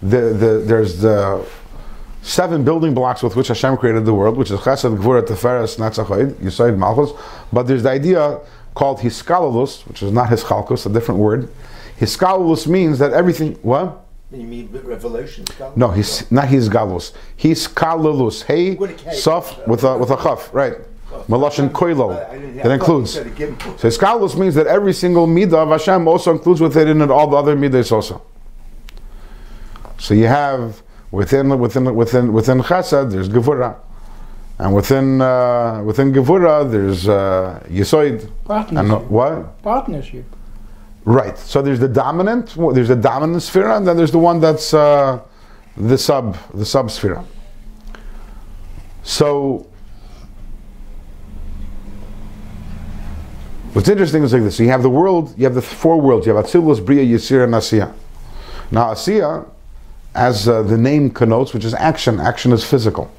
the, 0.00 0.32
the 0.32 0.62
there's 0.64 1.00
the 1.00 1.46
seven 2.22 2.64
building 2.64 2.94
blocks 2.94 3.22
with 3.22 3.36
which 3.36 3.48
Hashem 3.48 3.76
created 3.78 4.04
the 4.04 4.14
world, 4.14 4.36
which 4.36 4.50
is 4.50 4.60
Chesed, 4.60 4.96
Gvura, 4.98 5.22
Teferes, 5.22 5.78
Netzach, 5.78 6.06
Yisoid, 6.34 6.76
Malchus. 6.76 7.10
But 7.52 7.64
there's 7.66 7.82
the 7.82 7.90
idea 7.90 8.38
called 8.74 9.00
Hiskalulus, 9.00 9.86
which 9.88 10.02
is 10.02 10.12
not 10.12 10.28
Hischalkus, 10.28 10.86
a 10.86 10.88
different 10.92 11.20
word. 11.20 11.48
Hiskalulus 11.98 12.66
means 12.66 12.98
that 12.98 13.12
everything. 13.12 13.54
What? 13.62 14.04
You 14.32 14.44
mean 14.44 14.68
Revelation? 14.84 15.44
No, 15.74 15.88
he's 15.88 16.30
not 16.30 16.46
his 16.48 16.68
galus. 16.68 17.12
He's 17.36 17.66
kalulus. 17.66 18.44
Hey, 18.44 18.74
With 18.76 18.90
a 18.92 18.94
K. 19.10 19.12
sof 19.16 19.66
with 19.66 19.82
a 19.82 19.98
with 19.98 20.10
a 20.10 20.16
chaf, 20.16 20.50
right? 20.54 20.74
Maloshin 21.28 21.68
koilo. 21.70 22.12
I- 22.16 22.30
I 22.34 22.38
didn't- 22.38 22.60
I 22.60 22.62
That 22.62 22.72
includes. 22.74 23.16
you 23.16 23.22
said 23.24 23.26
a 23.26 23.34
gimel. 23.34 23.78
So 23.80 23.88
hiskalus 23.88 24.38
means 24.38 24.54
that 24.54 24.68
every 24.68 24.92
single 24.92 25.26
midah 25.26 25.54
of 25.54 25.70
Hashem 25.70 26.06
also 26.06 26.30
includes 26.30 26.60
within 26.60 27.00
it 27.02 27.10
all 27.10 27.26
the 27.26 27.36
other 27.36 27.56
midas 27.56 27.90
also. 27.90 28.22
So 29.98 30.14
you 30.14 30.28
have 30.28 30.80
within 31.10 31.58
within 31.58 31.94
within 31.94 32.32
within 32.32 32.60
chesed 32.60 33.10
there's 33.10 33.28
gevura, 33.28 33.76
and 34.58 34.74
within 34.74 35.20
uh, 35.20 35.82
within 35.84 36.12
gevura 36.12 36.70
there's 36.70 37.08
uh, 37.08 37.62
yisoid. 37.68 38.22
And 38.22 38.30
Partnership. 38.44 39.10
what? 39.10 39.62
Partnership. 39.62 40.24
Right. 41.04 41.36
So 41.38 41.62
there's 41.62 41.80
the 41.80 41.88
dominant. 41.88 42.54
There's 42.74 42.88
the 42.88 42.96
dominant 42.96 43.42
sphere, 43.42 43.70
and 43.70 43.86
then 43.86 43.96
there's 43.96 44.12
the 44.12 44.18
one 44.18 44.38
that's 44.40 44.74
uh, 44.74 45.20
the 45.76 45.96
sub, 45.96 46.36
the 46.54 46.64
sub 46.64 46.90
sphere. 46.90 47.24
So 49.02 49.66
what's 53.72 53.88
interesting 53.88 54.22
is 54.22 54.32
like 54.32 54.42
this. 54.42 54.56
So 54.56 54.62
you 54.62 54.68
have 54.68 54.82
the 54.82 54.90
world. 54.90 55.34
You 55.38 55.44
have 55.44 55.54
the 55.54 55.62
four 55.62 56.00
worlds. 56.00 56.26
You 56.26 56.34
have 56.34 56.44
Atzilus, 56.44 56.84
Bria, 56.84 57.02
Yisir, 57.02 57.44
and 57.44 57.54
Asiya. 57.54 57.92
Now 58.70 58.92
Asiya, 58.92 59.48
as 60.14 60.48
uh, 60.48 60.62
the 60.62 60.76
name 60.76 61.10
connotes, 61.10 61.54
which 61.54 61.64
is 61.64 61.74
action. 61.74 62.20
Action 62.20 62.52
is 62.52 62.64
physical. 62.64 63.10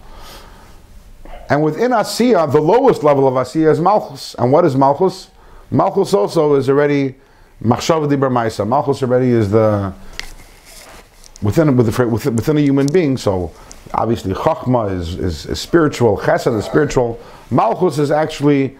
And 1.49 1.63
within 1.63 1.91
Asiya, 1.91 2.51
the 2.51 2.61
lowest 2.61 3.03
level 3.03 3.27
of 3.27 3.33
Asiya 3.33 3.71
is 3.71 3.79
Malchus. 3.79 4.35
And 4.35 4.51
what 4.51 4.65
is 4.65 4.75
Malchus? 4.75 5.29
Malchus 5.69 6.13
also 6.13 6.55
is 6.55 6.69
already 6.69 7.15
Machshav 7.63 8.09
Dibra 8.09 8.29
Maisa. 8.29 8.67
Malchus 8.67 9.03
already 9.03 9.29
is 9.29 9.51
the 9.51 9.93
within 11.41 11.75
within 11.75 12.11
within 12.11 12.57
a 12.57 12.61
human 12.61 12.87
being. 12.87 13.17
So 13.17 13.51
obviously 13.93 14.33
Chachma 14.33 14.97
is, 14.97 15.15
is, 15.15 15.45
is 15.45 15.59
spiritual, 15.59 16.17
Chesed 16.17 16.57
is 16.57 16.65
spiritual. 16.65 17.19
Malchus 17.49 17.97
is 17.99 18.11
actually 18.11 18.77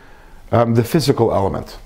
um, 0.51 0.73
the 0.73 0.83
physical 0.83 1.33
element. 1.33 1.77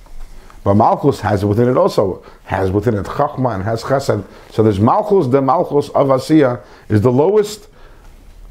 But 0.66 0.74
Malchus 0.74 1.20
has 1.20 1.46
within 1.46 1.70
it 1.70 1.78
also 1.78 2.24
has 2.46 2.72
within 2.72 2.96
it 2.96 3.06
Chachma 3.06 3.54
and 3.54 3.64
has 3.64 3.84
Chesed. 3.84 4.26
So 4.50 4.64
there's 4.64 4.80
Malchus. 4.80 5.28
The 5.28 5.40
Malchus 5.40 5.90
of 5.90 6.08
Asiya 6.08 6.60
is 6.90 7.02
the 7.02 7.12
lowest, 7.12 7.68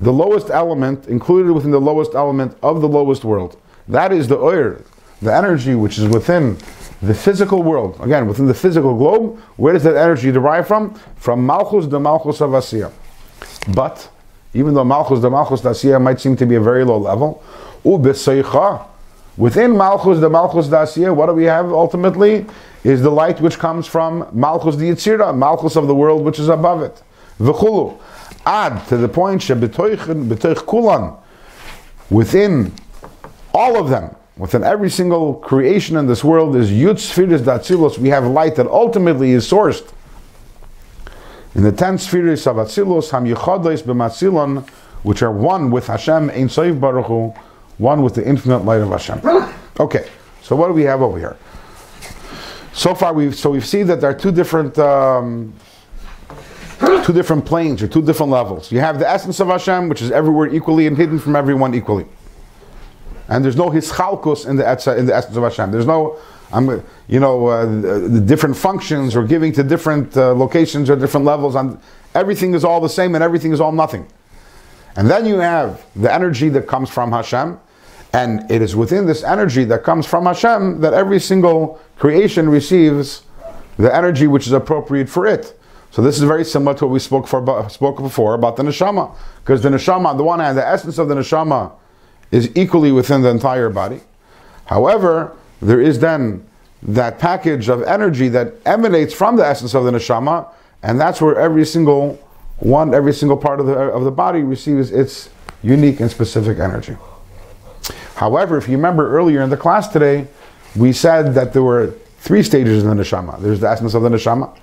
the 0.01 0.13
lowest 0.13 0.49
element 0.49 1.09
included 1.09 1.51
within 1.51 1.73
the 1.73 1.81
lowest 1.81 2.15
element 2.15 2.57
of 2.63 2.81
the 2.81 2.87
lowest 2.87 3.25
world. 3.25 3.61
That 3.89 4.13
is 4.13 4.29
the 4.29 4.37
oir, 4.37 4.81
the 5.23 5.35
energy 5.35 5.75
which 5.75 5.99
is 5.99 6.07
within 6.07 6.57
the 7.03 7.15
physical 7.15 7.65
world. 7.65 7.99
Again, 8.01 8.29
within 8.29 8.47
the 8.47 8.55
physical 8.55 8.97
globe. 8.97 9.41
Where 9.57 9.73
does 9.73 9.83
that 9.83 9.97
energy 9.97 10.31
derive 10.31 10.69
from? 10.69 10.95
From 11.17 11.45
Malchus, 11.45 11.89
the 11.89 11.99
Malchus 11.99 12.41
of 12.41 12.51
Asiya. 12.51 12.93
But 13.75 14.09
even 14.55 14.75
though 14.75 14.85
Malchus, 14.85 15.19
the 15.19 15.31
Malchus 15.31 15.65
of 15.65 15.73
Asiya 15.73 16.01
might 16.01 16.21
seem 16.21 16.37
to 16.37 16.47
be 16.47 16.55
a 16.55 16.61
very 16.61 16.85
low 16.85 16.99
level. 16.99 17.43
Within 19.37 19.77
Malchus, 19.77 20.21
the 20.21 20.31
Malchus 20.31 20.69
Dasiya, 20.69 21.15
what 21.15 21.27
do 21.27 21.33
we 21.33 21.45
have 21.45 21.73
ultimately? 21.73 22.47
Is 22.85 23.03
the 23.03 23.11
light 23.11 23.41
which 23.41 23.59
comes 23.59 23.87
from 23.87 24.29
Malchus 24.33 24.77
the 24.77 24.91
Yitzira, 24.91 25.37
Malchus 25.37 25.77
of 25.77 25.87
the 25.87 25.95
world 25.95 26.25
which 26.25 26.39
is 26.39 26.49
above 26.49 26.83
it. 26.83 27.03
V'chulu. 27.41 27.99
Add 28.47 28.87
to 28.89 28.97
the 28.97 29.09
point, 29.09 29.41
shebetoich 29.41 29.99
betoich 30.29 30.67
kulan. 30.67 31.17
Within 32.11 32.73
all 33.53 33.77
of 33.77 33.89
them, 33.89 34.15
within 34.37 34.63
every 34.63 34.91
single 34.91 35.35
creation 35.35 35.97
in 35.97 36.07
this 36.07 36.23
world 36.23 36.55
is 36.55 36.71
Yud 36.71 36.99
Spheres 36.99 37.43
Datzilos. 37.43 37.99
We 37.99 38.11
have 38.11 38.27
light 38.27 38.57
that 38.57 38.67
ultimately 38.67 39.33
is 39.33 39.51
sourced 39.51 39.91
in 41.55 41.63
the 41.63 41.73
ten 41.73 41.99
spheres 41.99 42.47
of 42.47 42.57
Atzilos, 42.57 43.11
Ham 43.11 43.25
Yechodos 43.27 43.83
b'Matzilon, 43.83 44.69
which 45.05 45.23
are 45.23 45.31
one 45.31 45.71
with 45.71 45.87
Hashem, 45.87 46.31
Ein 46.31 46.49
Soif 46.49 46.81
Baruch 46.81 47.07
Hu, 47.07 47.33
one 47.79 48.03
with 48.03 48.15
the 48.15 48.27
infinite 48.27 48.65
light 48.65 48.81
of 48.81 48.91
Hashem. 48.91 49.21
Okay, 49.81 50.09
so 50.43 50.55
what 50.55 50.69
do 50.69 50.73
we 50.75 50.83
have 50.83 51.03
over 51.03 51.19
here? 51.19 51.37
So 52.73 52.95
far, 52.95 53.13
we've 53.13 53.35
so 53.35 53.51
we've 53.51 53.67
seen 53.67 53.87
that 53.87 54.01
there 54.01 54.11
are 54.11 54.15
two 54.15 54.33
different 54.33 54.79
um, 54.79 55.55
two 57.05 57.13
different 57.13 57.45
planes 57.45 57.83
or 57.83 57.89
two 57.89 58.03
different 58.03 58.33
levels. 58.33 58.73
You 58.73 58.81
have 58.81 58.99
the 58.99 59.09
essence 59.09 59.41
of 59.41 59.49
Hashem, 59.49 59.89
which 59.89 60.03
is 60.03 60.11
everywhere 60.11 60.53
equally 60.53 60.87
and 60.87 60.97
hidden 60.97 61.19
from 61.19 61.37
everyone 61.37 61.75
equally. 61.75 62.07
And 63.29 63.45
there's 63.45 63.57
no 63.57 63.71
hischalkus 63.71 64.47
in 64.47 64.57
the 64.57 64.97
in 64.99 65.07
the 65.07 65.15
essence 65.15 65.37
of 65.37 65.43
Hashem. 65.43 65.71
There's 65.71 65.87
no, 65.87 66.19
I'm, 66.53 66.83
you 67.09 67.21
know, 67.21 67.47
uh, 67.47 67.65
the, 67.65 68.21
different 68.21 68.57
functions 68.57 69.17
or 69.17 69.25
giving 69.25 69.53
to 69.53 69.63
different 69.63 70.17
uh, 70.17 70.35
locations 70.35 70.91
or 70.91 70.97
different 70.97 71.25
levels. 71.25 71.55
And 71.55 71.79
everything 72.15 72.55
is 72.55 72.65
all 72.65 72.81
the 72.81 72.89
same 72.89 73.15
and 73.15 73.25
everything 73.25 73.53
is 73.53 73.61
all 73.61 73.73
nothing. 73.73 74.07
And 74.97 75.11
then 75.11 75.27
you 75.27 75.39
have 75.39 75.85
the 75.97 76.13
energy 76.13 76.49
that 76.51 76.67
comes 76.67 76.91
from 76.91 77.11
Hashem, 77.11 77.59
and 78.15 78.49
it 78.49 78.63
is 78.63 78.77
within 78.77 79.07
this 79.07 79.25
energy 79.25 79.65
that 79.65 79.83
comes 79.83 80.07
from 80.07 80.25
Hashem 80.25 80.81
that 80.81 80.95
every 80.95 81.19
single 81.19 81.81
creation 81.99 82.49
receives 82.49 83.25
the 83.77 83.93
energy 83.93 84.29
which 84.29 84.47
is 84.47 84.53
appropriate 84.53 85.09
for 85.09 85.27
it. 85.27 85.59
So 85.91 86.01
this 86.01 86.17
is 86.17 86.23
very 86.23 86.45
similar 86.45 86.77
to 86.79 86.87
what 86.87 86.93
we 86.93 87.01
spoke 87.01 87.27
for 87.27 87.69
spoke 87.69 87.97
before 87.99 88.35
about 88.35 88.55
the 88.55 88.63
neshama, 88.63 89.13
because 89.41 89.63
the 89.63 89.69
neshama, 89.69 90.07
on 90.07 90.17
the 90.17 90.23
one 90.23 90.39
hand, 90.39 90.57
the 90.57 90.67
essence 90.67 90.99
of 90.99 91.09
the 91.09 91.17
neshama 91.17 91.73
is 92.31 92.51
equally 92.55 92.93
within 92.93 93.21
the 93.23 93.31
entire 93.31 93.69
body. 93.69 94.01
However, 94.67 95.37
there 95.61 95.81
is 95.81 95.99
then 95.99 96.47
that 96.83 97.19
package 97.19 97.69
of 97.69 97.83
energy 97.83 98.29
that 98.29 98.55
emanates 98.65 99.13
from 99.13 99.35
the 99.35 99.45
essence 99.45 99.75
of 99.75 99.85
the 99.85 99.91
neshama, 99.91 100.49
and 100.85 101.01
that's 101.01 101.21
where 101.21 101.37
every 101.37 101.67
single 101.67 102.15
one, 102.59 102.95
every 102.95 103.13
single 103.13 103.37
part 103.37 103.59
of 103.59 103.67
the 103.67 103.75
of 103.75 104.05
the 104.05 104.13
body 104.13 104.43
receives 104.43 104.93
its 104.93 105.31
unique 105.65 105.99
and 105.99 106.09
specific 106.13 106.61
energy. 106.61 106.97
However, 108.15 108.57
if 108.57 108.69
you 108.69 108.77
remember 108.77 109.17
earlier 109.17 109.43
in 109.43 109.51
the 109.51 109.57
class 109.57 109.89
today, 109.89 110.27
we 110.77 110.93
said 110.93 111.35
that 111.35 111.53
there 111.53 111.63
were 111.63 111.95
three 112.19 112.43
stages 112.43 112.83
in 112.83 112.89
the 112.89 113.03
neshama. 113.03 113.41
There's 113.41 113.61
the 113.61 113.69
essence 113.69 113.95
of 113.95 114.03
the 114.03 114.09
neshama, 114.09 114.57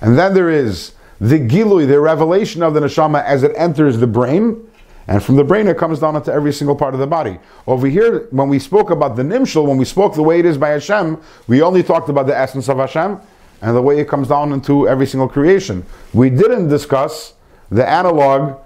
and 0.00 0.18
then 0.18 0.34
there 0.34 0.50
is 0.50 0.92
the 1.20 1.38
gilui, 1.38 1.86
the 1.86 2.00
revelation 2.00 2.62
of 2.62 2.74
the 2.74 2.80
neshama 2.80 3.24
as 3.24 3.42
it 3.42 3.52
enters 3.56 3.98
the 3.98 4.06
brain, 4.06 4.62
and 5.08 5.22
from 5.22 5.36
the 5.36 5.44
brain 5.44 5.68
it 5.68 5.78
comes 5.78 6.00
down 6.00 6.16
into 6.16 6.32
every 6.32 6.52
single 6.52 6.74
part 6.74 6.94
of 6.94 7.00
the 7.00 7.06
body. 7.06 7.38
Over 7.66 7.86
here, 7.86 8.26
when 8.32 8.48
we 8.48 8.58
spoke 8.58 8.90
about 8.90 9.16
the 9.16 9.22
nimshal, 9.22 9.66
when 9.66 9.78
we 9.78 9.84
spoke 9.84 10.14
the 10.14 10.22
way 10.22 10.40
it 10.40 10.44
is 10.44 10.58
by 10.58 10.70
Hashem, 10.70 11.18
we 11.46 11.62
only 11.62 11.82
talked 11.82 12.08
about 12.08 12.26
the 12.26 12.36
essence 12.36 12.68
of 12.68 12.78
Hashem 12.78 13.18
and 13.62 13.76
the 13.76 13.82
way 13.82 13.98
it 14.00 14.08
comes 14.08 14.28
down 14.28 14.52
into 14.52 14.88
every 14.88 15.06
single 15.06 15.28
creation. 15.28 15.86
We 16.12 16.28
didn't 16.28 16.68
discuss 16.68 17.34
the 17.70 17.88
analog. 17.88 18.60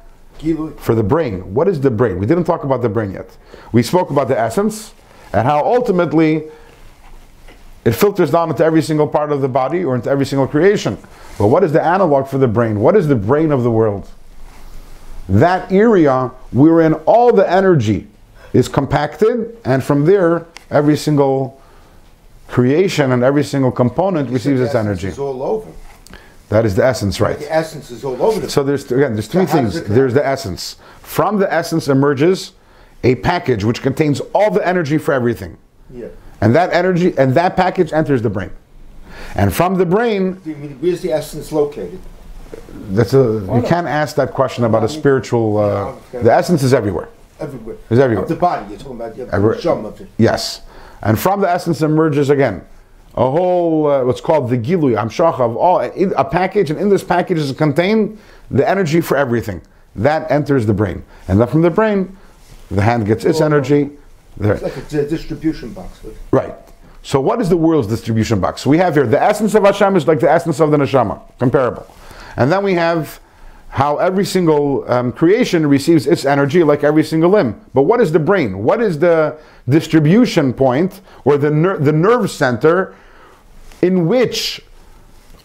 For 0.79 0.95
the 0.95 1.03
brain. 1.03 1.55
What 1.55 1.69
is 1.69 1.81
the 1.81 1.91
brain? 1.91 2.19
We 2.19 2.27
didn't 2.27 2.45
talk 2.45 2.65
about 2.65 2.83
the 2.83 2.89
brain 2.89 3.13
yet. 3.13 3.37
We 3.73 3.83
spoke 3.83 4.11
about 4.11 4.29
the 4.29 4.39
essence 4.39 4.95
and 5.33 5.47
how 5.47 5.65
ultimately 5.65 6.45
it 7.85 7.93
filters 7.93 8.31
down 8.31 8.51
into 8.51 8.65
every 8.65 8.83
single 8.83 9.07
part 9.07 9.33
of 9.33 9.41
the 9.41 9.49
body 9.49 9.85
or 9.85 9.95
into 9.95 10.11
every 10.11 10.27
single 10.27 10.47
creation. 10.47 10.99
But 11.39 11.47
what 11.49 11.65
is 11.65 11.73
the 11.73 11.83
analog 11.83 12.27
for 12.27 12.39
the 12.39 12.49
brain? 12.49 12.81
What 12.81 12.97
is 12.97 13.09
the 13.09 13.17
brain 13.17 13.53
of 13.53 13.63
the 13.63 13.71
world? 13.71 14.09
That 15.29 15.71
area 15.73 16.29
wherein 16.53 16.95
all 17.07 17.33
the 17.33 17.49
energy 17.51 18.09
is 18.53 18.69
compacted, 18.69 19.57
and 19.65 19.83
from 19.83 20.05
there, 20.05 20.47
every 20.71 20.97
single 20.97 21.61
creation 22.49 23.13
and 23.13 23.23
every 23.23 23.45
single 23.45 23.71
component 23.71 24.29
receives 24.29 24.61
its 24.61 24.75
energy. 24.75 25.07
is 25.09 25.19
all 25.19 25.43
over. 25.43 25.71
That 26.51 26.67
is 26.67 26.75
the 26.75 26.85
essence, 26.85 27.21
right? 27.21 27.39
The 27.39 27.53
essence 27.53 27.91
is 27.93 28.05
all 28.05 28.21
over 28.21 28.41
the 28.41 28.51
So 28.51 28.63
there's 28.65 28.85
again, 28.91 29.15
there's 29.15 29.29
three 29.29 29.47
So 29.47 29.53
things. 29.53 29.83
There's 29.85 30.13
the 30.15 30.27
essence. 30.27 30.77
From 31.01 31.39
the 31.39 31.53
essence 31.53 31.87
emerges 31.89 32.53
a 33.05 33.15
package 33.17 33.65
which 33.65 33.83
contains 33.83 34.21
all 34.35 34.51
the 34.51 34.67
energy 34.67 34.99
for 34.99 35.15
everything, 35.15 35.57
Yeah. 35.91 36.09
and 36.41 36.55
that 36.57 36.73
energy 36.73 37.15
and 37.17 37.35
that 37.35 37.57
package 37.57 37.93
enters 37.93 38.21
the 38.23 38.31
brain. 38.31 38.51
And 39.37 39.55
from 39.55 39.77
the 39.77 39.87
brain, 39.87 40.41
Do 40.45 40.51
you 40.51 40.57
mean, 40.57 40.77
where's 40.81 41.01
the 41.03 41.13
essence 41.13 41.53
located? 41.53 42.01
that's 42.91 43.15
a 43.15 43.43
you 43.55 43.63
can't 43.65 43.87
ask 43.87 44.17
that 44.17 44.33
question 44.33 44.65
about 44.65 44.83
a 44.83 44.89
spiritual. 44.89 45.57
Uh, 45.59 45.93
the 46.13 46.33
essence 46.33 46.65
is 46.65 46.75
everywhere. 46.75 47.09
Everywhere. 47.39 47.77
It's 47.89 48.01
everywhere. 48.01 48.25
Of 48.25 48.29
the 48.29 48.35
body, 48.35 48.67
you're 48.71 48.79
talking 48.79 48.97
about 48.97 49.15
the 49.17 49.33
Every- 49.33 49.57
of 49.63 50.01
it. 50.01 50.09
Yes, 50.19 50.63
and 51.01 51.17
from 51.17 51.41
the 51.43 51.49
essence 51.49 51.81
emerges 51.81 52.29
again 52.29 52.63
a 53.15 53.31
whole 53.31 53.87
uh, 53.87 54.05
what's 54.05 54.21
called 54.21 54.49
the 54.49 54.57
gilui 54.59 54.97
amshach 54.97 55.41
of 55.41 55.57
all 55.57 55.81
a 55.81 56.25
package, 56.25 56.71
and 56.71 56.79
in 56.79 56.89
this 56.89 57.03
package 57.03 57.39
is 57.39 57.53
contained 57.53 58.19
the 58.51 58.69
energy 58.69 59.01
for 59.01 59.17
everything 59.17 59.61
that 59.97 60.31
enters 60.31 60.67
the 60.67 60.75
brain, 60.75 61.05
and 61.29 61.41
then 61.41 61.49
from 61.49 61.63
the 61.63 61.71
brain, 61.71 62.17
the 62.71 62.83
hand 62.83 63.07
gets 63.07 63.25
its 63.25 63.41
energy. 63.41 63.91
There. 64.37 64.55
It's 64.55 64.63
like 64.63 64.77
a 64.77 65.07
distribution 65.09 65.73
box. 65.73 66.01
Right. 66.31 66.55
So 67.03 67.21
what 67.21 67.41
is 67.41 67.49
the 67.49 67.57
world's 67.57 67.89
distribution 67.89 68.41
box? 68.41 68.65
We 68.65 68.79
have 68.79 68.95
here 68.95 69.07
the 69.07 69.21
essence 69.21 69.55
of 69.55 69.65
Hashem 69.65 69.97
is 69.97 70.07
like 70.07 70.21
the 70.21 70.31
essence 70.31 70.61
of 70.61 70.71
the 70.71 70.77
neshama, 70.77 71.21
comparable, 71.39 71.87
and 72.37 72.51
then 72.51 72.63
we 72.63 72.75
have 72.75 73.21
how 73.71 73.99
every 73.99 74.25
single 74.25 74.85
um, 74.91 75.13
creation 75.13 75.65
receives 75.67 76.07
its 76.07 76.25
energy 76.25 76.63
like 76.65 76.83
every 76.83 77.05
single 77.05 77.31
limb. 77.31 77.61
But 77.73 77.83
what 77.83 78.01
is 78.01 78.11
the 78.11 78.19
brain? 78.19 78.65
What 78.65 78.83
is 78.83 78.99
the 78.99 79.39
distribution 79.69 80.53
point 80.53 81.01
or 81.25 81.39
the, 81.39 81.51
ner- 81.51 81.79
the 81.79 81.93
nerve 81.93 82.31
center 82.31 82.97
in 83.81 84.07
which 84.09 84.61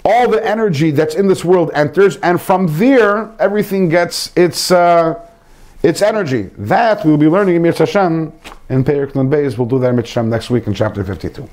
all 0.04 0.28
the 0.30 0.44
energy 0.46 0.92
that's 0.92 1.16
in 1.16 1.28
this 1.28 1.46
world 1.46 1.72
enters, 1.74 2.18
and 2.18 2.42
from 2.42 2.68
there 2.78 3.32
everything 3.40 3.90
gets 3.90 4.36
its 4.36 4.70
uh, 4.72 5.20
its 5.84 6.02
energy. 6.02 6.44
That 6.58 7.06
we'll 7.06 7.18
be 7.18 7.28
learning 7.28 7.56
in 7.56 7.62
Mir 7.62 7.74
Hashem 7.74 8.32
in 8.70 8.84
Perik 8.84 9.16
Nun 9.16 9.30
Beis. 9.30 9.58
We'll 9.58 9.68
do 9.68 9.80
that 9.80 9.90
in 9.90 9.98
Hashem 9.98 10.30
next 10.30 10.50
week 10.50 10.68
in 10.68 10.74
chapter 10.74 11.04
52. 11.04 11.48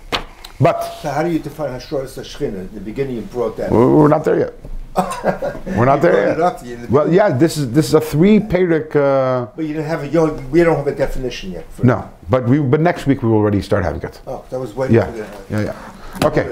But 0.60 0.82
So 1.02 1.10
how 1.10 1.22
do 1.22 1.30
you 1.30 1.38
define 1.38 1.78
Hashras 1.78 2.18
Hashchina? 2.18 2.60
In 2.68 2.74
the 2.74 2.80
beginning 2.80 3.16
you 3.16 3.22
brought 3.22 3.56
that. 3.56 3.70
we're 3.70 4.08
not 4.08 4.24
there 4.24 4.38
yet. 4.38 4.54
We're 5.76 5.86
not 5.86 6.02
there 6.02 6.28
yet. 6.28 6.40
up 6.40 6.58
to 6.60 6.66
you 6.66 6.74
in 6.74 6.82
the 6.82 6.88
Well, 6.88 7.10
yeah, 7.12 7.30
this 7.30 7.56
is 7.56 7.70
this 7.72 7.86
is 7.88 7.94
a 7.94 8.00
three 8.00 8.38
Perik. 8.40 8.94
Uh, 8.94 9.46
But 9.56 9.64
you 9.64 9.72
didn't 9.74 9.86
have 9.88 10.02
a, 10.02 10.06
you 10.06 10.12
don't, 10.12 10.50
we 10.50 10.62
don't 10.62 10.76
have 10.76 10.86
a 10.86 10.94
definition 10.94 11.52
yet. 11.52 11.64
For 11.72 11.86
no, 11.86 12.10
but 12.28 12.44
we 12.46 12.58
but 12.60 12.80
next 12.80 13.06
week 13.06 13.22
we 13.22 13.28
will 13.30 13.38
already 13.38 13.62
start 13.62 13.84
having 13.84 14.02
it. 14.02 14.20
Oh, 14.26 14.44
that 14.50 14.58
was 14.60 14.74
waiting 14.74 14.96
Yeah, 14.96 15.06
for 15.06 15.12
the. 15.12 15.26
yeah, 15.50 15.64
yeah. 15.64 16.26
Okay, 16.28 16.44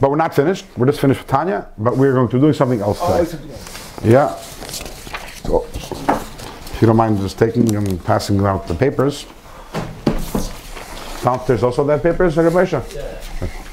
but 0.00 0.10
we're 0.10 0.16
not 0.26 0.34
finished. 0.34 0.66
We're 0.76 0.86
just 0.86 1.00
finished 1.00 1.20
with 1.20 1.28
Tanya, 1.30 1.68
but 1.78 1.96
we're 1.96 2.12
going 2.12 2.28
to 2.28 2.38
do 2.38 2.52
something 2.52 2.82
else 2.82 2.98
Oh, 3.00 3.16
today. 3.24 3.36
it's- 3.38 4.04
Yeah. 4.04 4.36
So, 5.46 5.64
if 6.74 6.78
you 6.82 6.86
don't 6.86 6.96
mind 6.98 7.18
just 7.20 7.38
taking 7.38 7.74
and 7.76 8.04
passing 8.04 8.44
out 8.44 8.66
the 8.68 8.74
papers. 8.74 9.24
Downstairs 11.24 11.62
also 11.62 11.82
that 11.84 12.02
papers, 12.02 12.36
Rabbi 12.36 12.54
Moshe? 12.54 13.65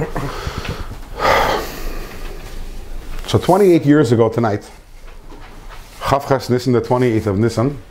So 3.34 3.40
28 3.40 3.84
years 3.84 4.12
ago 4.12 4.30
tonight, 4.30 4.70
Chavchas 6.02 6.52
Nisan, 6.52 6.72
the 6.72 6.82
28th 6.82 7.26
of 7.26 7.40
Nisan, 7.40 7.82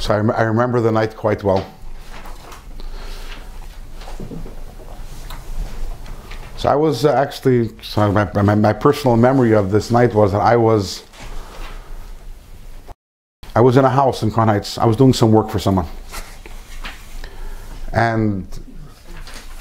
so 0.00 0.12
I, 0.12 0.16
rem- 0.16 0.30
I 0.32 0.42
remember 0.42 0.80
the 0.80 0.90
night 0.90 1.16
quite 1.16 1.44
well. 1.44 1.64
So 6.56 6.68
I 6.68 6.74
was 6.74 7.04
uh, 7.04 7.12
actually, 7.12 7.70
so 7.80 8.10
my, 8.10 8.28
my, 8.42 8.56
my 8.56 8.72
personal 8.72 9.16
memory 9.16 9.54
of 9.54 9.70
this 9.70 9.92
night 9.92 10.14
was 10.14 10.32
that 10.32 10.40
I 10.40 10.56
was, 10.56 11.04
I 13.54 13.60
was 13.60 13.76
in 13.76 13.84
a 13.84 13.88
house 13.88 14.24
in 14.24 14.32
Crown 14.32 14.48
Heights. 14.48 14.78
I 14.78 14.84
was 14.84 14.96
doing 14.96 15.12
some 15.12 15.30
work 15.30 15.48
for 15.48 15.60
someone. 15.60 15.86
And 17.92 18.46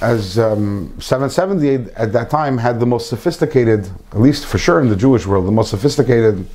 as 0.01 0.39
um, 0.39 0.95
770 0.99 1.91
at 1.95 2.13
that 2.13 2.29
time 2.29 2.57
had 2.57 2.79
the 2.79 2.85
most 2.85 3.09
sophisticated, 3.09 3.89
at 4.11 4.21
least 4.21 4.45
for 4.45 4.57
sure 4.57 4.79
in 4.79 4.89
the 4.89 4.95
Jewish 4.95 5.25
world, 5.25 5.45
the 5.45 5.51
most 5.51 5.69
sophisticated 5.69 6.47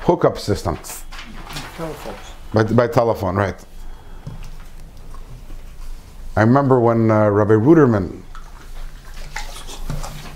hookup 0.00 0.38
system. 0.38 0.78
By, 2.52 2.64
by 2.64 2.86
telephone, 2.88 3.36
right. 3.36 3.56
I 6.36 6.40
remember 6.40 6.78
when 6.80 7.10
uh, 7.10 7.30
Rabbi 7.30 7.52
Ruderman, 7.52 8.22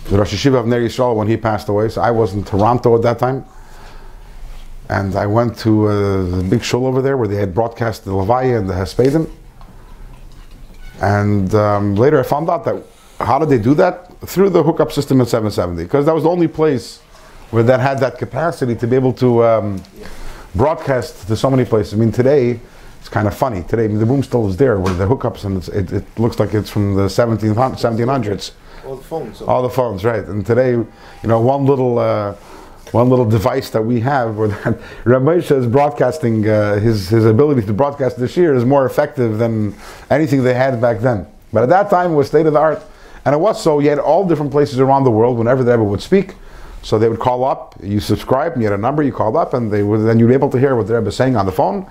the 0.09 0.19
Rosh 0.19 0.33
Hayeshiva 0.33 0.61
of 0.61 0.67
Ner 0.67 0.81
Yisrael, 0.81 1.15
when 1.15 1.29
he 1.29 1.37
passed 1.37 1.69
away, 1.69 1.89
so 1.89 2.01
I 2.01 2.11
was 2.11 2.35
in 2.35 2.45
Toronto 2.45 2.97
at 2.97 3.03
that 3.03 3.19
time. 3.19 3.45
And 4.89 5.17
I 5.17 5.27
went 5.27 5.59
to 5.59 5.87
uh, 5.87 6.23
the 6.37 6.47
big 6.49 6.63
shul 6.63 6.87
over 6.87 7.03
there 7.03 7.19
where 7.19 7.29
they 7.29 7.37
had 7.37 7.53
broadcast 7.53 8.07
the 8.07 8.13
Levaya 8.13 8.59
and 8.59 8.71
the 8.71 8.75
Hespedim. 8.75 9.31
And 11.01 11.55
um, 11.55 11.95
later 11.95 12.19
I 12.19 12.23
found 12.23 12.51
out 12.51 12.65
that 12.65 12.83
how 13.21 13.39
did 13.39 13.49
they 13.49 13.59
do 13.59 13.75
that? 13.75 14.07
Through 14.21 14.51
the 14.51 14.63
hookup 14.63 14.93
system 14.93 15.21
at 15.21 15.29
770, 15.29 15.85
because 15.85 16.07
that 16.07 16.15
was 16.15 16.25
the 16.25 16.31
only 16.31 16.49
place 16.49 17.01
where 17.51 17.63
that 17.63 17.81
had 17.81 17.99
that 18.01 18.19
capacity 18.19 18.75
to 18.77 18.87
be 18.87 18.97
able 18.97 19.13
to 19.15 19.45
um, 19.45 19.83
broadcast 20.55 21.27
to 21.29 21.37
so 21.37 21.51
many 21.51 21.65
places. 21.65 21.95
I 21.95 21.97
mean, 21.97 22.13
today 22.13 22.61
it's 23.01 23.09
kind 23.09 23.29
of 23.29 23.37
funny. 23.37 23.63
Today 23.63 23.85
I 23.85 23.89
mean, 23.89 23.99
the 23.99 24.07
room 24.07 24.23
still 24.23 24.49
is 24.49 24.57
there 24.57 24.79
where 24.79 24.95
the 24.95 25.07
hookups, 25.07 25.45
and 25.45 25.57
it's, 25.57 25.69
it, 25.69 25.93
it 25.93 26.19
looks 26.19 26.39
like 26.39 26.53
it's 26.53 26.71
from 26.71 26.95
the 26.95 27.03
1700, 27.03 27.77
1700s. 27.77 28.53
All 28.85 28.97
the 28.97 29.05
phones. 29.05 29.43
All 29.43 29.63
the 29.63 29.71
phones, 29.71 30.05
right? 30.05 30.25
And 30.25 30.45
today, 30.45 30.73
you 30.73 30.89
know, 31.25 31.41
one 31.41 31.65
little 31.67 31.99
uh, 31.99 32.35
one 32.93 33.09
little 33.09 33.25
device 33.25 33.71
that 33.71 33.83
we 33.83 34.01
have, 34.01 34.37
where 34.37 34.49
that 34.49 34.79
Ramesha 35.05 35.57
is 35.57 35.67
broadcasting 35.67 36.49
uh, 36.49 36.79
his 36.79 37.09
his 37.09 37.25
ability 37.25 37.63
to 37.67 37.73
broadcast 37.73 38.19
this 38.19 38.37
year 38.37 38.55
is 38.55 38.65
more 38.65 38.87
effective 38.87 39.39
than 39.39 39.75
anything 40.11 40.43
they 40.43 40.55
had 40.55 40.81
back 40.81 41.01
then. 41.01 41.27
But 41.53 41.63
at 41.63 41.69
that 41.71 41.91
time, 41.91 42.13
it 42.13 42.15
was 42.15 42.29
state 42.29 42.47
of 42.47 42.53
the 42.53 42.59
art, 42.59 42.83
and 43.25 43.35
it 43.35 43.39
was 43.39 43.63
so. 43.63 43.79
You 43.79 43.91
had 43.91 43.99
all 43.99 44.27
different 44.27 44.53
places 44.53 44.81
around 44.81 45.05
the 45.05 45.11
world 45.11 45.39
whenever 45.39 45.65
the 45.65 45.73
Rebbe 45.73 45.85
would 45.85 46.03
speak. 46.03 46.35
So 46.83 46.99
they 46.99 47.09
would 47.09 47.19
call 47.19 47.45
up, 47.45 47.75
you 47.83 47.99
subscribe, 48.01 48.53
and 48.53 48.63
you 48.63 48.69
had 48.71 48.79
a 48.79 48.81
number, 48.81 49.03
you 49.03 49.13
called 49.13 49.37
up, 49.37 49.53
and 49.53 49.71
they 49.71 49.83
would 49.83 50.07
then 50.07 50.19
you'd 50.19 50.29
be 50.29 50.35
able 50.35 50.51
to 50.51 50.59
hear 50.59 50.77
what 50.77 50.87
the 50.87 50.95
Rebbe 50.95 51.09
is 51.09 51.17
saying 51.17 51.37
on 51.37 51.45
the 51.45 51.53
phone. 51.53 51.87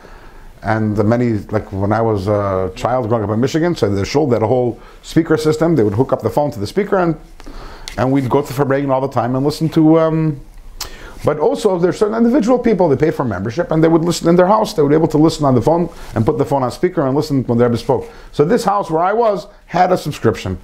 And 0.63 0.95
the 0.95 1.03
many, 1.03 1.33
like 1.51 1.71
when 1.71 1.91
I 1.91 2.01
was 2.01 2.27
a 2.27 2.71
child 2.75 3.09
growing 3.09 3.23
up 3.23 3.29
in 3.29 3.39
Michigan, 3.39 3.75
so 3.75 3.89
the 3.89 4.29
had 4.33 4.41
a 4.41 4.47
whole 4.47 4.79
speaker 5.03 5.37
system. 5.37 5.75
They 5.75 5.83
would 5.83 5.93
hook 5.93 6.13
up 6.13 6.21
the 6.21 6.29
phone 6.29 6.51
to 6.51 6.59
the 6.59 6.67
speaker, 6.67 6.97
and 6.97 7.15
and 7.97 8.11
we'd 8.11 8.29
go 8.29 8.41
to 8.41 8.53
Farbrengen 8.53 8.89
all 8.89 9.01
the 9.01 9.07
time 9.07 9.35
and 9.35 9.45
listen 9.45 9.69
to. 9.69 9.99
Um, 9.99 10.41
but 11.27 11.39
also, 11.39 11.77
there's 11.77 11.97
certain 11.97 12.15
individual 12.15 12.57
people 12.57 12.87
they 12.87 12.95
paid 12.95 13.13
for 13.13 13.25
membership, 13.25 13.69
and 13.71 13.83
they 13.83 13.89
would 13.89 14.05
listen 14.05 14.29
in 14.29 14.37
their 14.37 14.47
house. 14.47 14.73
They 14.73 14.81
would 14.81 14.87
be 14.87 14.95
able 14.95 15.09
to 15.09 15.17
listen 15.17 15.43
on 15.43 15.55
the 15.55 15.61
phone 15.61 15.89
and 16.15 16.25
put 16.25 16.37
the 16.37 16.45
phone 16.45 16.63
on 16.63 16.71
speaker 16.71 17.05
and 17.05 17.13
listen 17.17 17.43
when 17.47 17.57
the 17.57 17.65
Rebbe 17.65 17.75
spoke. 17.75 18.09
So 18.31 18.45
this 18.45 18.63
house 18.63 18.89
where 18.89 19.03
I 19.03 19.11
was 19.11 19.47
had 19.65 19.91
a 19.91 19.97
subscription, 19.97 20.57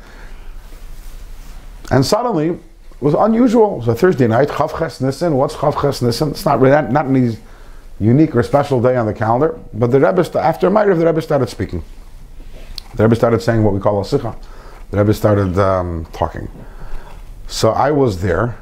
and 1.91 2.05
suddenly 2.05 2.51
it 2.51 2.61
was 3.01 3.13
unusual. 3.13 3.73
It 3.73 3.77
was 3.79 3.87
a 3.89 3.95
Thursday 3.95 4.25
night, 4.25 4.47
Chavches 4.47 5.01
Nissen. 5.01 5.35
What's 5.35 5.53
Chavches 5.53 6.01
Nissen? 6.01 6.29
It's 6.29 6.45
not 6.45 6.61
really 6.61 6.89
not, 6.93 7.07
any 7.07 7.35
unique 7.99 8.33
or 8.33 8.41
special 8.41 8.81
day 8.81 8.95
on 8.95 9.05
the 9.05 9.13
calendar. 9.13 9.59
But 9.73 9.87
the 9.87 9.99
Rebbe, 9.99 10.25
after 10.39 10.69
Ma'ariv, 10.69 10.97
the 10.97 11.05
Rebbe 11.05 11.21
started 11.21 11.49
speaking. 11.49 11.83
The 12.95 13.03
Rebbe 13.03 13.17
started 13.17 13.41
saying 13.41 13.65
what 13.65 13.73
we 13.73 13.81
call 13.81 13.99
a 13.99 14.05
sikha. 14.05 14.33
The 14.91 14.97
Rebbe 14.99 15.13
started 15.13 15.59
um, 15.59 16.07
talking. 16.13 16.47
So 17.47 17.71
I 17.71 17.91
was 17.91 18.21
there 18.21 18.55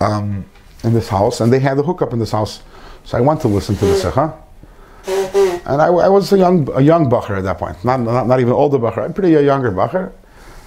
um, 0.00 0.46
in 0.84 0.94
this 0.94 1.08
house, 1.08 1.40
and 1.40 1.52
they 1.52 1.58
had 1.58 1.76
the 1.76 1.82
hookup 1.82 2.12
in 2.12 2.18
this 2.18 2.32
house. 2.32 2.62
So 3.04 3.18
I 3.18 3.20
went 3.20 3.40
to 3.42 3.48
listen 3.48 3.76
to 3.76 3.84
the 3.86 3.96
sikha. 3.96 4.20
Uh-huh. 4.20 5.60
And 5.66 5.82
I, 5.82 5.86
I 5.86 6.08
was 6.08 6.32
a 6.32 6.38
young, 6.38 6.68
a 6.74 6.80
young 6.80 7.10
bacher 7.10 7.36
at 7.36 7.44
that 7.44 7.58
point, 7.58 7.82
not, 7.84 8.00
not, 8.00 8.26
not 8.26 8.40
even 8.40 8.52
older 8.52 8.78
bacher, 8.78 9.04
I'm 9.04 9.12
pretty 9.12 9.34
a 9.34 9.42
younger 9.42 9.70
bacher. 9.70 10.12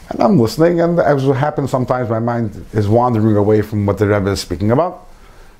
And 0.09 0.21
I'm 0.21 0.39
listening, 0.39 0.79
and 0.79 0.99
as 0.99 1.23
happens 1.25 1.69
sometimes, 1.69 2.09
my 2.09 2.19
mind 2.19 2.65
is 2.73 2.87
wandering 2.87 3.35
away 3.35 3.61
from 3.61 3.85
what 3.85 3.97
the 3.97 4.07
Rebbe 4.07 4.29
is 4.29 4.39
speaking 4.39 4.71
about. 4.71 5.05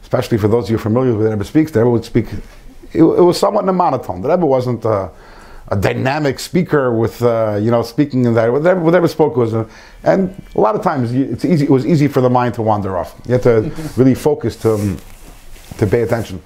Especially 0.04 0.38
for 0.38 0.48
those 0.48 0.66
of 0.66 0.70
you 0.70 0.78
familiar 0.78 1.14
with 1.14 1.26
the 1.26 1.32
Rebbe 1.32 1.44
speaks, 1.44 1.72
the 1.72 1.80
Rebbe 1.80 1.90
would 1.90 2.06
speak. 2.06 2.28
It, 2.94 3.02
it 3.02 3.04
was 3.04 3.38
somewhat 3.38 3.64
in 3.64 3.70
a 3.70 3.74
monotone. 3.74 4.22
The 4.22 4.30
Rebbe 4.30 4.46
wasn't 4.46 4.86
a, 4.86 5.12
a 5.70 5.76
dynamic 5.76 6.40
speaker 6.40 6.94
with, 6.94 7.22
uh, 7.22 7.60
you 7.62 7.72
know, 7.72 7.82
speaking 7.82 8.26
in 8.26 8.34
that. 8.36 8.52
Whatever, 8.52 8.80
whatever 8.80 9.08
spoke 9.08 9.36
was, 9.36 9.54
a, 9.54 9.68
and 10.04 10.34
a 10.56 10.62
lot 10.62 10.76
of 10.76 10.82
times 10.82 11.14
it's 11.14 11.44
easy. 11.44 11.66
It 11.66 11.70
was 11.70 11.86
easy 11.86 12.08
for 12.08 12.22
the 12.22 12.30
mind 12.30 12.54
to 12.56 12.62
wander 12.62 12.98
off. 12.98 13.20
You 13.26 13.34
had 13.34 13.44
to 13.44 13.72
really 13.98 14.16
focus 14.16 14.56
to 14.58 14.76
um, 14.76 14.98
to 15.78 15.86
pay 15.86 16.02
attention. 16.02 16.42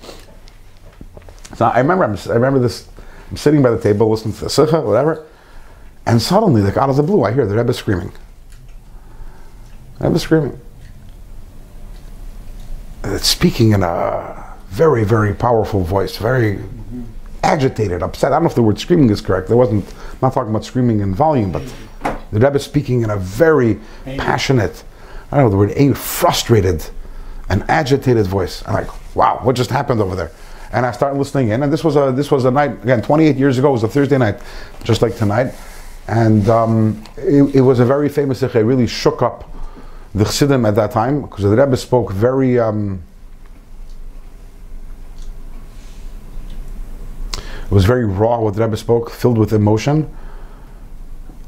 So 1.56 1.66
I 1.66 1.80
remember, 1.80 2.04
I'm, 2.04 2.18
I 2.30 2.34
remember 2.34 2.60
this. 2.60 2.88
I'm 3.30 3.38
sitting 3.38 3.62
by 3.62 3.70
the 3.70 3.80
table 3.80 4.10
listening 4.10 4.34
to 4.36 4.46
the 4.46 4.50
sikha, 4.50 4.82
whatever, 4.82 5.26
and 6.06 6.22
suddenly, 6.22 6.62
like 6.62 6.78
out 6.78 6.90
of 6.90 6.96
the 6.96 7.04
blue, 7.04 7.24
I 7.24 7.32
hear 7.32 7.46
the 7.46 7.56
Rebbe 7.56 7.74
screaming. 7.74 8.12
The 10.00 10.08
Rebbe 10.08 10.20
screaming. 10.20 10.60
Uh, 13.04 13.18
speaking 13.18 13.72
in 13.72 13.84
a 13.84 14.56
very, 14.70 15.04
very 15.04 15.34
powerful 15.34 15.84
voice, 15.84 16.18
very 16.18 16.60
agitated, 17.52 18.02
upset. 18.02 18.32
I 18.32 18.36
don't 18.36 18.44
know 18.44 18.50
if 18.50 18.56
the 18.56 18.64
word 18.64 18.80
screaming 18.80 19.10
is 19.10 19.22
correct. 19.22 19.48
There 19.48 19.58
wasn't. 19.58 19.86
I'm 19.88 20.20
not 20.22 20.34
talking 20.34 20.52
about 20.52 20.64
screaming 20.64 21.02
in 21.02 21.14
volume, 21.14 21.52
but 21.52 21.64
the 22.32 22.40
Rebbe 22.40 22.60
speaking 22.60 23.02
in 23.02 23.10
a 23.10 23.18
very 23.18 23.80
passionate. 24.06 24.84
I 25.32 25.38
don't 25.38 25.46
know 25.46 25.50
the 25.50 25.58
word. 25.58 25.74
a 25.76 25.94
frustrated, 25.94 26.90
and 27.50 27.64
agitated 27.70 28.28
voice. 28.28 28.64
I'm 28.66 28.74
like, 28.74 29.16
wow, 29.16 29.40
what 29.44 29.56
just 29.56 29.70
happened 29.70 30.02
over 30.02 30.16
there? 30.16 30.32
And 30.72 30.86
I 30.86 30.92
started 30.92 31.20
listening 31.20 31.50
in, 31.50 31.64
and 31.64 31.74
this 31.74 31.84
was 31.84 31.98
a 31.98 32.14
this 32.16 32.32
was 32.32 32.46
a 32.46 32.52
night 32.52 32.72
again, 32.84 33.02
28 33.02 33.36
years 33.36 33.58
ago. 33.58 33.70
It 33.70 33.74
was 33.74 33.84
a 33.84 33.90
Thursday 33.90 34.18
night, 34.18 34.40
just 34.84 35.02
like 35.02 35.16
tonight, 35.18 35.54
and 36.08 36.48
um, 36.50 37.04
it, 37.18 37.56
it 37.56 37.62
was 37.62 37.80
a 37.80 37.86
very 37.86 38.08
famous. 38.08 38.42
It 38.42 38.54
really 38.54 38.88
shook 38.88 39.22
up 39.22 39.50
the 40.16 40.24
Chassidim 40.24 40.66
at 40.66 40.76
that 40.76 40.92
time 40.92 41.22
because 41.22 41.44
the 41.44 41.50
Rebbe 41.50 41.76
spoke 41.76 42.12
very. 42.12 42.58
Um, 42.60 43.04
it 47.72 47.74
was 47.74 47.86
very 47.86 48.04
raw 48.04 48.42
what 48.42 48.54
the 48.54 48.62
Rebbe 48.62 48.76
spoke, 48.76 49.10
filled 49.10 49.38
with 49.38 49.54
emotion, 49.54 50.14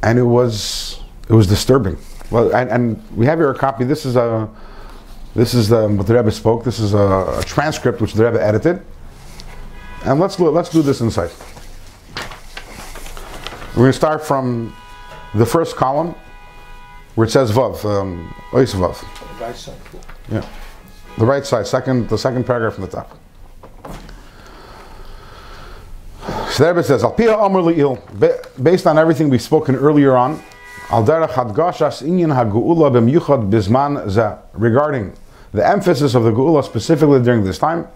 and 0.01 0.17
it 0.17 0.23
was 0.23 1.01
it 1.27 1.33
was 1.33 1.47
disturbing. 1.47 1.97
Well, 2.31 2.55
and, 2.55 2.69
and 2.71 3.03
we 3.17 3.25
have 3.25 3.39
here 3.39 3.51
a 3.51 3.57
copy. 3.57 3.83
This 3.83 4.05
is 4.05 4.15
a 4.15 4.49
this 5.35 5.53
is 5.53 5.73
um, 5.73 5.97
what 5.97 6.07
the 6.07 6.15
Rebbe 6.15 6.31
spoke. 6.31 6.63
This 6.63 6.79
is 6.79 6.93
a, 6.93 7.39
a 7.39 7.43
transcript 7.45 7.99
which 7.99 8.13
the 8.13 8.23
Rebbe 8.23 8.41
edited, 8.41 8.81
and 10.05 10.17
let's 10.17 10.39
let's 10.39 10.69
do 10.69 10.81
this 10.81 11.01
inside. 11.01 11.31
We're 13.75 13.83
going 13.83 13.91
to 13.91 13.93
start 13.93 14.23
from 14.25 14.73
the 15.35 15.45
first 15.45 15.75
column 15.75 16.15
where 17.15 17.27
it 17.27 17.31
says 17.31 17.51
Vav, 17.51 17.83
um, 17.83 18.33
Ois 18.51 18.73
Vav. 18.75 19.03
Right 19.41 19.55
side. 19.55 19.75
Yeah. 20.31 20.45
The 21.17 21.25
right 21.25 21.45
side, 21.45 21.67
second, 21.67 22.07
the 22.07 22.17
second 22.17 22.45
paragraph 22.45 22.75
from 22.75 22.85
the 22.85 22.89
top. 22.89 23.17
It 26.25 26.83
says, 26.83 27.03
Al 27.03 27.15
Amr 27.19 27.97
based 28.61 28.87
on 28.87 28.97
everything 28.97 29.29
we've 29.29 29.41
spoken 29.41 29.75
earlier 29.75 30.15
on, 30.15 30.41
Al 30.89 31.03
regarding 34.53 35.13
the 35.53 35.67
emphasis 35.67 36.15
of 36.15 36.23
the 36.23 36.31
Geula 36.31 36.63
specifically 36.63 37.21
during 37.21 37.43
this 37.43 37.57
time. 37.57 37.87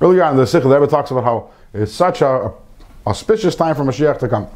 Earlier 0.00 0.22
on 0.24 0.36
the 0.36 0.46
Sikha, 0.46 0.68
the 0.68 0.78
Rebbe 0.78 0.90
talks 0.90 1.10
about 1.10 1.24
how 1.24 1.50
it's 1.72 1.92
such 1.92 2.22
a 2.22 2.52
auspicious 3.06 3.54
time 3.54 3.74
for 3.74 3.84
Mashiach 3.84 4.18
to 4.20 4.28
come. 4.28 4.46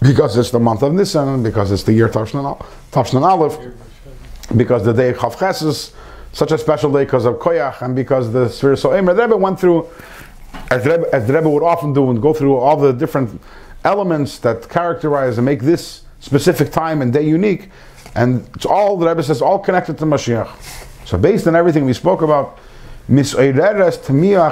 Because 0.00 0.36
it's 0.36 0.50
the 0.50 0.58
month 0.58 0.82
of 0.82 0.92
Nisan, 0.92 1.42
because 1.42 1.70
it's 1.70 1.82
the 1.82 1.92
year 1.92 2.08
Tafshan 2.08 3.22
Aleph, 3.22 3.58
because 4.56 4.84
the 4.84 4.92
day 4.92 5.10
of 5.10 5.16
Chav 5.16 5.62
is 5.62 5.92
such 6.32 6.52
a 6.52 6.58
special 6.58 6.92
day 6.92 7.04
because 7.04 7.24
of 7.24 7.36
Koyach 7.36 7.82
and 7.82 7.96
because 7.96 8.32
the 8.32 8.48
Sphere 8.48 8.76
So 8.76 8.90
The 8.90 9.02
Rebbe 9.02 9.36
went 9.36 9.58
through, 9.58 9.88
as 10.70 10.84
the 10.84 10.90
Rebbe, 10.90 11.14
as 11.14 11.26
the 11.26 11.32
Rebbe 11.32 11.48
would 11.48 11.62
often 11.62 11.92
do, 11.92 12.10
and 12.10 12.20
go 12.20 12.32
through 12.32 12.56
all 12.56 12.76
the 12.76 12.92
different 12.92 13.40
elements 13.84 14.38
that 14.40 14.68
characterize 14.68 15.38
and 15.38 15.44
make 15.44 15.62
this 15.62 16.02
specific 16.20 16.72
time 16.72 17.02
and 17.02 17.12
day 17.12 17.26
unique. 17.26 17.70
And 18.14 18.48
it's 18.54 18.66
all, 18.66 18.96
the 18.96 19.06
Rebbe 19.06 19.22
says, 19.22 19.42
all 19.42 19.58
connected 19.58 19.98
to 19.98 20.04
Mashiach. 20.04 21.06
So 21.06 21.18
based 21.18 21.46
on 21.46 21.54
everything 21.54 21.84
we 21.84 21.92
spoke 21.92 22.22
about, 22.22 22.58
Tamiya. 23.08 24.50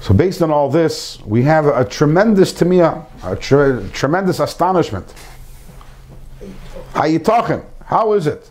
So 0.00 0.14
based 0.14 0.42
on 0.42 0.50
all 0.50 0.68
this, 0.68 1.20
we 1.24 1.42
have 1.42 1.66
a 1.66 1.84
tremendous 1.84 2.52
tamiyah, 2.52 3.06
a 3.22 3.36
tre- 3.36 3.88
tremendous 3.90 4.40
astonishment. 4.40 5.14
How 6.94 7.04
you 7.04 7.20
talking? 7.20 7.62
How 7.84 8.14
is 8.14 8.26
it? 8.26 8.50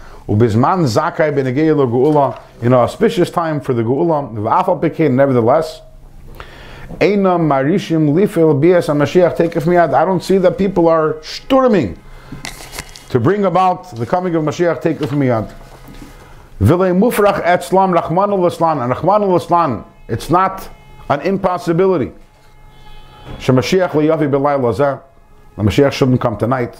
Ubizman 0.27 0.85
Zakai 0.85 1.33
Benegei 1.33 1.75
Lo 1.75 1.87
Geula, 1.87 2.41
in 2.61 2.67
an 2.67 2.73
auspicious 2.73 3.29
time 3.29 3.59
for 3.59 3.73
the 3.73 3.81
Geula, 3.81 4.31
V'afal 4.33 4.81
Pekin, 4.81 5.15
nevertheless, 5.15 5.81
Einam 6.99 7.47
Marishim 7.47 8.13
Lifil 8.13 8.59
Bias 8.59 8.87
HaMashiach 8.87 9.37
Takef 9.37 9.63
Miyad. 9.63 9.93
I 9.93 10.05
don't 10.05 10.23
see 10.23 10.37
that 10.37 10.57
people 10.57 10.87
are 10.87 11.21
storming 11.23 11.97
to 13.09 13.19
bring 13.19 13.45
about 13.45 13.95
the 13.95 14.05
coming 14.05 14.35
of 14.35 14.43
Mashiach 14.43 14.81
Takef 14.81 15.09
Miyad. 15.09 15.53
V'lei 16.59 16.95
Mufrach 16.97 17.43
Etzlam 17.43 17.97
Rachman 17.97 18.29
al 18.29 18.81
and 18.81 18.93
Rachman 18.93 19.21
al 19.21 19.87
it's 20.07 20.29
not 20.29 20.69
an 21.09 21.21
impossibility. 21.21 22.11
Shemashiach 23.37 23.91
liyavi 23.91 24.29
b'layla 24.29 24.73
zeh. 24.75 25.01
The 25.55 25.63
Mashiach 25.63 25.91
shouldn't 25.93 26.19
come 26.19 26.37
tonight. 26.37 26.75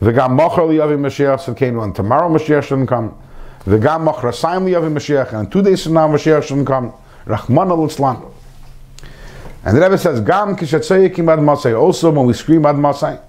V'gam 0.00 0.38
mocher 0.38 0.66
liyavi 0.68 0.98
Mashiach 0.98 1.38
tzedkenu. 1.38 1.82
And 1.82 1.94
tomorrow 1.94 2.28
Mashiach 2.28 2.64
shouldn't 2.64 2.88
come. 2.88 3.14
V'gam 3.64 4.06
mochrasayim 4.10 4.64
liyavi 4.64 4.92
Mashiach. 4.92 5.32
And 5.32 5.50
two 5.50 5.62
days 5.62 5.84
from 5.84 5.94
now 5.94 6.08
Mashiach 6.08 6.42
shouldn't 6.42 6.66
come. 6.66 6.92
Rachman 7.26 7.70
al 7.70 8.32
And 9.64 9.76
the 9.76 9.80
Rebbe 9.80 9.98
says, 9.98 10.20
Gam 10.20 10.56
kishatzayikim 10.56 11.28
ad. 11.32 11.74
Also, 11.74 12.10
when 12.10 12.26
we 12.26 12.32
scream 12.32 12.64
ad 12.64 12.76
masay, 12.76 13.20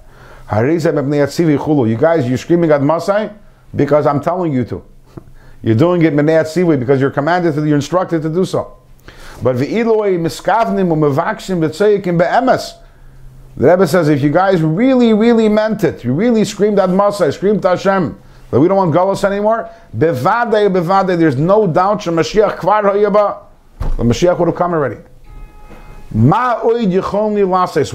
Harizah 0.47 0.93
mebnei 0.93 1.25
atzivi 1.25 1.57
chulu. 1.57 1.89
You 1.89 1.97
guys, 1.97 2.27
you're 2.27 2.37
screaming 2.37 2.71
ad 2.71 2.81
masay 2.81 3.33
because 3.75 4.05
I'm 4.05 4.21
telling 4.21 4.53
you 4.53 4.63
to. 4.65 4.83
You're 5.63 5.75
doing 5.75 6.03
it 6.03 6.13
mebnei 6.13 6.41
atzivi 6.41 6.79
because 6.79 7.01
you're 7.01 7.09
commanded 7.09 7.55
to, 7.55 7.65
you're 7.65 7.75
instructed 7.75 8.21
to 8.21 8.29
do 8.29 8.45
so. 8.45 8.77
But 9.41 9.55
v'iloi 9.55 10.19
miskavnim 10.19 10.89
u'mevakshim 10.89 11.59
b'tzeyikim 11.59 12.19
be'emes. 12.19 12.75
The 13.57 13.67
Rebbe 13.69 13.87
says, 13.87 14.07
if 14.07 14.21
you 14.21 14.29
guys 14.29 14.61
really, 14.61 15.13
really 15.13 15.49
meant 15.49 15.83
it, 15.83 16.03
you 16.03 16.13
really 16.13 16.45
screamed 16.45 16.77
ad 16.77 16.91
Masai, 16.91 17.31
screamed 17.31 17.63
to 17.63 17.69
Hashem, 17.69 18.15
that 18.51 18.59
we 18.59 18.67
don't 18.67 18.77
want 18.77 18.93
Galus 18.93 19.23
anymore, 19.23 19.67
bevadei, 19.97 20.71
bevadei, 20.71 21.17
there's 21.17 21.37
no 21.37 21.65
doubt 21.65 22.03
the 22.05 22.11
Mashiach 22.11 22.63
would 24.37 24.47
have 24.47 24.55
come 24.55 24.73
already. 24.73 25.01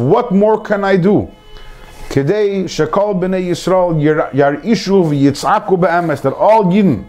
What 0.03 0.33
more 0.33 0.61
can 0.63 0.83
I 0.85 0.97
do? 0.97 1.31
Kedei 2.09 2.65
shekol 2.65 3.21
b'nei 3.21 3.47
Yisrael 3.49 4.03
yar 4.35 4.57
ishu 4.57 5.05
v'yitzaku 5.05 5.81
be'emes, 5.81 6.23
that 6.23 6.35
all 6.35 6.65
Yidden, 6.65 7.07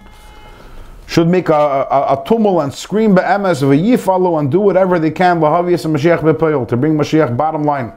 should 1.07 1.27
make 1.27 1.49
a, 1.49 1.53
a, 1.53 2.13
a 2.13 2.23
tumult 2.25 2.63
and 2.63 2.73
scream 2.73 3.15
be'emes 3.15 3.63
v'yifalu 3.63 4.39
and 4.39 4.51
do 4.51 4.59
whatever 4.59 4.99
they 4.99 5.09
can 5.09 5.39
lahavias 5.39 5.85
and 5.85 5.95
Mashiach 5.95 6.19
b'poyel 6.19 6.67
to 6.67 6.77
bring 6.77 6.93
Mashiach 6.95 7.35
bottom 7.35 7.63
line. 7.63 7.91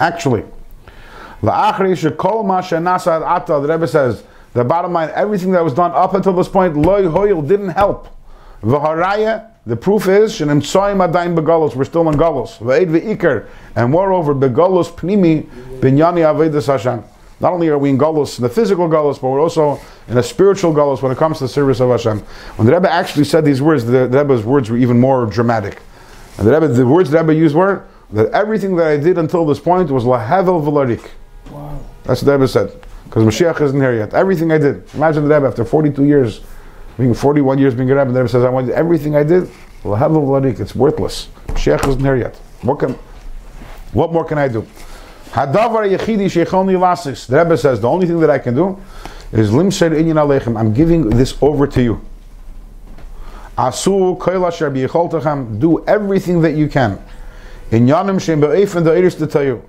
Actually. 0.00 0.44
The 1.42 1.52
Rebbe 3.68 3.88
says 3.88 4.24
the 4.52 4.64
bottom 4.64 4.92
line, 4.92 5.10
everything 5.14 5.52
that 5.52 5.62
was 5.62 5.74
done 5.74 5.92
up 5.92 6.14
until 6.14 6.32
this 6.32 6.48
point, 6.48 6.76
loy 6.76 7.04
hoyel 7.04 7.46
didn't 7.46 7.68
help. 7.68 8.08
V'haraya, 8.62 9.46
the 9.64 9.76
proof 9.76 10.08
is 10.08 10.32
shenim 10.32 10.60
tsoyim 10.60 11.06
adayin 11.06 11.36
begalos. 11.36 11.76
We're 11.76 11.84
still 11.84 12.08
in 12.08 12.16
galos. 12.16 12.60
And 13.76 13.92
moreover 13.92 14.34
begalos 14.34 14.90
pnimi 14.90 15.44
binyani 15.80 16.22
avedus 16.24 16.66
Hashem. 16.66 17.04
Not 17.40 17.52
only 17.54 17.68
are 17.68 17.78
we 17.78 17.88
in 17.88 17.98
galus, 17.98 18.38
in 18.38 18.42
the 18.42 18.50
physical 18.50 18.88
galus, 18.88 19.20
but 19.20 19.28
we're 19.28 19.40
also 19.40 19.80
in 20.08 20.18
a 20.18 20.22
spiritual 20.22 20.74
galus 20.74 21.00
when 21.00 21.12
it 21.12 21.16
comes 21.16 21.38
to 21.38 21.44
the 21.44 21.48
service 21.48 21.80
of 21.80 21.88
Hashem. 21.88 22.18
When 22.56 22.66
the 22.66 22.74
Rebbe 22.74 22.90
actually 22.90 23.24
said 23.24 23.44
these 23.46 23.62
words, 23.62 23.84
the, 23.84 24.06
the 24.06 24.18
Rebbe's 24.18 24.44
words 24.44 24.68
were 24.68 24.76
even 24.76 24.98
more 25.00 25.24
dramatic. 25.24 25.80
And 26.36 26.46
the 26.46 26.52
Rebbe, 26.52 26.68
the 26.68 26.86
words 26.86 27.10
the 27.10 27.18
Rebbe 27.18 27.34
used 27.34 27.54
were 27.54 27.86
that 28.12 28.30
everything 28.32 28.76
that 28.76 28.86
I 28.86 28.96
did 28.96 29.18
until 29.18 29.46
this 29.46 29.60
point 29.60 29.90
was 29.90 30.04
lahevel 30.04 30.62
v'larik. 30.62 31.08
Wow. 31.50 31.78
That's 32.04 32.22
what 32.22 32.26
the 32.26 32.32
Rebbe 32.32 32.48
said. 32.48 32.72
Because 33.04 33.24
Mashiach 33.24 33.60
isn't 33.60 33.80
here 33.80 33.94
yet. 33.94 34.14
Everything 34.14 34.52
I 34.52 34.58
did. 34.58 34.82
Imagine 34.94 35.28
the 35.28 35.34
Rebbe 35.34 35.46
after 35.46 35.64
42 35.64 36.04
years, 36.04 36.40
being 36.96 37.14
41 37.14 37.58
years 37.58 37.74
being 37.74 37.90
a 37.90 37.96
Rebbe, 37.96 38.12
the 38.12 38.20
Rebbe 38.20 38.28
says, 38.28 38.44
I 38.44 38.50
want 38.50 38.70
everything 38.70 39.16
I 39.16 39.22
did, 39.22 39.44
lahevel 39.82 40.24
v'larik. 40.24 40.60
It's 40.60 40.74
worthless. 40.74 41.28
Mashiach 41.48 41.88
isn't 41.88 42.04
here 42.04 42.16
yet. 42.16 42.36
What 42.62 42.78
can, 42.78 42.92
what 43.92 44.12
more 44.12 44.24
can 44.24 44.38
I 44.38 44.48
do? 44.48 44.66
Hadavar 45.30 45.88
yechidi 45.88 46.26
sheichoni 46.26 46.76
lasis. 46.76 47.26
The 47.26 47.38
Rebbe 47.38 47.56
says 47.56 47.80
the 47.80 47.88
only 47.88 48.06
thing 48.06 48.18
that 48.20 48.30
I 48.30 48.38
can 48.38 48.54
do 48.54 48.80
is 49.32 49.50
limser 49.50 49.90
inyan 49.90 50.16
aleichem. 50.16 50.58
I'm 50.58 50.74
giving 50.74 51.08
this 51.08 51.36
over 51.40 51.68
to 51.68 51.82
you. 51.82 52.00
Asu 53.56 54.18
koil 54.18 54.46
asher 54.46 54.70
biyicholtechem. 54.70 55.60
Do 55.60 55.84
everything 55.86 56.40
that 56.42 56.54
you 56.54 56.68
can. 56.68 57.00
In 57.70 57.86
yanim 57.86 58.20
shem 58.20 58.40
be'efen 58.40 58.84
the 58.84 59.10
to 59.18 59.26
tell 59.26 59.44
you. 59.44 59.62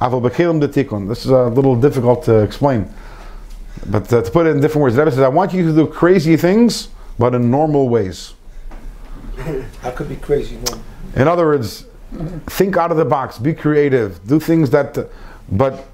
Aval 0.00 0.22
bekelim 0.22 0.60
the 0.60 0.68
tikkun. 0.68 1.08
This 1.08 1.24
is 1.24 1.30
a 1.30 1.46
little 1.46 1.74
difficult 1.74 2.24
to 2.24 2.38
explain. 2.38 2.88
But 3.86 4.12
uh, 4.12 4.22
to 4.22 4.30
put 4.30 4.46
it 4.46 4.50
in 4.50 4.60
different 4.60 4.82
words, 4.82 4.94
the 4.94 5.02
Rebbe 5.02 5.10
says, 5.10 5.20
I 5.20 5.28
want 5.28 5.52
you 5.52 5.64
to 5.66 5.74
do 5.74 5.86
crazy 5.86 6.36
things, 6.36 6.88
but 7.18 7.34
in 7.34 7.50
normal 7.50 7.88
ways. 7.88 8.34
I 9.82 9.90
could 9.90 10.08
be 10.08 10.16
crazy. 10.16 10.56
No. 10.56 10.80
In 11.16 11.26
other 11.26 11.46
words, 11.46 11.84
think 12.46 12.76
out 12.76 12.90
of 12.90 12.96
the 12.96 13.04
box, 13.04 13.38
be 13.38 13.54
creative, 13.54 14.24
do 14.26 14.38
things 14.38 14.70
that, 14.70 15.08
but, 15.50 15.88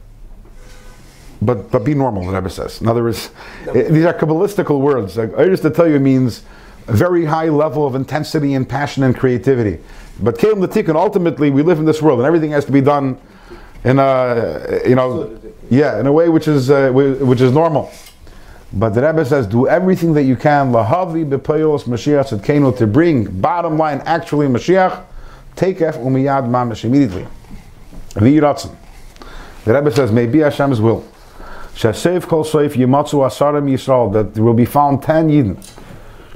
but, 1.41 1.71
but 1.71 1.85
be 1.85 1.95
normal. 1.95 2.27
The 2.27 2.33
Rebbe 2.33 2.51
says. 2.51 2.81
In 2.81 2.89
other 2.89 3.03
words, 3.03 3.31
eh, 3.69 3.89
these 3.89 4.05
are 4.05 4.15
kabbalistical 4.15 4.81
words. 4.81 5.17
Like, 5.17 5.35
just 5.37 5.63
to 5.63 5.71
tell 5.71 5.89
you 5.89 5.99
means 5.99 6.43
a 6.89 6.93
very 6.93 7.25
high 7.25 7.49
level 7.49 7.87
of 7.87 7.95
intensity 7.95 8.53
and 8.53 8.69
passion 8.69 9.03
and 9.03 9.17
creativity. 9.17 9.81
But 10.21 10.39
Kalim 10.39 10.61
the 10.61 10.97
ultimately, 10.97 11.51
we 11.51 11.63
live 11.63 11.79
in 11.79 11.85
this 11.85 12.01
world, 12.01 12.21
and 12.21 12.27
everything 12.27 12.53
has 12.53 12.65
to 12.67 12.73
be 12.73 12.81
done 12.81 13.19
in 13.83 13.99
a, 13.99 14.81
you 14.87 14.95
know, 14.95 15.39
yeah, 15.71 15.99
in 16.01 16.07
a 16.07 16.13
way 16.13 16.29
which 16.29 16.49
is 16.49 16.71
uh, 16.71 16.91
which 16.91 17.41
is 17.41 17.53
normal. 17.53 17.91
But 18.73 18.91
the 18.91 19.07
Rebbe 19.07 19.25
says, 19.25 19.47
do 19.47 19.69
everything 19.69 20.15
that 20.15 20.25
you 20.25 20.35
can, 20.35 20.73
lahavi 20.73 21.29
bepayos 21.29 21.85
Mashiach 21.85 22.41
tzedkenu, 22.41 22.77
to 22.79 22.87
bring, 22.89 23.41
bottom 23.41 23.79
line, 23.79 24.01
actually 24.05 24.49
Mashiach, 24.49 25.05
takef 25.55 25.95
umiyad 26.03 26.49
mamish, 26.49 26.85
immediately. 26.85 27.27
V'yiratzen. 28.15 28.75
The 29.65 29.75
Rebbe 29.75 29.93
says, 29.93 30.11
may 30.11 30.27
be 30.27 30.39
Hashem's 30.39 30.81
will. 30.81 31.07
Shasev 31.75 32.27
kol 32.27 32.45
soif 32.45 32.73
yimatzu 32.73 33.25
asarim 33.25 33.71
Yisrael, 33.71 34.13
that 34.13 34.35
there 34.35 34.43
will 34.43 34.55
be 34.55 34.65
found 34.65 35.03
ten 35.03 35.29
Yidden. 35.29 35.57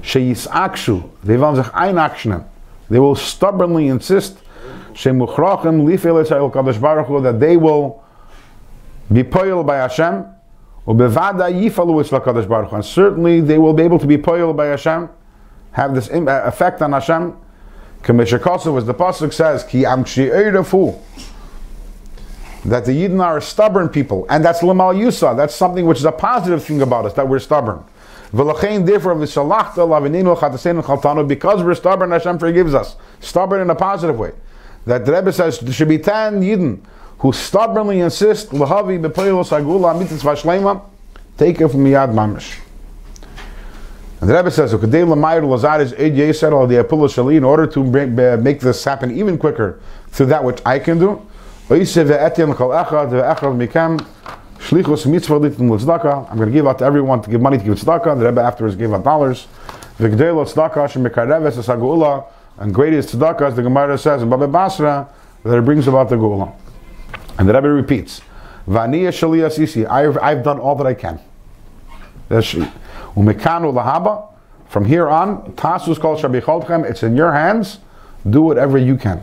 Sheyisakshu, 0.03 1.11
they 1.24 1.37
wollen 1.37 1.57
sich 1.57 1.72
einakshnen. 1.72 2.45
They 2.91 2.99
will 2.99 3.14
stubbornly 3.14 3.89
insist 3.89 4.39
that 4.95 7.36
they 7.39 7.57
will 7.57 8.05
be 9.12 9.24
poil 9.24 9.62
by 9.62 9.76
Hashem. 9.76 10.26
And 10.86 11.01
certainly 12.84 13.41
they 13.41 13.59
will 13.59 13.74
be 13.74 13.82
able 13.82 13.99
to 13.99 14.07
be 14.07 14.18
poil 14.18 14.55
by 14.55 14.66
Hashem, 14.66 15.09
have 15.72 15.95
this 15.95 16.11
uh, 16.11 16.43
effect 16.47 16.82
on 16.82 16.93
Hashem. 16.93 17.36
Kameshakasu, 18.03 18.78
as 18.78 18.86
the 18.86 18.95
pasuk 18.95 19.32
says, 19.32 19.64
ki 19.64 19.84
that 22.64 22.84
the 22.84 22.93
Yidden 22.93 23.22
are 23.22 23.41
stubborn 23.41 23.89
people, 23.89 24.26
and 24.28 24.45
that's 24.45 24.61
Lamal 24.61 24.97
Yusa. 24.97 25.36
That's 25.36 25.55
something 25.55 25.86
which 25.86 25.99
is 25.99 26.05
a 26.05 26.12
positive 26.12 26.64
thing 26.64 26.82
about 26.82 27.07
us, 27.07 27.12
that 27.14 27.28
we're 27.28 27.39
stubborn. 27.39 27.84
Therefore 28.33 29.14
because 31.24 31.62
we're 31.62 31.74
stubborn, 31.74 32.11
Hashem 32.11 32.39
forgives 32.39 32.74
us. 32.74 32.97
Stubborn 33.20 33.61
in 33.62 33.70
a 33.70 33.74
positive 33.74 34.18
way. 34.18 34.33
That 34.87 35.05
the 35.05 35.12
Rebbe 35.12 35.33
says 35.33 35.59
there 35.61 35.72
should 35.72 35.89
be 35.89 35.99
ten 35.99 36.43
Yidden 36.43 36.81
who 37.18 37.33
stubbornly 37.33 38.01
insist, 38.01 38.51
sagula 38.51 39.95
take 41.37 41.61
it 41.61 41.68
from 41.68 41.85
Yad 41.85 42.12
Mamish. 42.12 42.59
And 44.20 44.29
the 44.29 44.35
Rebbe 44.35 44.51
says. 44.51 44.72
In 47.37 47.45
order 47.45 47.66
to 47.66 47.85
make 48.39 48.61
this 48.61 48.85
happen 48.85 49.16
even 49.16 49.39
quicker 49.39 49.81
through 50.09 50.26
that 50.26 50.43
which 50.45 50.61
I 50.66 50.79
can 50.79 50.99
do, 50.99 51.26
"Oise 54.59 54.71
ve'etien 54.71 54.85
kol 54.85 54.97
shlichus 54.97 55.07
mitzvah 55.07 55.39
litin 55.39 55.71
l'tzedakah." 55.71 56.31
I'm 56.31 56.37
going 56.37 56.49
to 56.49 56.53
give 56.53 56.67
out 56.67 56.79
to 56.79 56.85
everyone 56.85 57.23
to 57.23 57.31
give 57.31 57.41
money 57.41 57.59
to 57.59 57.65
give 57.65 57.75
tzedakah. 57.75 58.19
The 58.19 58.27
Rebbe 58.27 58.41
afterwards 58.41 58.77
gave 58.77 58.93
out 58.93 59.05
dollars. 59.05 59.47
V'gdei 59.99 60.35
lo 60.35 60.45
tzedakah 60.45 60.89
shemikareves 60.89 61.57
esagula, 61.57 62.25
and 62.59 62.75
great 62.75 62.93
is 62.93 63.07
tzedakah, 63.13 63.43
as 63.43 63.57
the 63.57 63.63
Gemara 63.63 63.97
says 63.99 64.23
in 64.23 64.29
Baba 64.29 64.49
Basra, 64.49 65.09
that 65.45 65.57
it 65.57 65.65
brings 65.65 65.87
about 65.89 66.09
the 66.09 66.17
gula. 66.17 66.53
And 67.39 67.49
the 67.49 67.55
Rebbe 67.55 67.69
repeats, 67.69 68.21
"V'aniya 68.69 69.09
shali 69.09 69.45
asisi." 69.47 69.87
I've 69.87 70.43
done 70.43 70.59
all 70.59 70.75
that 70.77 70.87
I 70.87 70.95
can. 70.95 71.21
That's 72.29 72.53
Umekanu 72.53 73.73
lahaba. 73.73 74.25
From 74.69 74.85
here 74.85 75.09
on, 75.09 75.53
Tasus 75.53 75.99
called 75.99 76.19
Shabicholchem. 76.19 76.85
It's 76.85 77.03
in 77.03 77.17
your 77.17 77.33
hands. 77.33 77.79
Do 78.29 78.43
whatever 78.43 78.77
you 78.77 78.97
can. 78.97 79.23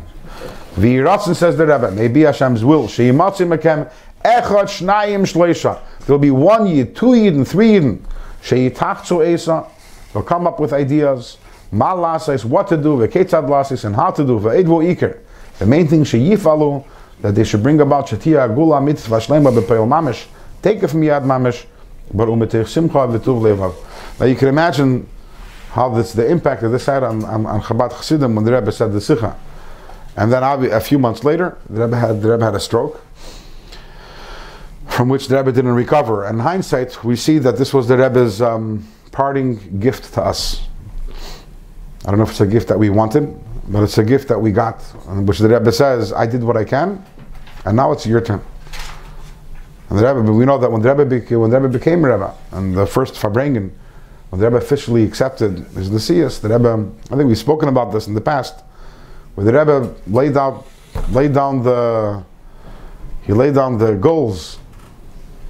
V'yiratzin 0.76 1.36
says 1.36 1.56
the 1.56 1.68
Rebbe. 1.68 1.92
Maybe 1.92 2.22
Hashem's 2.22 2.66
will. 2.66 2.88
Sheyimatzi 2.88 3.46
mekem 3.48 3.90
echad 4.26 4.66
shnayim. 4.66 5.80
There'll 6.06 6.20
be 6.20 6.32
one 6.32 6.68
yid, 6.68 6.96
two 6.96 7.14
yid, 7.14 7.36
and 7.36 7.48
three 7.48 7.74
yid. 7.74 8.04
Sheyitachzu 8.42 9.34
esa. 9.34 9.66
They'll 10.14 10.24
come 10.24 10.48
up 10.48 10.60
with 10.60 10.74
ideas. 10.74 11.38
Ma 11.72 11.94
lasais, 11.94 12.46
what 12.46 12.68
to 12.70 12.78
do. 12.78 12.98
V'ketzad 12.98 13.48
lasis, 13.48 13.86
and 13.86 13.96
how 13.96 14.12
to 14.12 14.26
do. 14.26 14.40
V'edvo 14.40 14.96
iker. 14.96 15.20
The 15.60 15.66
main 15.66 15.88
thing 15.88 16.04
sheyifalu 16.04 16.86
that 17.22 17.36
they 17.36 17.44
should 17.44 17.64
bring 17.64 17.80
about 17.82 18.08
shatia 18.08 18.54
gula 18.54 18.82
mitzvah 18.82 19.18
shlema 19.18 19.58
b'peil 19.58 19.88
mamish. 19.88 20.28
Take 20.62 20.84
it 20.84 20.88
from 20.88 21.02
yad 21.02 21.24
mamish 21.24 21.66
but 22.14 22.28
umetech 22.28 22.68
simcha 22.68 23.08
v'tuv 23.08 23.42
levav. 23.42 23.76
Now 24.20 24.26
you 24.26 24.36
can 24.36 24.48
imagine 24.48 25.08
how 25.72 25.90
this 25.90 26.14
the 26.14 26.26
impact 26.26 26.64
of 26.64 26.72
this 26.72 26.86
had 26.86 27.04
on, 27.04 27.24
on, 27.26 27.46
on 27.46 27.62
Chabad 27.62 27.92
Chassidim 27.92 28.36
when 28.36 28.46
the 28.46 28.54
Rebbe 28.54 28.72
said 28.72 28.94
the 28.94 29.02
Sikha. 29.02 29.38
And 30.16 30.32
then 30.32 30.44
a 30.44 30.80
few 30.80 30.98
months 30.98 31.26
later, 31.26 31.58
the 31.70 31.82
Rebbe 31.82 31.98
had 31.98 32.22
the 32.22 32.32
Rebbe 32.32 32.46
had 32.46 32.56
a 32.56 32.60
stroke, 32.60 33.05
from 34.96 35.10
which 35.10 35.28
the 35.28 35.36
Rebbe 35.36 35.52
didn't 35.52 35.74
recover. 35.74 36.24
And 36.24 36.40
in 36.40 36.40
hindsight, 36.40 37.04
we 37.04 37.18
see 37.18 37.38
that 37.40 37.58
this 37.58 37.74
was 37.74 37.86
the 37.90 37.98
Rebbe's 37.98 38.42
um, 38.42 38.88
parting 39.12 39.78
gift 39.78 40.14
to 40.14 40.22
us. 40.22 40.62
I 42.06 42.12
don't 42.12 42.18
know 42.18 42.24
if 42.24 42.30
it's 42.30 42.40
a 42.40 42.48
gift 42.48 42.70
that 42.70 42.80
we 42.80 42.90
wanted, 42.90 43.38
but 43.68 43.84
it's 43.84 43.98
a 43.98 44.06
gift 44.06 44.30
that 44.30 44.40
we 44.40 44.54
got, 44.54 44.82
in 45.10 45.26
which 45.26 45.40
the 45.40 45.50
Rebbe 45.50 45.72
says, 45.74 46.14
"I 46.14 46.26
did 46.26 46.44
what 46.44 46.56
I 46.56 46.64
can, 46.64 47.04
and 47.66 47.76
now 47.76 47.92
it's 47.92 48.06
your 48.06 48.22
turn." 48.22 48.42
And 49.90 50.00
the 50.00 50.08
Rebbe, 50.08 50.32
we 50.32 50.46
know 50.46 50.58
that 50.58 50.72
when 50.72 50.82
the 50.82 50.96
Rebbe, 50.96 51.20
beca- 51.20 51.42
when 51.42 51.50
the 51.50 51.60
Rebbe 51.60 51.78
became 51.78 52.06
Rebbe, 52.06 52.34
and 52.54 52.74
the 52.74 52.86
first 52.86 53.16
Farbrengen, 53.16 53.72
when 54.30 54.40
the 54.40 54.46
Rebbe 54.46 54.58
officially 54.58 55.04
accepted 55.04 55.58
his 55.76 55.90
Nesias, 55.90 56.40
the 56.40 56.48
Rebbe, 56.48 56.90
I 57.12 57.16
think 57.18 57.28
we've 57.28 57.38
spoken 57.38 57.68
about 57.68 57.92
this 57.92 58.08
in 58.08 58.14
the 58.14 58.22
past, 58.22 58.64
where 59.34 59.44
the 59.44 59.52
Rebbe 59.52 59.94
laid 60.08 60.38
out, 60.38 60.66
laid 61.12 61.34
down 61.34 61.64
the, 61.64 62.24
he 63.24 63.34
laid 63.34 63.56
down 63.56 63.78
the 63.78 63.96
goals, 63.96 64.60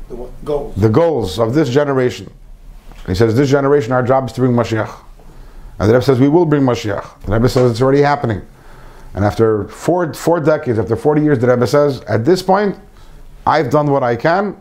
The 0.09 0.15
what- 0.15 0.45
goals. 0.45 0.75
the 0.75 0.89
goals 0.89 1.39
of 1.39 1.53
this 1.53 1.69
generation. 1.69 2.27
And 2.99 3.07
he 3.07 3.15
says, 3.15 3.35
this 3.35 3.49
generation, 3.49 3.91
our 3.91 4.03
job 4.03 4.27
is 4.27 4.33
to 4.33 4.41
bring 4.41 4.53
Mashiach. 4.53 4.93
And 5.79 5.89
the 5.89 5.93
Rebbe 5.93 6.03
says, 6.05 6.19
we 6.19 6.27
will 6.29 6.45
bring 6.45 6.63
Mashiach. 6.63 7.21
The 7.25 7.31
Rebbe 7.33 7.49
says, 7.49 7.71
it's 7.71 7.81
already 7.81 8.01
happening. 8.01 8.41
And 9.13 9.23
after 9.23 9.67
four, 9.67 10.13
four 10.13 10.39
decades, 10.39 10.79
after 10.79 10.95
40 10.95 11.21
years, 11.21 11.39
the 11.39 11.47
Rebbe 11.47 11.67
says, 11.67 12.01
at 12.01 12.25
this 12.25 12.41
point, 12.41 12.77
I've 13.45 13.69
done 13.69 13.91
what 13.91 14.03
I 14.03 14.15
can, 14.15 14.57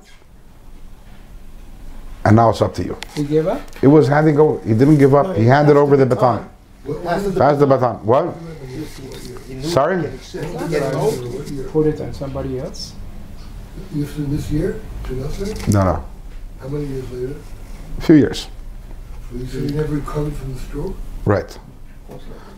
and 2.24 2.36
now 2.36 2.51
it's 2.51 2.62
up 2.62 2.74
to 2.74 2.84
you. 2.84 2.97
He 3.14 3.24
gave 3.24 3.47
up? 3.47 3.61
It 3.82 3.86
was 3.88 4.09
handing 4.09 4.38
over. 4.38 4.62
He 4.66 4.74
didn't 4.74 4.99
give 4.99 5.14
up. 5.14 5.36
He 5.36 5.45
handed 5.45 5.76
over 5.76 5.97
the 5.97 6.07
baton. 6.07 6.49
What- 6.84 7.01
what 7.01 7.18
is 7.18 7.34
Pass 7.34 7.59
the 7.59 7.66
baton. 7.66 7.97
What? 8.05 8.34
Sorry? 9.62 10.09
he 10.09 10.18
said, 10.18 10.70
"Get 10.70 10.82
it 10.82 10.95
over." 10.95 11.28
What 11.28 11.49
year? 11.51 11.64
Put 11.68 11.86
it 11.86 12.01
on 12.01 12.12
somebody 12.12 12.59
else? 12.61 12.92
You 13.95 14.05
said 14.07 14.31
this 14.31 14.51
year, 14.51 14.81
to 15.05 15.12
nothing? 15.14 15.72
No, 15.72 15.85
no. 15.85 16.05
How 16.61 16.68
many 16.68 16.87
years 16.87 17.11
later? 17.11 17.35
A 17.99 18.01
few 18.01 18.14
years. 18.16 18.49
So 19.31 19.37
you 19.37 19.47
said 19.47 19.70
you 19.70 19.77
never 19.77 19.95
recovered 19.95 20.35
from 20.35 20.55
the 20.55 20.61
stroke? 20.61 20.97
Right. 21.25 21.59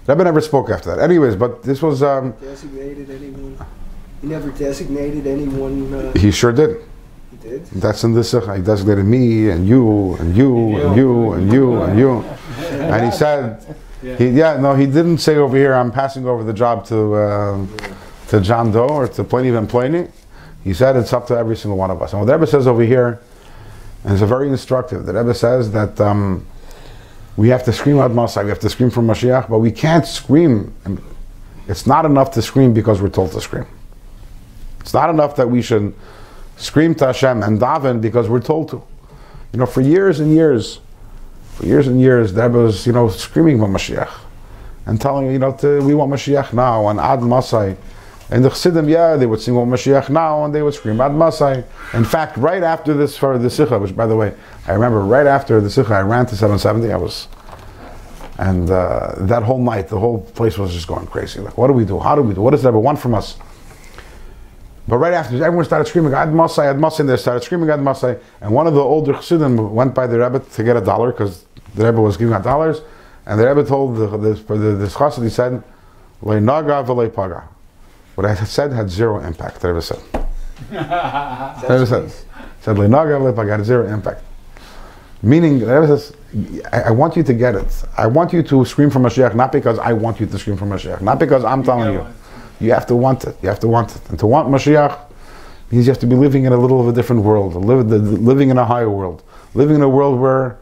Rebbe 0.06 0.24
never 0.24 0.40
spoke 0.40 0.70
after 0.70 0.94
that. 0.94 1.02
Anyways, 1.02 1.36
but 1.36 1.62
this 1.62 1.82
was. 1.82 2.02
Um, 2.02 2.32
Designated 2.40 3.10
anyone? 3.10 3.58
He 4.20 4.28
never 4.28 4.50
designated 4.50 5.26
anyone, 5.26 5.92
uh, 5.92 6.12
he 6.18 6.30
sure 6.30 6.52
did. 6.52 6.78
he 7.30 7.36
did? 7.48 7.66
That's 7.66 8.02
in 8.02 8.12
the 8.12 8.24
Sikha. 8.24 8.56
He 8.56 8.62
designated 8.62 9.04
me 9.04 9.50
and 9.50 9.68
you 9.68 10.14
and 10.14 10.34
you 10.36 10.76
and 10.76 10.96
you 10.96 11.32
and 11.32 11.52
you 11.52 11.82
and 11.82 11.98
you. 11.98 12.24
And 12.70 13.04
he 13.04 13.10
said, 13.10 13.76
he, 14.02 14.28
yeah, 14.30 14.56
no, 14.58 14.74
he 14.74 14.86
didn't 14.86 15.18
say 15.18 15.36
over 15.36 15.56
here, 15.56 15.74
I'm 15.74 15.90
passing 15.92 16.26
over 16.26 16.44
the 16.44 16.52
job 16.52 16.86
to 16.86 17.16
um, 17.16 17.76
to 18.28 18.40
John 18.40 18.72
Doe 18.72 18.88
or 18.88 19.08
to 19.08 19.24
Ploni 19.24 19.52
ben 19.52 19.66
Ploni. 19.66 20.10
He 20.66 20.74
said 20.74 20.96
it's 20.96 21.12
up 21.12 21.28
to 21.28 21.38
every 21.38 21.56
single 21.56 21.78
one 21.78 21.92
of 21.92 22.02
us. 22.02 22.12
And 22.12 22.20
what 22.20 22.26
the 22.26 22.32
Rebbe 22.32 22.44
says 22.48 22.66
over 22.66 22.82
here, 22.82 23.20
a 24.04 24.16
very 24.16 24.48
instructive, 24.48 25.06
the 25.06 25.14
Rebbe 25.14 25.32
says 25.32 25.70
that 25.70 26.00
um, 26.00 26.44
we 27.36 27.50
have 27.50 27.62
to 27.66 27.72
scream 27.72 28.00
out 28.00 28.10
Masai, 28.10 28.42
we 28.42 28.48
have 28.48 28.58
to 28.58 28.68
scream 28.68 28.90
for 28.90 29.00
Mashiach, 29.00 29.48
but 29.48 29.60
we 29.60 29.70
can't 29.70 30.04
scream. 30.04 30.74
It's 31.68 31.86
not 31.86 32.04
enough 32.04 32.32
to 32.32 32.42
scream 32.42 32.74
because 32.74 33.00
we're 33.00 33.10
told 33.10 33.30
to 33.30 33.40
scream. 33.40 33.64
It's 34.80 34.92
not 34.92 35.08
enough 35.08 35.36
that 35.36 35.48
we 35.48 35.62
should 35.62 35.94
scream 36.56 36.96
to 36.96 37.06
Hashem 37.06 37.44
and 37.44 37.60
daven 37.60 38.00
because 38.00 38.28
we're 38.28 38.40
told 38.40 38.68
to. 38.70 38.82
You 39.52 39.60
know, 39.60 39.66
for 39.66 39.82
years 39.82 40.18
and 40.18 40.34
years, 40.34 40.80
for 41.54 41.66
years 41.66 41.86
and 41.86 42.00
years, 42.00 42.32
the 42.32 42.42
Rebbe 42.42 42.58
was, 42.58 42.84
you 42.88 42.92
know, 42.92 43.08
screaming 43.08 43.60
for 43.60 43.68
Mashiach 43.68 44.10
and 44.86 45.00
telling, 45.00 45.30
you 45.30 45.38
know, 45.38 45.52
to, 45.58 45.80
we 45.82 45.94
want 45.94 46.10
Mashiach 46.10 46.52
now 46.52 46.88
and 46.88 46.98
Ad 46.98 47.22
Masai. 47.22 47.76
And 48.28 48.44
the 48.44 48.48
Chassidim, 48.48 48.88
yeah, 48.88 49.16
they 49.16 49.26
would 49.26 49.40
sing 49.40 49.54
"Want 49.54 49.70
Mashiach 49.70 50.08
now, 50.08 50.44
and 50.44 50.52
they 50.52 50.62
would 50.62 50.74
scream 50.74 51.00
"Ad 51.00 51.14
Masai." 51.14 51.62
In 51.94 52.04
fact, 52.04 52.36
right 52.36 52.62
after 52.62 52.92
this 52.92 53.16
for 53.16 53.38
the 53.38 53.48
Sikha, 53.48 53.78
which 53.78 53.94
by 53.94 54.06
the 54.06 54.16
way, 54.16 54.34
I 54.66 54.72
remember 54.72 55.00
right 55.00 55.26
after 55.26 55.60
the 55.60 55.70
Sikha, 55.70 55.94
I 55.94 56.00
ran 56.02 56.26
to 56.26 56.36
770. 56.36 56.92
I 56.92 56.96
was, 56.96 57.28
and 58.38 58.68
uh, 58.68 59.14
that 59.18 59.44
whole 59.44 59.60
night, 59.62 59.88
the 59.88 60.00
whole 60.00 60.22
place 60.22 60.58
was 60.58 60.72
just 60.72 60.88
going 60.88 61.06
crazy. 61.06 61.38
Like, 61.38 61.56
what 61.56 61.68
do 61.68 61.72
we 61.72 61.84
do? 61.84 62.00
How 62.00 62.16
do 62.16 62.22
we 62.22 62.34
do? 62.34 62.40
What 62.40 62.50
does 62.50 62.62
the 62.62 62.70
Rebbe 62.70 62.80
want 62.80 62.98
from 62.98 63.14
us? 63.14 63.36
But 64.88 64.98
right 64.98 65.12
after, 65.12 65.36
everyone 65.36 65.64
started 65.64 65.86
screaming 65.86 66.12
"Ad 66.12 66.34
Masai, 66.34 66.66
Ad 66.66 66.80
Masai." 66.80 67.02
and 67.02 67.10
They 67.10 67.16
started 67.16 67.44
screaming 67.44 67.70
"Ad 67.70 67.80
Masai," 67.80 68.16
and 68.40 68.52
one 68.52 68.66
of 68.66 68.74
the 68.74 68.82
older 68.82 69.12
Chassidim 69.12 69.72
went 69.72 69.94
by 69.94 70.08
the 70.08 70.18
Rebbe 70.18 70.40
to 70.40 70.64
get 70.64 70.76
a 70.76 70.80
dollar 70.80 71.12
because 71.12 71.44
the 71.76 71.84
Rebbe 71.84 72.00
was 72.00 72.16
giving 72.16 72.34
out 72.34 72.42
dollars, 72.42 72.80
and 73.24 73.38
the 73.38 73.46
Rebbe 73.46 73.62
told 73.62 73.96
the 73.96 74.08
the 74.08 74.34
the, 74.34 74.56
the 74.74 74.86
Chassid, 74.86 75.22
he 75.22 75.30
said, 75.30 75.62
"Lei 76.22 76.40
naga 76.40 76.82
v'lei 76.82 77.12
paga." 77.14 77.50
What 78.16 78.26
I 78.26 78.34
said 78.34 78.72
had 78.72 78.90
zero 78.90 79.20
impact. 79.20 79.60
The 79.60 79.68
Rebbe 79.68 79.82
said. 79.82 80.00
The 80.70 81.66
Rebbe 81.68 81.86
said, 81.86 82.12
said 82.62 82.78
"Lei 82.78 82.88
naga 82.88 83.12
v'lei 83.12 83.34
paga" 83.36 83.58
had 83.58 83.64
zero 83.64 83.86
impact. 83.86 84.22
Meaning, 85.22 85.60
says, 85.60 86.12
I, 86.72 86.82
I 86.82 86.90
want 86.90 87.16
you 87.16 87.22
to 87.22 87.34
get 87.34 87.54
it. 87.54 87.84
I 87.96 88.06
want 88.06 88.32
you 88.32 88.42
to 88.42 88.64
scream 88.64 88.90
for 88.90 89.00
Mashiach, 89.00 89.34
not 89.34 89.52
because 89.52 89.78
I 89.78 89.92
want 89.92 90.20
you 90.20 90.26
to 90.26 90.38
scream 90.38 90.56
for 90.56 90.66
Mashiach, 90.66 91.00
not 91.00 91.18
because 91.18 91.44
I'm 91.44 91.62
telling 91.62 91.92
you. 91.94 92.06
You 92.58 92.72
have 92.72 92.86
to 92.86 92.96
want 92.96 93.24
it. 93.24 93.36
You 93.42 93.48
have 93.48 93.60
to 93.60 93.68
want 93.68 93.94
it. 93.96 94.02
And 94.08 94.18
to 94.18 94.26
want 94.26 94.48
Mashiach 94.48 94.98
means 95.70 95.86
you 95.86 95.90
have 95.92 96.00
to 96.00 96.06
be 96.06 96.16
living 96.16 96.44
in 96.44 96.52
a 96.52 96.56
little 96.56 96.80
of 96.80 96.88
a 96.88 96.92
different 96.92 97.22
world, 97.22 97.54
living 97.54 98.50
in 98.50 98.56
a 98.56 98.64
higher 98.64 98.88
world, 98.88 99.22
living 99.54 99.76
in 99.76 99.82
a 99.82 99.88
world 99.88 100.18
where 100.18 100.58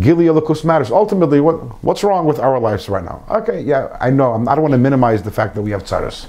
Gili 0.00 0.28
matters. 0.64 0.90
Ultimately, 0.92 1.40
what, 1.40 1.82
what's 1.82 2.04
wrong 2.04 2.24
with 2.24 2.38
our 2.38 2.60
lives 2.60 2.88
right 2.88 3.04
now? 3.04 3.24
Okay, 3.28 3.62
yeah, 3.62 3.96
I 4.00 4.10
know. 4.10 4.32
I'm, 4.32 4.48
I 4.48 4.54
don't 4.54 4.62
want 4.62 4.72
to 4.72 4.78
minimize 4.78 5.22
the 5.24 5.30
fact 5.32 5.56
that 5.56 5.62
we 5.62 5.72
have 5.72 5.82
tzaras. 5.82 6.26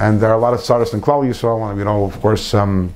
And 0.00 0.18
there 0.18 0.30
are 0.30 0.34
a 0.34 0.38
lot 0.38 0.54
of 0.54 0.60
tzaras 0.60 0.94
in 0.94 1.02
Klal 1.02 1.28
Yisrael. 1.28 1.68
And, 1.68 1.78
you 1.78 1.84
know, 1.84 2.06
of 2.06 2.18
course, 2.22 2.54
um, 2.54 2.90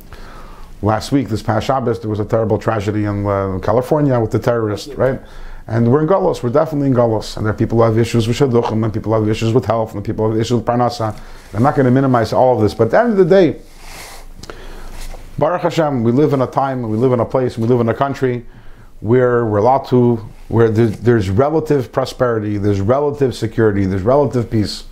last 0.80 1.12
week, 1.12 1.28
this 1.28 1.42
past 1.42 1.66
Shabbos, 1.66 2.00
there 2.00 2.08
was 2.08 2.18
a 2.18 2.24
terrible 2.24 2.56
tragedy 2.56 3.04
in 3.04 3.26
uh, 3.26 3.58
California 3.62 4.18
with 4.18 4.30
the 4.30 4.38
terrorist, 4.38 4.94
right? 4.94 5.20
And 5.66 5.92
we're 5.92 6.00
in 6.00 6.08
Golos, 6.08 6.42
we're 6.42 6.48
definitely 6.48 6.86
in 6.86 6.94
Golos. 6.94 7.36
And 7.36 7.44
there 7.44 7.52
are 7.52 7.56
people 7.56 7.76
who 7.76 7.84
have 7.84 7.98
issues 7.98 8.26
with 8.26 8.38
Shaduchim, 8.38 8.82
and 8.82 8.92
people 8.92 9.12
have 9.12 9.28
issues 9.28 9.52
with 9.52 9.66
health, 9.66 9.94
and 9.94 10.02
people 10.02 10.30
have 10.30 10.40
issues 10.40 10.56
with 10.56 10.64
Parnasa. 10.64 11.14
I'm 11.52 11.62
not 11.62 11.74
going 11.74 11.84
to 11.84 11.90
minimize 11.90 12.32
all 12.32 12.56
of 12.56 12.62
this, 12.62 12.72
but 12.72 12.84
at 12.84 12.90
the 12.92 13.00
end 13.00 13.10
of 13.12 13.18
the 13.18 13.26
day, 13.26 13.60
Baruch 15.36 15.60
Hashem, 15.60 16.04
we 16.04 16.12
live 16.12 16.32
in 16.32 16.40
a 16.40 16.46
time, 16.46 16.88
we 16.88 16.96
live 16.96 17.12
in 17.12 17.20
a 17.20 17.26
place, 17.26 17.58
we 17.58 17.66
live 17.66 17.80
in 17.80 17.90
a 17.90 17.94
country 17.94 18.46
where 19.00 19.44
we're 19.44 19.58
allowed 19.58 19.84
to, 19.88 20.16
where 20.48 20.70
there's, 20.70 21.00
there's 21.00 21.28
relative 21.28 21.92
prosperity, 21.92 22.56
there's 22.56 22.80
relative 22.80 23.34
security, 23.34 23.84
there's 23.84 24.02
relative 24.02 24.50
peace. 24.50 24.84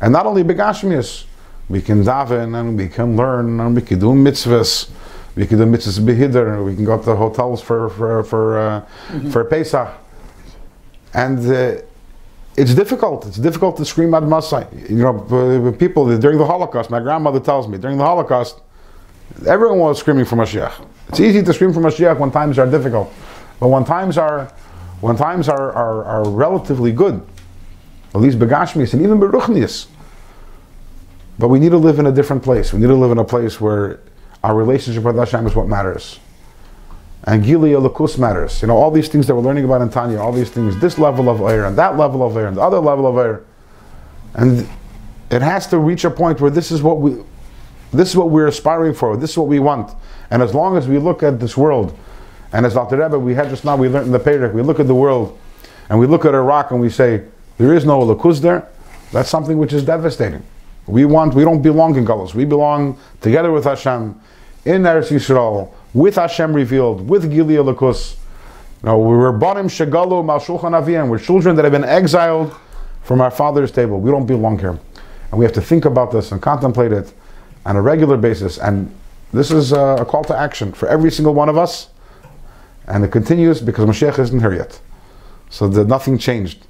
And 0.00 0.14
not 0.14 0.24
only 0.24 0.42
Begashmias, 0.42 1.26
we 1.72 1.80
can 1.80 2.04
daven 2.04 2.54
and 2.60 2.76
we 2.76 2.86
can 2.86 3.16
learn 3.16 3.58
and 3.58 3.74
we 3.74 3.80
can 3.80 3.98
do 3.98 4.08
mitzvahs. 4.08 4.90
We 5.34 5.46
can 5.46 5.56
do 5.56 5.64
mitzvahs 5.64 5.98
behiddur. 6.00 6.62
We 6.62 6.74
can 6.76 6.84
go 6.84 6.98
to 7.02 7.16
hotels 7.16 7.62
for 7.62 7.88
for 7.88 8.22
for 8.24 8.58
uh, 8.58 9.30
for 9.30 9.42
Pesach. 9.44 9.88
And 11.14 11.38
uh, 11.38 11.80
it's 12.58 12.74
difficult. 12.74 13.26
It's 13.26 13.38
difficult 13.38 13.78
to 13.78 13.86
scream 13.86 14.12
ad 14.12 14.28
Masai. 14.28 14.66
You 14.90 14.96
know, 14.96 15.74
people 15.78 16.04
during 16.18 16.36
the 16.36 16.44
Holocaust. 16.44 16.90
My 16.90 17.00
grandmother 17.00 17.40
tells 17.40 17.66
me 17.66 17.78
during 17.78 17.96
the 17.96 18.04
Holocaust, 18.04 18.60
everyone 19.46 19.78
was 19.78 19.98
screaming 19.98 20.26
for 20.26 20.36
Mashiach. 20.36 20.74
It's 21.08 21.20
easy 21.20 21.42
to 21.42 21.54
scream 21.54 21.72
for 21.72 21.80
Mashiach 21.80 22.18
when 22.18 22.30
times 22.30 22.58
are 22.58 22.70
difficult, 22.70 23.10
but 23.58 23.68
when 23.68 23.84
times 23.86 24.18
are 24.18 24.52
when 25.00 25.16
times 25.16 25.48
are 25.48 25.72
are, 25.72 26.04
are 26.04 26.28
relatively 26.28 26.92
good, 26.92 27.26
at 28.14 28.20
least 28.20 28.38
begashmius 28.38 28.92
and 28.92 29.00
even 29.00 29.18
beruchnius. 29.18 29.86
But 31.42 31.48
we 31.48 31.58
need 31.58 31.70
to 31.70 31.76
live 31.76 31.98
in 31.98 32.06
a 32.06 32.12
different 32.12 32.44
place. 32.44 32.72
We 32.72 32.78
need 32.78 32.86
to 32.86 32.94
live 32.94 33.10
in 33.10 33.18
a 33.18 33.24
place 33.24 33.60
where 33.60 33.98
our 34.44 34.54
relationship 34.54 35.02
with 35.02 35.16
Hashem 35.16 35.44
is 35.44 35.56
what 35.56 35.66
matters. 35.66 36.20
And 37.24 37.42
Gilui 37.42 37.70
Elokus 37.72 38.16
matters. 38.16 38.62
You 38.62 38.68
know, 38.68 38.76
all 38.76 38.92
these 38.92 39.08
things 39.08 39.26
that 39.26 39.34
we're 39.34 39.42
learning 39.42 39.64
about 39.64 39.82
in 39.82 39.90
Tanya, 39.90 40.20
all 40.20 40.30
these 40.30 40.50
things, 40.50 40.80
this 40.80 40.98
level 41.00 41.28
of 41.28 41.40
air 41.40 41.64
and 41.64 41.76
that 41.76 41.96
level 41.96 42.24
of 42.24 42.36
air 42.36 42.46
and 42.46 42.56
the 42.56 42.60
other 42.60 42.78
level 42.78 43.08
of 43.08 43.16
air. 43.16 43.42
And 44.34 44.68
it 45.32 45.42
has 45.42 45.66
to 45.70 45.80
reach 45.80 46.04
a 46.04 46.12
point 46.12 46.40
where 46.40 46.48
this 46.48 46.70
is 46.70 46.80
what 46.80 47.00
we 47.00 47.20
this 47.92 48.10
is 48.10 48.16
what 48.16 48.30
we're 48.30 48.46
aspiring 48.46 48.94
for, 48.94 49.16
this 49.16 49.30
is 49.30 49.36
what 49.36 49.48
we 49.48 49.58
want. 49.58 49.96
And 50.30 50.42
as 50.44 50.54
long 50.54 50.76
as 50.76 50.86
we 50.86 50.98
look 50.98 51.24
at 51.24 51.40
this 51.40 51.56
world, 51.56 51.98
and 52.52 52.64
as 52.64 52.74
Dr. 52.74 52.98
Rebbe, 52.98 53.18
we 53.18 53.34
had 53.34 53.48
just 53.48 53.64
now, 53.64 53.74
we 53.74 53.88
learned 53.88 54.06
in 54.06 54.12
the 54.12 54.20
Perek, 54.20 54.54
we 54.54 54.62
look 54.62 54.78
at 54.78 54.86
the 54.86 54.94
world, 54.94 55.36
and 55.90 55.98
we 55.98 56.06
look 56.06 56.24
at 56.24 56.34
Iraq 56.34 56.70
and 56.70 56.80
we 56.80 56.88
say, 56.88 57.24
there 57.58 57.74
is 57.74 57.84
no 57.84 57.98
Elokus 57.98 58.40
there, 58.40 58.68
that's 59.10 59.28
something 59.28 59.58
which 59.58 59.72
is 59.72 59.82
devastating. 59.84 60.44
We 60.86 61.04
want, 61.04 61.34
we 61.34 61.44
don't 61.44 61.62
belong 61.62 61.96
in 61.96 62.04
Galus. 62.04 62.34
We 62.34 62.44
belong 62.44 62.98
together 63.20 63.52
with 63.52 63.64
Hashem 63.64 64.20
in 64.64 64.82
Eretz 64.82 65.10
Yisrael, 65.10 65.72
with 65.94 66.16
Hashem 66.16 66.52
revealed, 66.52 67.08
with 67.08 67.30
Gilui 67.30 67.56
Elokus. 67.62 68.16
No, 68.82 68.98
we 68.98 69.16
were 69.16 69.32
Barim 69.32 69.66
Shagalu 69.66 70.24
Mal 70.24 70.40
Shulchan 70.40 70.72
Aviyim. 70.72 71.08
We're 71.08 71.18
children 71.18 71.54
that 71.56 71.64
have 71.64 71.72
been 71.72 71.84
exiled 71.84 72.54
from 73.02 73.20
our 73.20 73.30
father's 73.30 73.70
table. 73.70 74.00
We 74.00 74.10
don't 74.10 74.26
belong 74.26 74.58
here. 74.58 74.78
And 75.30 75.38
we 75.38 75.44
have 75.44 75.54
to 75.54 75.62
think 75.62 75.84
about 75.84 76.10
this 76.10 76.32
and 76.32 76.42
contemplate 76.42 76.92
it 76.92 77.12
on 77.64 77.76
a 77.76 77.82
regular 77.82 78.16
basis. 78.16 78.58
And 78.58 78.92
this 79.32 79.50
is 79.50 79.72
a, 79.72 79.96
a 80.00 80.04
call 80.04 80.24
to 80.24 80.36
action 80.36 80.72
for 80.72 80.88
every 80.88 81.10
single 81.10 81.32
one 81.32 81.48
of 81.48 81.56
us. 81.56 81.88
And 82.86 83.04
it 83.04 83.12
continues 83.12 83.60
because 83.60 83.86
Mashiach 83.86 84.18
isn't 84.18 84.40
here 84.40 84.52
yet. 84.52 84.80
So 85.48 85.68
that 85.68 85.86
nothing 85.86 86.18
changed. 86.18 86.66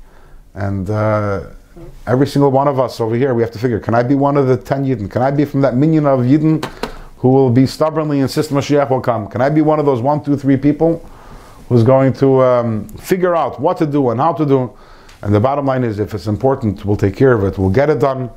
And 0.54 0.88
uh, 0.90 1.46
every 2.06 2.26
single 2.26 2.50
one 2.50 2.68
of 2.68 2.78
us 2.80 3.00
over 3.00 3.14
here, 3.14 3.34
we 3.34 3.42
have 3.42 3.50
to 3.52 3.58
figure, 3.58 3.78
can 3.78 3.94
I 3.94 4.02
be 4.02 4.14
one 4.14 4.36
of 4.36 4.46
the 4.46 4.56
10 4.56 4.84
Yidden? 4.84 5.10
Can 5.10 5.22
I 5.22 5.30
be 5.30 5.44
from 5.44 5.60
that 5.62 5.76
minyan 5.76 6.06
of 6.06 6.20
Yidden 6.20 6.64
who 7.18 7.28
will 7.28 7.50
be 7.50 7.66
stubbornly 7.66 8.20
insist 8.20 8.50
Mashiach 8.50 8.90
will 8.90 9.00
come? 9.00 9.28
Can 9.28 9.40
I 9.40 9.48
be 9.48 9.62
one 9.62 9.78
of 9.78 9.86
those 9.86 10.00
one, 10.00 10.22
two, 10.24 10.36
three 10.36 10.56
people 10.56 11.08
who's 11.68 11.84
going 11.84 12.12
to 12.14 12.42
um, 12.42 12.88
figure 12.88 13.36
out 13.36 13.60
what 13.60 13.76
to 13.78 13.86
do 13.86 14.10
and 14.10 14.20
how 14.20 14.32
to 14.32 14.44
do? 14.44 14.76
And 15.22 15.32
the 15.32 15.40
bottom 15.40 15.66
line 15.66 15.84
is, 15.84 16.00
if 16.00 16.14
it's 16.14 16.26
important, 16.26 16.84
we'll 16.84 16.96
take 16.96 17.16
care 17.16 17.32
of 17.32 17.44
it. 17.44 17.56
We'll 17.56 17.70
get 17.70 17.88
it 17.88 18.00
done, 18.00 18.28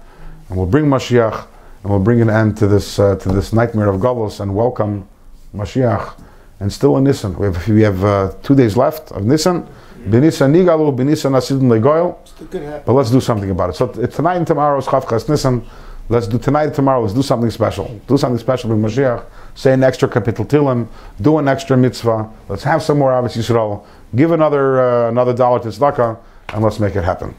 and 0.49 0.57
we'll 0.57 0.67
bring 0.67 0.85
Mashiach, 0.85 1.47
and 1.81 1.91
we'll 1.91 1.99
bring 1.99 2.21
an 2.21 2.29
end 2.29 2.57
to 2.57 2.67
this 2.67 2.99
uh, 2.99 3.15
to 3.15 3.29
this 3.29 3.53
nightmare 3.53 3.89
of 3.89 3.99
Golos, 3.99 4.39
and 4.39 4.53
welcome 4.53 5.07
Mashiach. 5.55 6.21
And 6.59 6.71
still 6.71 6.95
in 6.97 7.03
Nisan, 7.03 7.35
we 7.39 7.47
have 7.47 7.67
we 7.67 7.81
have 7.81 8.03
uh, 8.05 8.31
two 8.43 8.55
days 8.55 8.77
left 8.77 9.11
of 9.11 9.25
Nisan. 9.25 9.67
Benisan 10.05 10.51
Nigalu, 10.51 10.95
Benisan 10.95 11.31
Asidun 11.33 11.67
Legoil. 11.69 12.15
Still 12.27 12.47
could 12.47 12.61
happen. 12.61 12.83
But 12.85 12.93
let's 12.93 13.11
do 13.11 13.19
something 13.19 13.49
about 13.49 13.71
it. 13.71 13.75
So 13.75 13.87
tonight 13.87 14.35
and 14.35 14.47
tomorrow 14.47 14.77
is 14.77 14.85
Chof 14.85 15.09
Ches 15.09 15.27
Nisan. 15.27 15.65
Let's 16.07 16.27
do 16.27 16.37
tonight 16.37 16.65
and 16.65 16.73
tomorrow. 16.75 17.01
Let's 17.01 17.15
do 17.15 17.23
something 17.23 17.49
special. 17.49 17.99
Do 18.07 18.17
something 18.17 18.37
special 18.37 18.69
with 18.69 18.79
Mashiach. 18.79 19.25
Say 19.55 19.73
an 19.73 19.83
extra 19.83 20.07
kapitel 20.07 20.45
Tehillim. 20.47 20.87
Do 21.19 21.39
an 21.39 21.47
extra 21.47 21.75
mitzvah. 21.75 22.29
Let's 22.47 22.63
have 22.63 22.83
some 22.83 22.99
more 22.99 23.11
Ahavas 23.11 23.35
Yisrael. 23.35 23.83
Give 24.15 24.31
another 24.31 24.79
uh, 24.81 25.09
another 25.09 25.33
dollar 25.33 25.59
to 25.61 25.69
tzedakah, 25.69 26.19
and 26.49 26.63
let's 26.63 26.79
make 26.79 26.95
it 26.95 27.03
happen. 27.03 27.33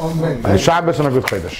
Amen. 0.00 0.44
And 0.44 0.58
Shabbos 0.58 0.98
and 0.98 1.08
a 1.08 1.10
good 1.10 1.24
Chodesh. 1.24 1.58